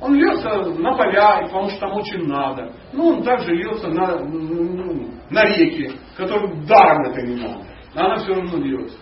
Он 0.00 0.14
льется 0.14 0.48
на 0.80 0.96
поля, 0.96 1.42
потому 1.44 1.70
что 1.70 1.80
там 1.80 1.92
очень 1.94 2.26
надо. 2.26 2.72
Ну, 2.92 3.08
он 3.08 3.22
также 3.22 3.54
льется 3.54 3.88
на, 3.88 4.18
ну, 4.18 5.10
на 5.30 5.44
реки, 5.44 5.92
которым 6.16 6.64
даром 6.66 7.10
это 7.10 7.22
не 7.22 7.40
надо. 7.40 7.64
А 7.94 8.06
она 8.06 8.16
все 8.16 8.34
равно 8.34 8.58
льется. 8.58 8.98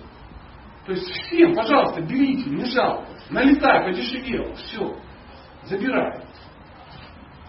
То 0.86 0.92
есть 0.92 1.06
всем, 1.06 1.54
пожалуйста, 1.54 2.02
берите, 2.02 2.50
не 2.50 2.64
жалко. 2.66 3.06
Налетай, 3.30 3.84
подешевело, 3.84 4.54
все. 4.54 4.94
Забирай. 5.64 6.22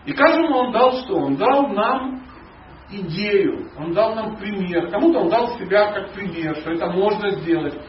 И 0.06 0.14
каждому 0.14 0.56
он 0.56 0.72
дал 0.72 0.92
что? 1.04 1.16
Он 1.16 1.36
дал 1.36 1.68
нам 1.68 2.24
идею, 3.02 3.70
он 3.78 3.94
дал 3.94 4.16
нам 4.16 4.38
пример. 4.38 4.90
Кому-то 4.90 5.20
он 5.20 5.30
дал 5.30 5.58
себя 5.58 5.92
как 5.92 6.14
пример, 6.14 6.56
что 6.58 6.72
это 6.72 6.88
можно 6.88 7.32
сделать. 7.42 7.80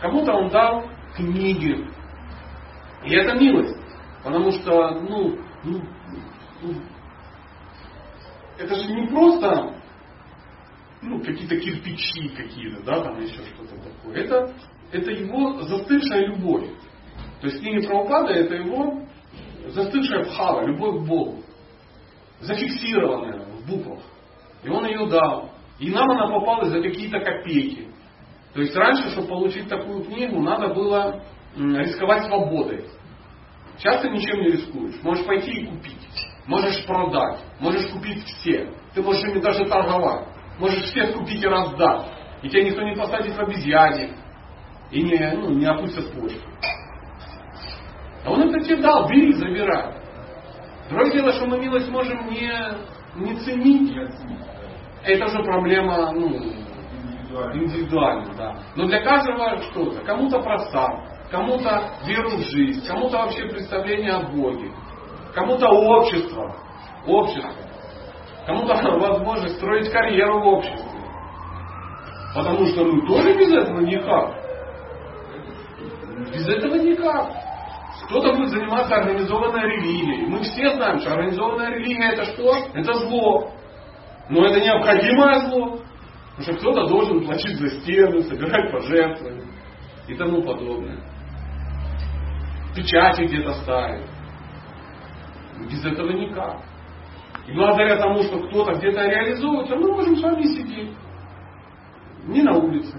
Кому-то 0.00 0.32
он 0.32 0.48
дал 0.48 0.84
книги. 1.14 1.86
И 3.04 3.14
это 3.14 3.34
милость. 3.34 3.78
Потому 4.22 4.52
что, 4.52 5.00
ну, 5.00 5.38
ну, 5.64 5.80
ну 6.62 6.74
это 8.58 8.74
же 8.74 8.92
не 8.92 9.06
просто 9.08 9.74
ну, 11.02 11.20
какие-то 11.20 11.56
кирпичи 11.58 12.28
какие-то, 12.28 12.82
да, 12.84 13.02
там 13.02 13.20
еще 13.20 13.42
что-то 13.54 13.74
такое. 13.76 14.14
Это, 14.14 14.54
это 14.92 15.10
его 15.10 15.62
застывшая 15.62 16.26
любовь. 16.26 16.68
То 17.40 17.48
есть 17.48 17.60
книги 17.60 17.86
Прабхупада 17.86 18.32
это 18.32 18.54
его 18.54 19.02
застывшая 19.66 20.24
бхава, 20.24 20.64
любовь 20.66 21.02
к 21.02 21.06
Богу. 21.08 21.42
Зафиксированная 22.40 23.44
в 23.44 23.66
буквах. 23.66 24.00
И 24.62 24.68
он 24.68 24.86
ее 24.86 25.06
дал. 25.08 25.50
И 25.78 25.90
нам 25.90 26.10
она 26.10 26.28
попалась 26.28 26.68
за 26.68 26.80
какие-то 26.80 27.18
копейки. 27.20 27.88
То 28.54 28.60
есть 28.60 28.76
раньше, 28.76 29.10
чтобы 29.10 29.28
получить 29.28 29.68
такую 29.68 30.04
книгу, 30.04 30.40
надо 30.40 30.74
было 30.74 31.24
рисковать 31.56 32.26
свободой. 32.26 32.84
Сейчас 33.78 34.02
ты 34.02 34.10
ничем 34.10 34.40
не 34.40 34.52
рискуешь. 34.52 35.02
Можешь 35.02 35.24
пойти 35.24 35.50
и 35.50 35.66
купить. 35.66 36.08
Можешь 36.46 36.84
продать. 36.86 37.40
Можешь 37.60 37.90
купить 37.90 38.22
все. 38.24 38.70
Ты 38.94 39.02
можешь 39.02 39.22
ими 39.24 39.40
даже 39.40 39.64
торговать. 39.64 40.28
Можешь 40.58 40.84
всех 40.84 41.14
купить 41.14 41.42
и 41.42 41.46
раздать. 41.46 42.06
И 42.42 42.48
тебя 42.48 42.64
никто 42.64 42.82
не 42.82 42.94
посадит 42.94 43.34
в 43.34 43.40
обезьяне. 43.40 44.14
И 44.90 45.02
не, 45.02 45.32
ну, 45.32 45.50
не 45.50 45.64
опустят 45.64 46.12
почву. 46.12 46.40
А 48.24 48.30
он 48.30 48.42
это 48.42 48.60
тебе 48.60 48.76
дал, 48.76 49.08
бери, 49.08 49.32
забирай. 49.32 49.94
Другое 50.88 51.12
дело, 51.12 51.32
что 51.32 51.46
мы 51.46 51.58
милость 51.58 51.88
можем 51.88 52.28
не, 52.28 52.52
не 53.16 53.36
ценить. 53.40 53.96
Это 55.04 55.24
уже 55.26 55.42
проблема 55.42 56.12
ну, 56.12 56.28
индивидуальная. 57.54 58.34
Да. 58.36 58.54
Но 58.76 58.86
для 58.86 59.02
каждого 59.02 59.60
что-то. 59.70 60.04
Кому-то 60.04 60.40
проста, 60.40 60.88
кому-то 61.30 61.90
веру 62.06 62.30
в 62.30 62.42
жизнь, 62.50 62.86
кому-то 62.86 63.18
вообще 63.18 63.46
представление 63.46 64.12
о 64.12 64.22
Боге, 64.30 64.70
кому-то 65.34 65.68
общество, 65.68 66.54
общество, 67.06 67.50
кому-то 68.46 68.74
возможность 68.98 69.56
строить 69.56 69.90
карьеру 69.90 70.40
в 70.40 70.46
обществе. 70.46 71.00
Потому 72.34 72.64
что 72.66 72.84
ну 72.84 73.06
тоже 73.06 73.34
без 73.34 73.52
этого 73.52 73.80
никак. 73.80 74.34
Без 76.32 76.48
этого 76.48 76.76
никак. 76.76 77.30
Кто-то 78.06 78.34
будет 78.34 78.50
заниматься 78.50 78.94
организованной 78.94 79.70
религией. 79.70 80.26
Мы 80.26 80.40
все 80.42 80.70
знаем, 80.76 80.98
что 81.00 81.12
организованная 81.12 81.70
религия 81.70 82.12
это 82.12 82.24
что? 82.24 82.54
Это 82.74 82.92
зло. 82.94 83.50
Но 84.28 84.46
это 84.46 84.60
необходимое 84.60 85.40
зло. 85.48 85.80
Потому 86.36 86.42
что 86.42 86.54
кто-то 86.54 86.88
должен 86.88 87.24
платить 87.24 87.58
за 87.58 87.68
стены, 87.80 88.22
собирать 88.22 88.72
пожертвования 88.72 89.46
и 90.08 90.14
тому 90.14 90.42
подобное. 90.42 90.98
Печати 92.74 93.22
где-то 93.22 93.52
ставить. 93.54 94.06
Без 95.70 95.84
этого 95.84 96.10
никак. 96.10 96.62
И 97.46 97.52
благодаря 97.52 97.96
тому, 97.96 98.22
что 98.22 98.38
кто-то 98.38 98.72
где-то 98.78 99.04
реализуется, 99.04 99.76
мы 99.76 99.92
можем 99.92 100.16
с 100.16 100.22
вами 100.22 100.42
сидеть. 100.42 100.96
Не 102.24 102.42
на 102.42 102.56
улице 102.56 102.98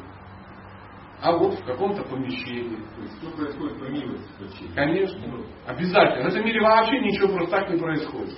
а 1.24 1.32
вот 1.38 1.58
в 1.58 1.64
каком-то 1.64 2.04
помещении. 2.04 2.76
То 2.76 3.02
есть 3.02 3.18
что 3.18 3.32
происходит 3.32 3.80
по 3.80 3.86
милости 3.86 4.30
вообще? 4.40 4.66
Конечно. 4.76 5.46
Обязательно. 5.66 6.26
В 6.26 6.34
этом 6.34 6.46
мире 6.46 6.62
вообще 6.62 7.00
ничего 7.00 7.30
просто 7.30 7.52
так 7.52 7.70
не 7.70 7.80
происходит. 7.80 8.38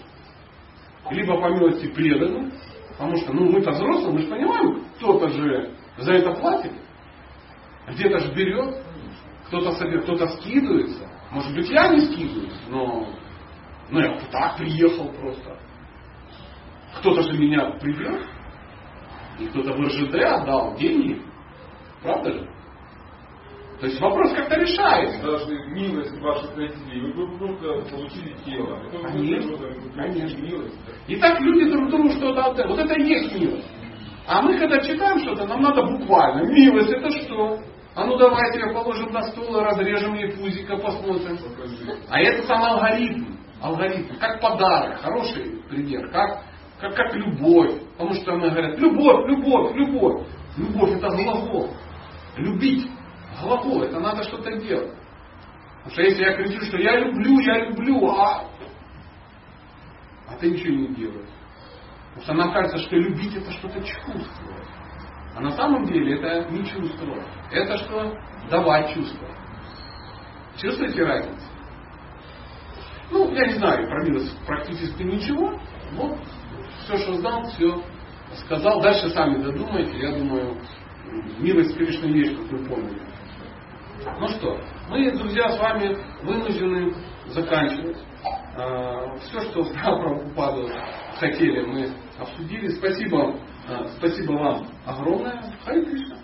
Либо 1.10 1.42
по 1.42 1.50
милости 1.50 1.88
преданы, 1.88 2.52
потому 2.98 3.18
что 3.18 3.34
ну, 3.34 3.52
мы-то 3.52 3.72
взрослые, 3.72 4.14
мы 4.14 4.20
же 4.20 4.28
понимаем, 4.28 4.86
кто-то 4.98 5.28
же 5.30 5.76
за 5.98 6.14
это 6.14 6.32
платит, 6.32 6.72
где-то 7.88 8.20
же 8.20 8.34
берет, 8.34 8.84
кто-то 9.48 9.72
кто-то 10.02 10.28
скидывается. 10.28 11.10
Может 11.32 11.54
быть, 11.54 11.70
я 11.70 11.90
не 11.90 12.00
скидываюсь, 12.02 12.62
но, 12.70 13.10
но 13.90 14.00
я 14.00 14.18
так 14.32 14.58
приехал 14.58 15.10
просто. 15.10 15.58
Кто-то 17.00 17.24
же 17.24 17.38
меня 17.38 17.72
привез, 17.80 18.26
и 19.40 19.48
кто-то 19.48 19.74
в 19.74 19.82
РЖД 19.82 20.16
отдал 20.16 20.76
деньги. 20.78 21.22
Правда 22.02 22.32
же? 22.32 22.55
То 23.80 23.88
есть 23.88 24.00
вопрос 24.00 24.32
как-то 24.34 24.56
решается. 24.56 25.22
Даже 25.22 25.54
милость 25.68 26.18
ваших 26.22 26.56
родителей, 26.56 27.12
вы 27.12 27.38
просто 27.38 27.96
получили 27.96 28.34
тело. 28.46 28.82
Конечно, 28.90 29.58
конечно. 29.96 30.42
Милость. 30.42 30.76
И 31.08 31.16
так 31.18 31.40
люди 31.42 31.70
друг 31.70 31.90
другу 31.90 32.10
что-то 32.12 32.46
отдают. 32.46 32.72
Вот 32.72 32.80
это 32.80 32.94
и 32.94 33.04
есть 33.04 33.36
милость. 33.38 33.68
А 34.28 34.42
мы 34.42 34.58
когда 34.58 34.80
читаем 34.80 35.20
что-то, 35.20 35.46
нам 35.46 35.62
надо 35.62 35.84
буквально. 35.84 36.50
Милость 36.52 36.90
это 36.90 37.10
что? 37.22 37.60
А 37.96 38.06
ну 38.06 38.18
давайте 38.18 38.60
ее 38.60 38.74
положим 38.74 39.12
на 39.12 39.24
стол 39.24 39.58
и 39.58 39.64
разрежем 39.64 40.16
ей 40.16 40.32
пузика, 40.32 40.78
посмотрим. 40.78 41.38
А 42.10 42.20
это 42.20 42.48
там 42.48 42.64
алгоритм. 42.64 43.36
Алгоритм. 43.62 44.16
Как 44.20 44.40
подарок. 44.42 45.00
Хороший 45.02 45.62
пример. 45.70 46.10
Как, 46.12 46.44
как, 46.80 46.96
как 46.96 47.14
любовь. 47.14 47.74
Потому 47.98 48.14
что 48.16 48.36
мы 48.36 48.50
говорят, 48.50 48.80
любовь, 48.80 49.28
любовь, 49.28 49.76
любовь. 49.76 50.28
Любовь 50.58 50.92
это 50.92 51.10
глагол. 51.10 51.70
Любить 52.38 52.90
головой, 53.42 53.88
это 53.88 54.00
надо 54.00 54.24
что-то 54.24 54.56
делать. 54.58 54.94
Потому 55.84 55.92
что 55.92 56.02
если 56.02 56.24
я 56.24 56.36
кричу, 56.36 56.62
что 56.66 56.78
я 56.78 57.00
люблю, 57.00 57.40
я 57.40 57.66
люблю, 57.66 58.10
а, 58.10 58.46
а 60.28 60.36
ты 60.40 60.52
ничего 60.52 60.74
не 60.76 60.96
делаешь. 60.96 61.30
Потому 62.16 62.24
что 62.24 62.34
нам 62.34 62.54
кажется, 62.54 62.78
что 62.80 62.96
любить 62.96 63.36
это 63.36 63.52
что-то 63.52 63.82
чувствовать. 63.82 64.68
А 65.36 65.42
на 65.42 65.52
самом 65.52 65.86
деле 65.86 66.18
это 66.18 66.50
не 66.50 66.66
чувствовать. 66.66 67.28
Это 67.52 67.78
что? 67.78 68.18
Давать 68.50 68.94
чувствовать. 68.94 69.36
Чувствуете 70.58 71.04
разницу? 71.04 71.46
Ну, 73.12 73.32
я 73.34 73.46
не 73.46 73.54
знаю, 73.56 73.88
про 73.88 74.04
милость 74.06 74.46
практически 74.46 75.04
ничего. 75.04 75.60
Вот 75.94 76.18
все, 76.86 76.98
что 76.98 77.16
знал, 77.16 77.44
все 77.50 77.84
сказал. 78.46 78.82
Дальше 78.82 79.10
сами 79.10 79.44
додумайте. 79.44 79.98
Я 80.00 80.18
думаю, 80.18 80.58
милость, 81.40 81.78
конечно, 81.78 82.06
есть, 82.08 82.38
как 82.38 82.52
вы 82.52 82.66
помните. 82.66 83.02
Ну 84.20 84.28
что, 84.30 84.60
мы, 84.90 85.12
друзья, 85.12 85.50
с 85.52 85.60
вами 85.60 85.98
вынуждены 86.24 86.94
заканчивать. 87.28 87.98
А, 88.58 89.18
Все, 89.18 89.42
что 89.42 89.64
про 89.64 89.98
Прабхупаду 89.98 90.70
хотели, 91.20 91.66
мы 91.66 91.90
обсудили. 92.18 92.70
Спасибо, 92.70 93.36
а, 93.68 93.88
спасибо 93.98 94.34
вам 94.34 94.68
огромное. 94.86 95.44
Хари 95.66 95.84
Кришна. 95.86 96.18